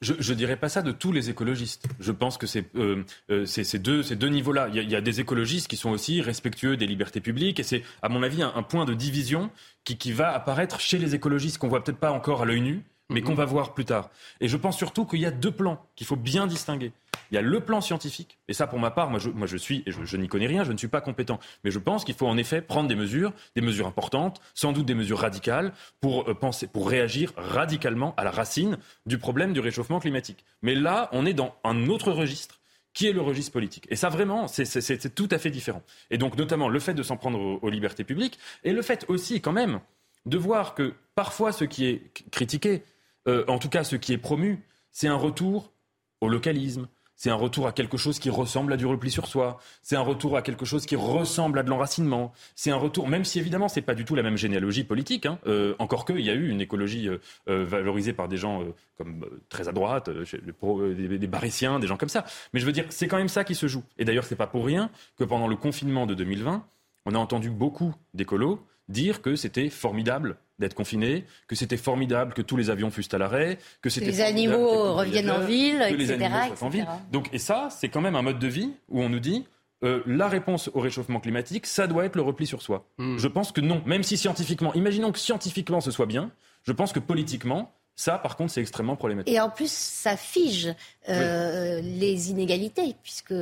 [0.00, 1.86] Je ne dirais pas ça de tous les écologistes.
[1.98, 4.68] Je pense que c'est euh, euh, ces deux, deux niveaux-là.
[4.72, 8.08] Il, y, a des écologistes qui sont aussi respectueux des libertés publiques et c'est, à
[8.08, 9.50] mon avis, un, point de division
[9.84, 12.82] qui, qui, va apparaître chez les écologistes qu'on voit peut-être pas encore à l'œil nu,
[13.12, 13.26] mais mhm.
[13.26, 14.10] qu'on va voir plus tard.
[14.40, 16.92] Et je pense surtout qu'il y a deux plans qu'il faut bien distinguer.
[17.30, 19.56] Il y a le plan scientifique, et ça pour ma part, moi je, moi je
[19.56, 22.14] suis, et je, n'y connais rien, je ne suis pas compétent, mais je pense qu'il
[22.14, 25.72] faut en effet prendre des mesures, des mesures importantes, sans doute des mesures radicales,
[26.02, 28.76] pour, euh, penser, pour réagir radicalement à la racine
[29.06, 30.44] du problème du réchauffement climatique.
[30.60, 32.60] Mais là, on est dans un autre registre
[32.92, 33.86] qui est le registre politique.
[33.88, 35.82] Et ça, vraiment, c'est tout à fait différent.
[36.10, 39.06] Et donc, notamment, le fait de s'en prendre aux, aux, libertés publiques, et le fait
[39.08, 39.80] aussi, quand même,
[40.26, 42.82] de voir que parfois ce qui est critiqué,
[43.28, 45.72] euh, en tout cas ce qui est promu, c'est un retour
[46.20, 49.58] au localisme, c'est un retour à quelque chose qui ressemble à du repli sur soi.
[49.82, 52.32] C'est un retour à quelque chose qui ressemble à de l'enracinement.
[52.56, 55.26] C'est un retour, même si évidemment c'est pas du tout la même généalogie politique.
[55.26, 58.64] Hein, euh, encore que il y a eu une écologie euh, valorisée par des gens
[58.98, 62.24] comme très à droite, des, des des gens comme ça.
[62.52, 63.84] Mais je veux dire, c'est quand même ça qui se joue.
[63.98, 66.66] Et d'ailleurs, c'est pas pour rien que pendant le confinement de 2020,
[67.06, 72.42] on a entendu beaucoup d'écolos dire que c'était formidable d'être confiné, que c'était formidable que
[72.42, 76.10] tous les avions fussent à l'arrêt, que c'était les animaux reviennent en ville, que les
[76.10, 76.86] animaux en ville.
[77.10, 79.46] Donc et ça, c'est quand même un mode de vie où on nous dit
[79.84, 82.86] euh, la réponse au réchauffement climatique, ça doit être le repli sur soi.
[82.98, 83.18] Hmm.
[83.18, 86.30] Je pense que non, même si scientifiquement, imaginons que scientifiquement ce soit bien,
[86.62, 89.34] je pense que politiquement, ça, par contre, c'est extrêmement problématique.
[89.34, 90.72] Et en plus, ça fige
[91.08, 93.34] euh, les inégalités, puisque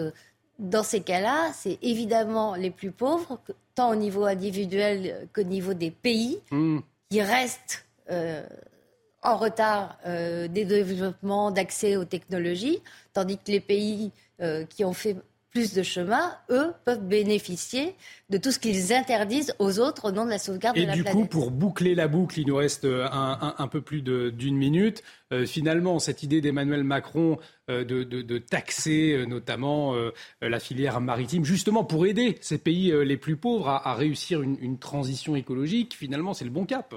[0.61, 3.41] dans ces cas-là, c'est évidemment les plus pauvres,
[3.75, 6.79] tant au niveau individuel qu'au niveau des pays, hmm.
[7.09, 8.47] qui restent euh,
[9.23, 12.81] en retard euh, des développements d'accès aux technologies,
[13.13, 15.17] tandis que les pays euh, qui ont fait
[15.51, 17.95] plus de chemin, eux, peuvent bénéficier
[18.29, 21.07] de tout ce qu'ils interdisent aux autres au nom de la sauvegarde de la planète.
[21.07, 25.03] Et du coup, pour boucler la boucle, il nous reste un, peu plus d'une minute.
[25.47, 29.95] finalement, cette idée d'Emmanuel Macron de, taxer notamment
[30.41, 34.79] la filière maritime, justement pour aider ces pays les plus pauvres à, réussir une, une
[34.79, 36.95] transition écologique, finalement, c'est le bon cap.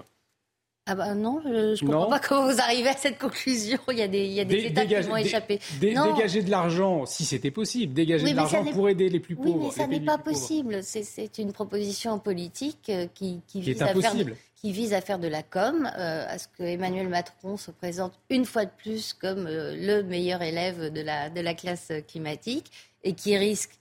[0.86, 3.80] Ah bah non, je ne comprends pas comment vous arrivez à cette conclusion.
[3.90, 5.60] Il y a des, il y a des étapes qui vont échapper.
[5.80, 9.60] dégager de l'argent, si c'était possible, dégager de l'argent pour aider les plus pauvres.
[9.60, 10.84] Oui, mais ça n'est pas possible.
[10.84, 15.20] C'est une proposition politique euh, qui, qui, vise à faire de, qui, vise à faire
[15.20, 19.14] de, la com, euh, à ce que Emmanuel Macron se présente une fois de plus
[19.14, 22.70] comme euh, le meilleur élève de la, de la classe climatique
[23.06, 23.72] et qui risque,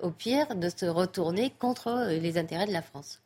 [0.00, 3.20] au pire, de se retourner contre les intérêts de la France.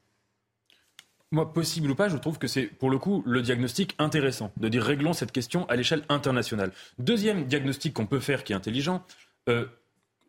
[1.33, 4.69] Moi, possible ou pas, je trouve que c'est pour le coup le diagnostic intéressant de
[4.69, 6.73] dire réglons cette question à l'échelle internationale.
[6.99, 9.05] Deuxième diagnostic qu'on peut faire qui est intelligent,
[9.49, 9.67] euh,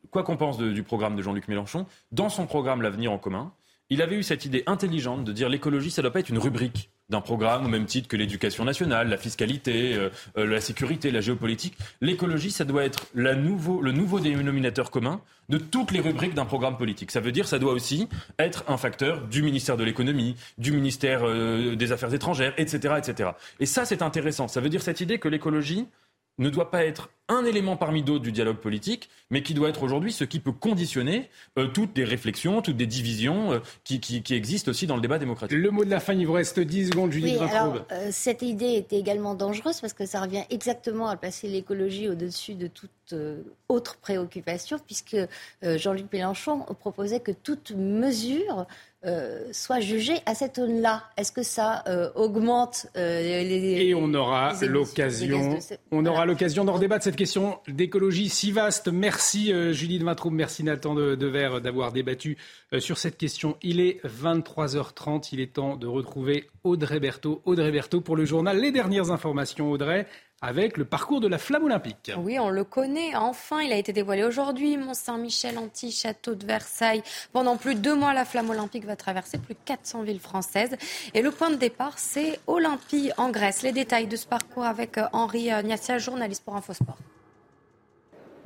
[0.09, 3.53] quoi qu'on pense du programme de Jean-Luc Mélenchon, dans son programme L'avenir en commun,
[3.89, 6.39] il avait eu cette idée intelligente de dire l'écologie, ça ne doit pas être une
[6.39, 11.09] rubrique d'un programme au même titre que l'éducation nationale, la fiscalité, euh, euh, la sécurité,
[11.11, 11.77] la géopolitique.
[12.01, 16.45] L'écologie, ça doit être la nouveau, le nouveau dénominateur commun de toutes les rubriques d'un
[16.45, 17.11] programme politique.
[17.11, 21.21] Ça veut dire ça doit aussi être un facteur du ministère de l'économie, du ministère
[21.23, 23.29] euh, des Affaires étrangères, etc., etc.
[23.61, 24.49] Et ça, c'est intéressant.
[24.49, 25.87] Ça veut dire cette idée que l'écologie,
[26.37, 29.83] ne doit pas être un élément parmi d'autres du dialogue politique, mais qui doit être
[29.83, 34.71] aujourd'hui ce qui peut conditionner euh, toutes les réflexions, toutes les divisions euh, qui, existent
[34.71, 35.57] aussi dans le débat démocratique.
[35.57, 38.41] Le mot de la fin, il vous reste 10 secondes, Julie oui, alors, euh, Cette
[38.41, 42.91] idée est également dangereuse parce que ça revient exactement à placer l'écologie au-dessus de toute
[43.13, 48.65] euh, autre préoccupation, puisque euh, Jean-Luc Mélenchon proposait que toute mesure
[49.07, 51.03] euh, soit jugée à cette aune-là.
[51.17, 51.83] Est-ce que ça
[52.15, 55.57] augmente les Et on aura l'occasion,
[55.91, 58.89] on aura l'occasion d'en débattre cette question d'écologie si vaste.
[58.89, 62.37] Merci Julie de Matroum, merci Nathan de, de d'avoir débattu
[62.79, 63.57] sur cette question.
[63.61, 67.41] Il est 23h30, il est temps de retrouver Audrey Berthaud.
[67.45, 69.71] Audrey Berthaud pour le journal Les dernières informations.
[69.71, 70.07] Audrey
[70.41, 72.11] avec le parcours de la flamme olympique.
[72.17, 73.15] Oui, on le connaît.
[73.15, 74.77] Enfin, il a été dévoilé aujourd'hui.
[74.77, 77.01] Mont-Saint-Michel, anti château de Versailles.
[77.33, 80.75] Pendant plus de deux mois, la flamme olympique va traverser plus de 400 villes françaises.
[81.13, 83.63] Et le point de départ, c'est Olympie en Grèce.
[83.63, 86.97] Les détails de ce parcours avec euh, Henri euh, Niassia, journaliste pour Infosport.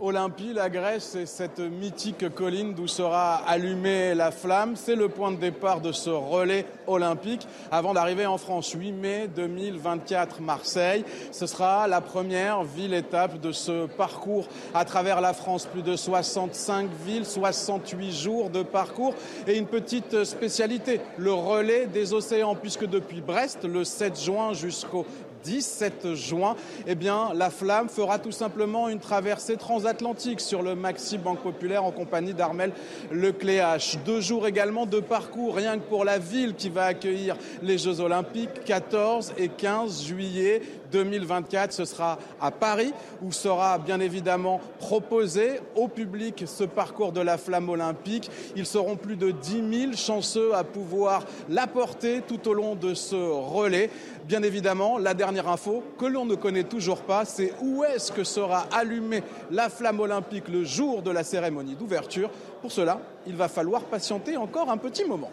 [0.03, 4.76] Olympie, la Grèce, c'est cette mythique colline d'où sera allumée la flamme.
[4.76, 8.72] C'est le point de départ de ce relais olympique avant d'arriver en France.
[8.72, 11.06] 8 mai 2024, Marseille.
[11.32, 15.68] Ce sera la première ville-étape de ce parcours à travers la France.
[15.68, 19.14] Plus de 65 villes, 68 jours de parcours
[19.45, 25.06] et une petite spécialité, le relais des océans, puisque depuis Brest, le 7 juin jusqu'au
[25.43, 26.55] 17 juin,
[26.88, 31.84] eh bien, la flamme fera tout simplement une traversée transatlantique sur le Maxi Banque Populaire
[31.84, 32.72] en compagnie d'Armel
[33.11, 33.97] Lecléache.
[34.05, 37.99] Deux jours également de parcours, rien que pour la ville qui va accueillir les Jeux
[37.99, 40.61] Olympiques, 14 et 15 juillet
[40.91, 41.72] 2024.
[41.72, 47.38] Ce sera à Paris où sera bien évidemment proposé au public ce parcours de la
[47.38, 48.30] flamme olympique.
[48.55, 53.15] Ils seront plus de 10 000 chanceux à pouvoir l'apporter tout au long de ce
[53.15, 53.89] relais.
[54.26, 58.23] Bien évidemment, la dernière info que l'on ne connaît toujours pas, c'est où est-ce que
[58.23, 62.30] sera allumée la flamme olympique le jour de la cérémonie d'ouverture.
[62.61, 65.31] Pour cela, il va falloir patienter encore un petit moment.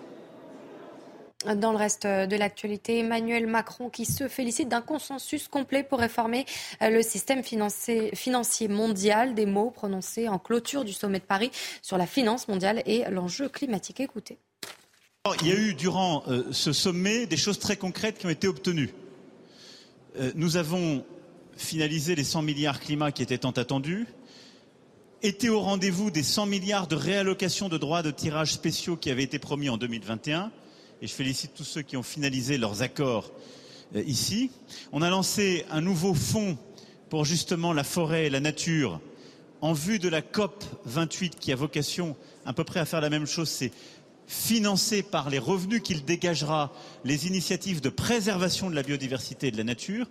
[1.45, 6.45] Dans le reste de l'actualité, Emmanuel Macron qui se félicite d'un consensus complet pour réformer
[6.83, 9.37] euh, le système financier mondial.
[9.37, 13.49] Des mots prononcés en clôture du sommet de Paris sur la finance mondiale et l'enjeu
[13.49, 14.01] climatique.
[14.01, 14.37] Écoutez.
[15.41, 18.49] Il y a eu durant euh, ce sommet des choses très concrètes qui ont été
[18.49, 18.91] obtenues.
[20.19, 21.05] Euh, nous avons
[21.57, 24.09] finalisé les 100 milliards climat qui étaient tant attendus,
[25.23, 29.23] été au rendez-vous des 100 milliards de réallocation de droits de tirage spéciaux qui avaient
[29.23, 30.51] été promis en 2021
[31.03, 33.31] et je félicite tous ceux qui ont finalisé leurs accords
[33.95, 34.51] euh, ici.
[34.93, 36.59] On a lancé un nouveau fonds
[37.09, 39.01] pour justement la forêt et la nature
[39.61, 43.11] en vue de la COP 28 qui a vocation à peu près à faire la
[43.11, 43.73] même chose, c'est
[44.27, 46.73] financer par les revenus qu'il dégagera
[47.05, 50.07] les initiatives de préservation de la biodiversité et de la nature.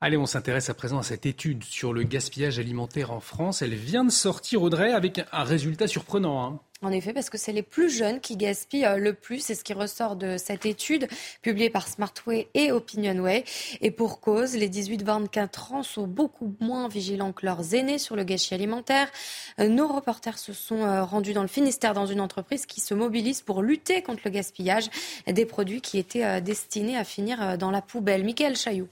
[0.00, 3.62] Allez, on s'intéresse à présent à cette étude sur le gaspillage alimentaire en France.
[3.62, 6.44] Elle vient de sortir, Audrey, avec un résultat surprenant.
[6.44, 6.60] Hein.
[6.80, 9.64] En effet, parce que c'est les plus jeunes qui gaspillent euh, le plus, c'est ce
[9.64, 11.08] qui ressort de cette étude
[11.42, 13.42] publiée par Smartway et Opinionway.
[13.80, 18.22] Et pour cause, les 18-24 ans sont beaucoup moins vigilants que leurs aînés sur le
[18.22, 19.10] gâchis alimentaire.
[19.58, 22.94] Euh, nos reporters se sont euh, rendus dans le Finistère dans une entreprise qui se
[22.94, 24.88] mobilise pour lutter contre le gaspillage
[25.26, 28.24] des produits qui étaient destinés à finir dans la poubelle.
[28.24, 28.88] Michael Chailloux.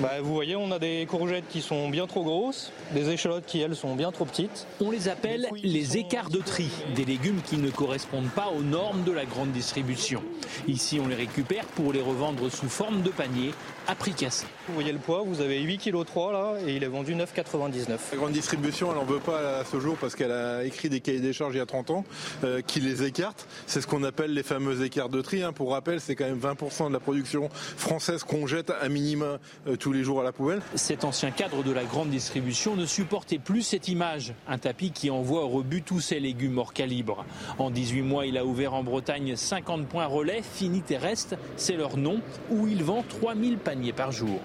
[0.00, 3.60] Bah, vous voyez, on a des courgettes qui sont bien trop grosses, des échalotes qui,
[3.60, 4.66] elles, sont bien trop petites.
[4.80, 9.02] On les appelle les écarts de tri, des légumes qui ne correspondent pas aux normes
[9.02, 10.22] de la grande distribution.
[10.68, 13.50] Ici, on les récupère pour les revendre sous forme de panier
[13.88, 14.46] à prix cassé.
[14.68, 17.88] Vous voyez le poids, vous avez 8 kg 3 là et il est vendu 9,99.
[18.12, 21.00] La grande distribution, elle n'en veut pas à ce jour parce qu'elle a écrit des
[21.00, 22.04] cahiers des charges il y a 30 ans
[22.44, 23.46] euh, qui les écartent.
[23.66, 25.42] C'est ce qu'on appelle les fameux écarts de tri.
[25.42, 25.54] Hein.
[25.54, 29.76] Pour rappel, c'est quand même 20% de la production française qu'on jette à minima euh,
[29.76, 30.60] tous les jours à la poubelle.
[30.74, 34.34] Cet ancien cadre de la grande distribution ne supportait plus cette image.
[34.48, 37.24] Un tapis qui envoie au rebut tous ses légumes hors calibre.
[37.56, 41.96] En 18 mois, il a ouvert en Bretagne 50 points relais, finis terrestres, c'est leur
[41.96, 42.20] nom,
[42.50, 44.40] où il vend 3000 paniers par jour.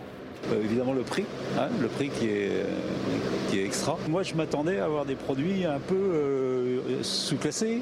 [0.52, 1.26] Euh, évidemment le prix,
[1.58, 2.66] hein, le prix qui est, euh,
[3.50, 3.98] qui est extra.
[4.10, 7.82] Moi je m'attendais à avoir des produits un peu euh, sous-classés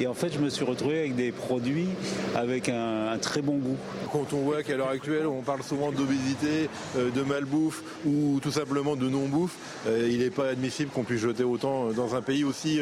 [0.00, 1.88] et en fait je me suis retrouvé avec des produits
[2.34, 3.76] avec un, très bon goût.
[4.10, 8.96] Quand on voit qu'à l'heure actuelle on parle souvent d'obésité, de malbouffe ou tout simplement
[8.96, 9.54] de non-bouffe,
[9.86, 12.80] il n'est pas admissible qu'on puisse jeter autant dans un pays aussi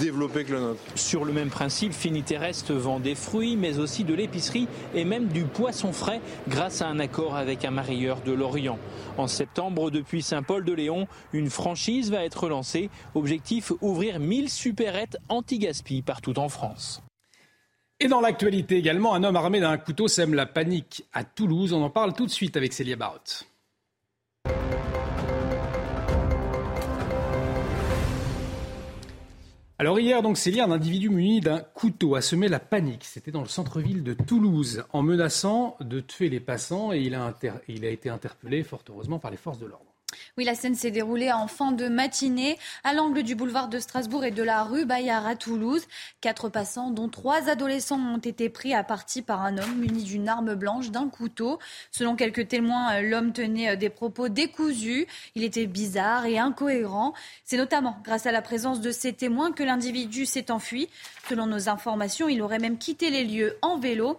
[0.00, 0.80] développé que le nôtre.
[0.94, 5.44] Sur le même principe, Finiterrestre vend des fruits mais aussi de l'épicerie et même du
[5.44, 8.78] poisson frais grâce à un accord avec un marieur de Lorient.
[9.16, 12.90] En septembre, depuis Saint-Paul-de-Léon, une franchise va être lancée.
[13.14, 17.02] Objectif ouvrir 1000 supérettes anti-gaspi partout en France.
[18.00, 21.72] Et dans l'actualité également, un homme armé d'un couteau sème la panique à Toulouse.
[21.72, 23.48] On en parle tout de suite avec Célia Barotte.
[29.80, 33.04] Alors hier, donc, c'est un individu muni d'un couteau a semé la panique.
[33.04, 37.88] C'était dans le centre-ville de Toulouse, en menaçant de tuer les passants et il a
[37.88, 39.87] été interpellé, fort heureusement, par les forces de l'ordre.
[40.38, 44.24] Oui, la scène s'est déroulée en fin de matinée à l'angle du boulevard de Strasbourg
[44.24, 45.86] et de la rue Bayard à Toulouse.
[46.20, 50.28] Quatre passants, dont trois adolescents, ont été pris à partie par un homme muni d'une
[50.28, 51.58] arme blanche, d'un couteau.
[51.90, 55.06] Selon quelques témoins, l'homme tenait des propos décousus.
[55.34, 57.14] Il était bizarre et incohérent.
[57.44, 60.88] C'est notamment grâce à la présence de ces témoins que l'individu s'est enfui.
[61.28, 64.18] Selon nos informations, il aurait même quitté les lieux en vélo.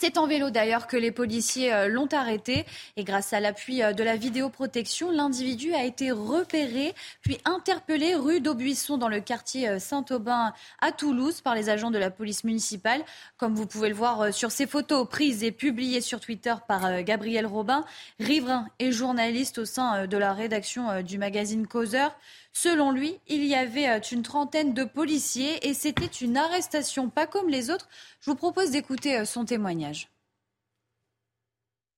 [0.00, 2.66] C'est en vélo d'ailleurs que les policiers euh, l'ont arrêté
[2.96, 8.40] et grâce à l'appui euh, de la vidéoprotection, l'individu a été repéré puis interpellé rue
[8.40, 13.02] d'Aubuisson dans le quartier euh, Saint-Aubin à Toulouse par les agents de la police municipale.
[13.38, 17.46] Comme vous pouvez le voir sur ces photos prises et publiées sur Twitter par Gabriel
[17.46, 17.84] Robin,
[18.20, 22.16] riverain et journaliste au sein de la rédaction du magazine Causeur.
[22.52, 27.48] Selon lui, il y avait une trentaine de policiers et c'était une arrestation pas comme
[27.48, 27.88] les autres.
[28.20, 29.77] Je vous propose d'écouter son témoignage.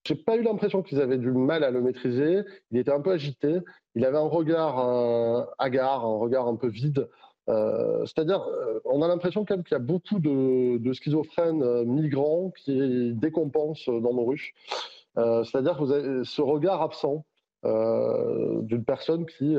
[0.05, 2.41] J'ai pas eu l'impression qu'ils avaient du mal à le maîtriser.
[2.71, 3.59] Il était un peu agité.
[3.95, 7.09] Il avait un regard euh, hagard, un regard un peu vide.
[8.07, 8.47] C'est-à-dire,
[8.85, 14.15] on a l'impression quand même qu'il y a beaucoup de, schizophrènes migrants qui décompensent dans
[14.15, 14.55] nos rues.
[15.17, 17.25] C'est-à-dire que vous avez ce regard absent
[17.65, 19.57] d'une personne qui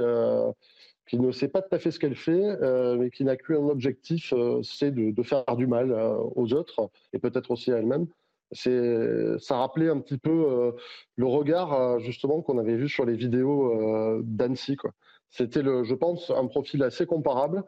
[1.08, 3.68] qui ne sait pas tout à fait ce qu'elle fait, euh, mais qui n'a qu'un
[3.68, 8.08] objectif, euh, c'est de, faire du mal euh, aux autres et peut-être aussi à elle-même.
[8.54, 10.74] C'est, ça rappelait un petit peu
[11.16, 14.76] le regard justement qu'on avait vu sur les vidéos d'Annecy.
[14.76, 14.92] Quoi.
[15.30, 17.64] C'était, je pense, un profil assez comparable,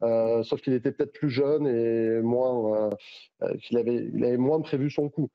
[0.00, 2.90] sauf qu'il était peut-être plus jeune et moins,
[3.62, 5.30] qu'il il avait moins prévu son coup.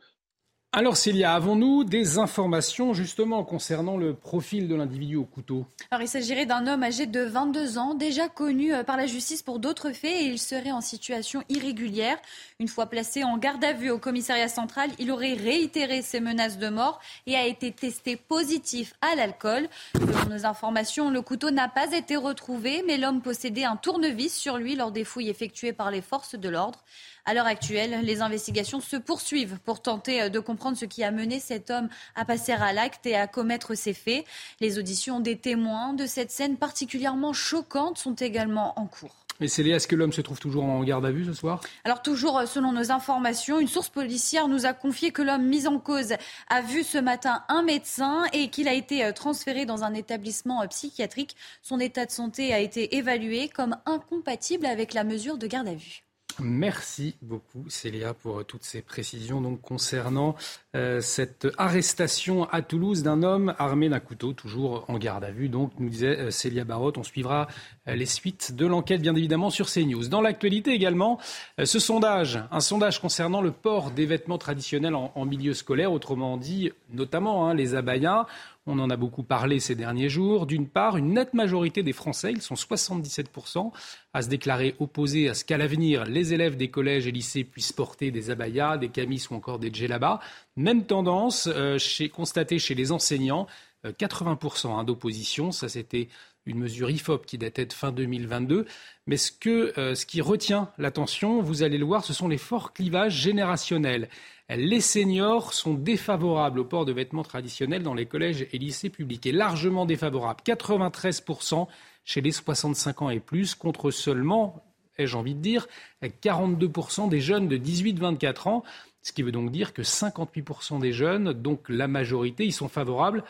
[0.72, 5.66] Alors Célia, avons-nous des informations justement concernant le profil de l'individu au couteau?
[5.90, 9.42] Alors il s'agirait d'un homme âgé de 22 ans, déjà connu euh, par la justice
[9.42, 12.20] pour d'autres faits et il serait en situation irrégulière.
[12.60, 16.60] Une fois placé en garde à vue au commissariat central, il aurait réitéré ses menaces
[16.60, 19.70] de mort et a été testé positif à l'alcool.
[19.96, 24.58] Selon nos informations, le couteau n'a pas été retrouvé, mais l'homme possédait un tournevis sur
[24.58, 26.84] lui lors des fouilles effectuées par les forces de l'ordre.
[27.26, 31.12] À l'heure actuelle, les investigations se poursuivent pour tenter euh, de comprendre ce qui a
[31.12, 34.26] mené cet homme à passer à l'acte et à commettre ces faits.
[34.60, 39.16] Les auditions des témoins de cette scène particulièrement choquante sont également en cours.
[39.40, 41.62] Mais Célia, est-ce que l'homme se trouve toujours en garde à vue ce soir?
[41.86, 45.66] Alors toujours euh, selon nos informations, une source policière nous a confié que l'homme mis
[45.66, 46.14] en cause
[46.50, 50.68] a vu ce matin un médecin et qu'il a été euh, transféré dans un établissement
[50.68, 51.38] psychiatrique.
[51.62, 55.74] Son état de santé a été évalué comme incompatible avec la mesure de garde à
[55.74, 56.04] vue.
[56.42, 60.36] Merci beaucoup Célia pour toutes ces précisions concernant
[60.76, 65.50] euh, cette arrestation à Toulouse d'un homme armé d'un couteau, toujours en garde à vue.
[65.50, 67.48] Donc nous disait euh, Célia Barotte, on suivra
[67.88, 70.08] euh, les suites de l'enquête bien évidemment sur CNews.
[70.08, 71.20] Dans l'actualité également,
[71.64, 76.72] ce sondage, un sondage concernant le port des vêtements traditionnels en, milieu scolaire, autrement dit
[76.94, 78.28] notamment hein, les abayas.
[78.72, 80.46] On en a beaucoup parlé ces derniers jours.
[80.46, 83.72] D'une part, une nette majorité des Français, ils sont 77%,
[84.14, 87.74] à se déclarer opposés à ce qu'à l'avenir, les élèves des collèges et lycées puissent
[87.74, 90.20] porter des abayas, des camis ou encore des djellabas.
[90.56, 91.80] Même tendance euh,
[92.14, 93.48] constatée chez les enseignants,
[93.84, 95.52] 80% euh, hein, d'opposition.
[95.52, 96.08] Ça, c'était
[96.46, 98.68] une mesure IFOP qui datait de fin 2022.
[99.08, 102.38] Mais ce, que, euh, ce qui retient l'attention, vous allez le voir, ce sont les
[102.38, 104.10] forts clivages générationnels.
[104.58, 109.28] Les seniors sont défavorables au port de vêtements traditionnels dans les collèges et lycées publics,
[109.28, 110.42] et largement défavorables.
[110.44, 111.68] 93%
[112.04, 114.64] chez les 65 ans et plus, contre seulement,
[114.98, 115.68] ai-je envie de dire,
[116.02, 118.64] 42% des jeunes de 18-24 ans.
[119.04, 123.24] Ce qui veut donc dire que 58% des jeunes, donc la majorité, ils sont favorables.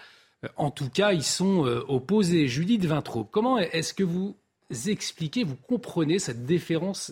[0.45, 2.47] Euh, en tout cas, ils sont euh, opposés.
[2.47, 4.37] Judith Vintraud, comment est-ce que vous
[4.87, 7.11] expliquez, vous comprenez cette différence,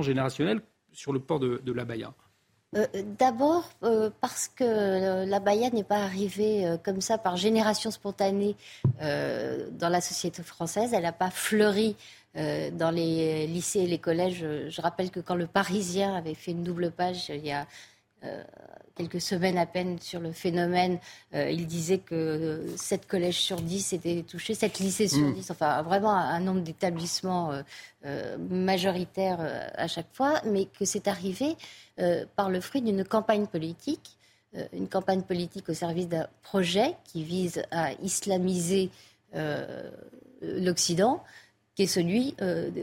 [0.00, 0.62] générationnelle
[0.92, 2.14] sur le port de, de l'abaya
[2.74, 2.86] euh,
[3.18, 8.56] d'abord euh, parce que euh, la baya n'est pas arrivée comme ça par génération spontanée
[9.00, 10.92] dans la société française.
[10.94, 11.96] Elle n'a pas fleuri
[12.34, 14.44] dans les lycées et les collèges.
[14.68, 17.66] Je rappelle que quand le Parisien avait fait une double page il y a
[18.94, 20.98] quelques semaines à peine sur le phénomène,
[21.32, 25.52] il disait que 7 collèges sur 10 étaient touchés, 7 lycées sur 10, mm.
[25.52, 27.52] enfin vraiment un, nombre d'établissements
[28.50, 29.40] majoritaires
[29.74, 31.56] à chaque fois, mais que c'est arrivé
[32.00, 34.16] euh, par le fruit d'une campagne politique,
[34.56, 38.88] euh, une campagne politique au service d'un projet qui vise à islamiser
[39.34, 39.90] euh,
[40.40, 41.22] l'Occident,
[41.74, 42.34] qui est celui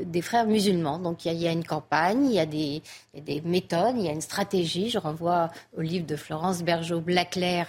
[0.05, 0.97] des frères musulmans.
[0.99, 2.81] Donc il y, a, une campagne, il y a, des,
[3.13, 4.89] des, méthodes, il y a une stratégie.
[4.89, 7.67] Je renvoie au livre de Florence Bergeau-Blaclair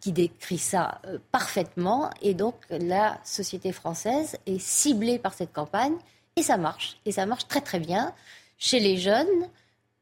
[0.00, 1.00] qui décrit ça
[1.32, 2.10] parfaitement.
[2.22, 5.94] Et donc la société française est ciblée par cette campagne
[6.36, 6.96] et ça marche.
[7.06, 8.12] Et ça marche très très bien
[8.56, 9.26] chez les jeunes,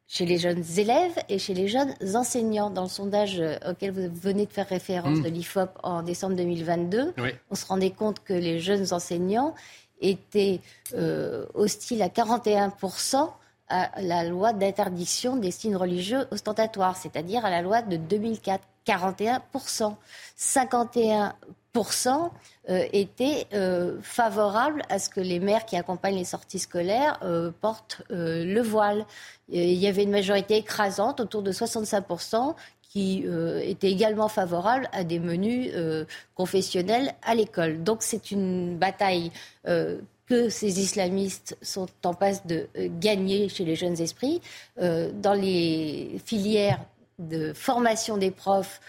[0.06, 2.70] chez les jeunes élèves et chez les jeunes enseignants.
[2.70, 5.22] Dans le sondage euh, auquel vous venez de faire référence Mmh.
[5.22, 7.30] de l'IFOP en décembre 2022, Oui.
[7.50, 9.54] on se rendait compte que les jeunes enseignants
[10.00, 10.60] étaient
[10.94, 13.30] euh, hostiles à 41%
[13.70, 18.64] à la loi d'interdiction des signes religieux ostentatoires, c'est-à-dire à la loi de 2004.
[18.88, 19.94] 41%.
[20.38, 22.30] 51%
[22.70, 27.50] euh, étaient euh, favorables à ce que les mères qui accompagnent les sorties scolaires euh,
[27.60, 29.04] portent le voile.
[29.50, 32.54] Il y avait une majorité écrasante, autour de 65%,
[32.88, 36.04] qui euh, étaient également favorables à des menus euh,
[36.34, 37.82] confessionnels à l'école.
[37.82, 39.30] Donc c'est une bataille
[39.66, 44.40] euh, que ces islamistes sont en passe de euh, gagner chez les jeunes esprits.
[44.78, 46.80] Dans les filières
[47.18, 48.80] de formation des profs,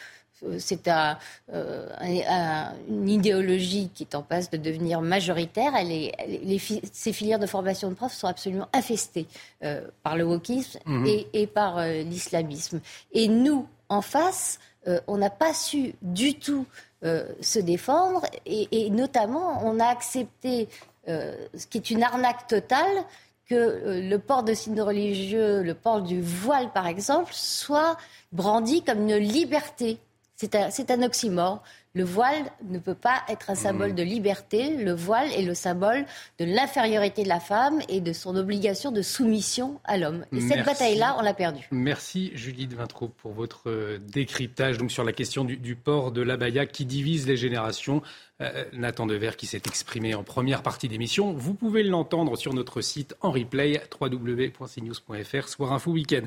[0.60, 1.18] c'est un-
[1.54, 5.74] euh, un- un- une idéologie qui est en passe de devenir majoritaire.
[5.78, 6.60] Elle est- elle les
[6.94, 9.26] ces filières de formation de profs sont absolument infestées
[9.64, 11.06] euh, par le wokisme Mhm.
[11.06, 12.80] et, et par euh, l'islamisme.
[13.12, 16.66] Et nous, en face, euh, on n'a pas su du tout
[17.04, 20.70] euh, se défendre et, notamment on a accepté
[21.08, 23.04] euh, ce qui est une arnaque totale
[23.46, 27.98] que le port de signes religieux, le port du voile par exemple, soit
[28.32, 29.98] brandi comme une liberté.
[30.36, 31.62] C'est un oxymore.
[31.96, 34.76] Le voile ne peut pas être un symbole de liberté.
[34.76, 36.06] Le voile est le symbole
[36.38, 40.24] de l'infériorité de la femme et de son obligation de soumission à l'homme.
[40.32, 41.68] Et cette bataille-là, on l'a perdue.
[41.72, 46.22] Merci Judith Vintraud pour votre euh, décryptage donc sur la question du, du port de
[46.22, 48.04] l'abaya qui divise les générations.
[48.42, 51.34] Euh, Nathan Dever qui s'est exprimé en première partie d'émission.
[51.34, 56.22] Vous pouvez l'entendre sur notre site en replay www.cnews.fr soir info week-end.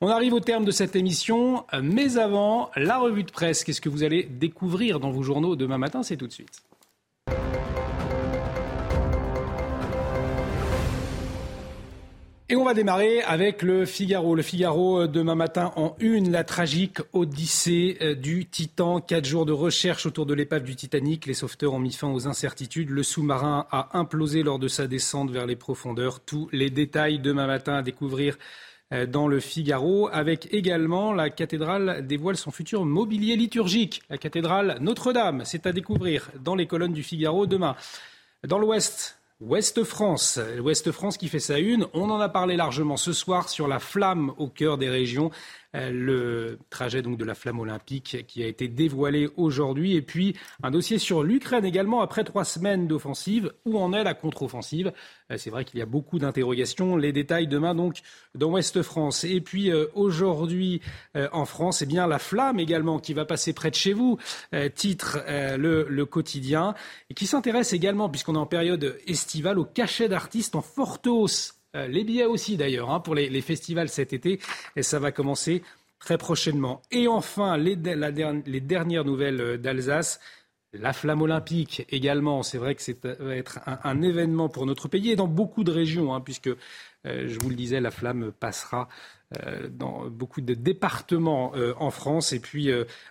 [0.00, 3.64] On arrive au terme de cette émission, euh, mais avant la revue de presse.
[3.64, 6.62] Qu'est-ce que vous allez découvrir dans vos journaux demain matin C'est tout de suite.
[12.48, 14.36] Et on va démarrer avec le Figaro.
[14.36, 19.00] Le Figaro, euh, demain matin, en une, la tragique odyssée euh, du Titan.
[19.00, 21.26] Quatre jours de recherche autour de l'épave du Titanic.
[21.26, 22.90] Les sauveteurs ont mis fin aux incertitudes.
[22.90, 26.20] Le sous-marin a implosé lors de sa descente vers les profondeurs.
[26.20, 28.38] Tous les détails demain matin à découvrir
[29.08, 34.02] dans le Figaro, avec également la cathédrale dévoile son futur mobilier liturgique.
[34.08, 37.74] La cathédrale Notre-Dame, c'est à découvrir dans les colonnes du Figaro demain.
[38.46, 41.86] Dans l'Ouest, Ouest France, l'Ouest France qui fait sa une.
[41.92, 45.30] On en a parlé largement ce soir sur la flamme au cœur des régions.
[45.76, 49.94] Euh, Le trajet donc de la flamme olympique qui a été dévoilé aujourd'hui.
[49.94, 53.52] Et puis un dossier sur l'Ukraine également après trois semaines d'offensive.
[53.64, 54.92] Où en est la contre-offensive?
[55.30, 56.96] Euh, C'est vrai qu'il y a beaucoup d'interrogations.
[56.96, 58.00] Les détails demain donc
[58.34, 59.24] dans Ouest France.
[59.24, 60.80] Et puis euh, aujourd'hui
[61.32, 64.18] en France, eh bien la flamme également qui va passer près de chez vous.
[64.74, 65.18] Titre
[65.56, 66.74] le, le quotidien
[67.10, 71.55] et qui s'intéresse également puisqu'on est en période estivale au cachet d'artistes en forte hausse.
[71.76, 74.40] Euh, les billets aussi d'ailleurs hein, pour les, festivals cet été
[74.74, 75.62] et ça va commencer
[75.98, 76.82] très prochainement.
[76.90, 80.20] Et enfin les, dernières nouvelles euh, d'Alsace.
[80.72, 84.88] La flamme olympique également, c'est vrai que c'est euh, va être un, événement pour notre
[84.88, 86.50] pays et dans beaucoup de régions, hein, puisque,
[87.04, 88.88] je vous le disais, la flamme passera
[89.70, 92.32] dans beaucoup de départements en France.
[92.32, 92.68] Et puis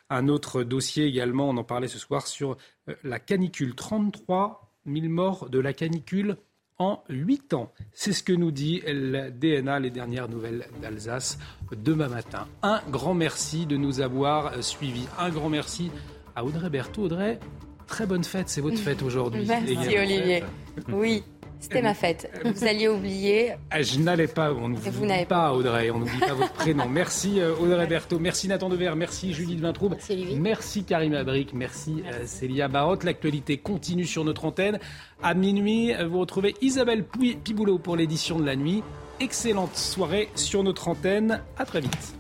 [0.10, 2.58] un autre dossier également, on en parlait ce soir, sur
[3.04, 3.74] la canicule.
[3.74, 6.36] 33 000 morts de la canicule
[6.78, 7.72] en 8 ans.
[7.94, 11.38] C'est ce que nous dit le DNA, les dernières nouvelles d'Alsace,
[11.76, 12.48] demain matin.
[12.64, 15.08] Un grand merci de nous avoir euh, suivis.
[15.18, 15.92] Un grand merci
[16.36, 17.04] à Audrey Berthaud.
[17.06, 17.40] Audrey,
[17.88, 19.46] très bonne fête, c'est votre fête aujourd'hui.
[19.48, 20.02] Merci également.
[20.02, 20.44] Olivier.
[20.92, 21.24] Oui,
[21.60, 22.30] c'était ma fête.
[22.44, 23.54] Vous alliez oublier.
[23.72, 26.88] Ah, Je n'allais pas, on vous n'oublie n'avez pas Audrey, on n'oublie pas votre prénom.
[26.88, 29.96] Merci euh, Audrey Berthaud, merci Nathan Dever, merci Judith Vintraube,
[30.38, 33.04] merci, Karim Abric, merci, euh, Célia Barotte.
[33.04, 34.80] L'actualité continue sur notre antenne.
[35.24, 38.84] À minuit, euh, vous retrouvez Isabelle Pouy- Piboulot pour l'édition de la nuit.
[39.20, 41.42] Excellente soirée sur notre antenne.
[41.58, 42.16] À très vite.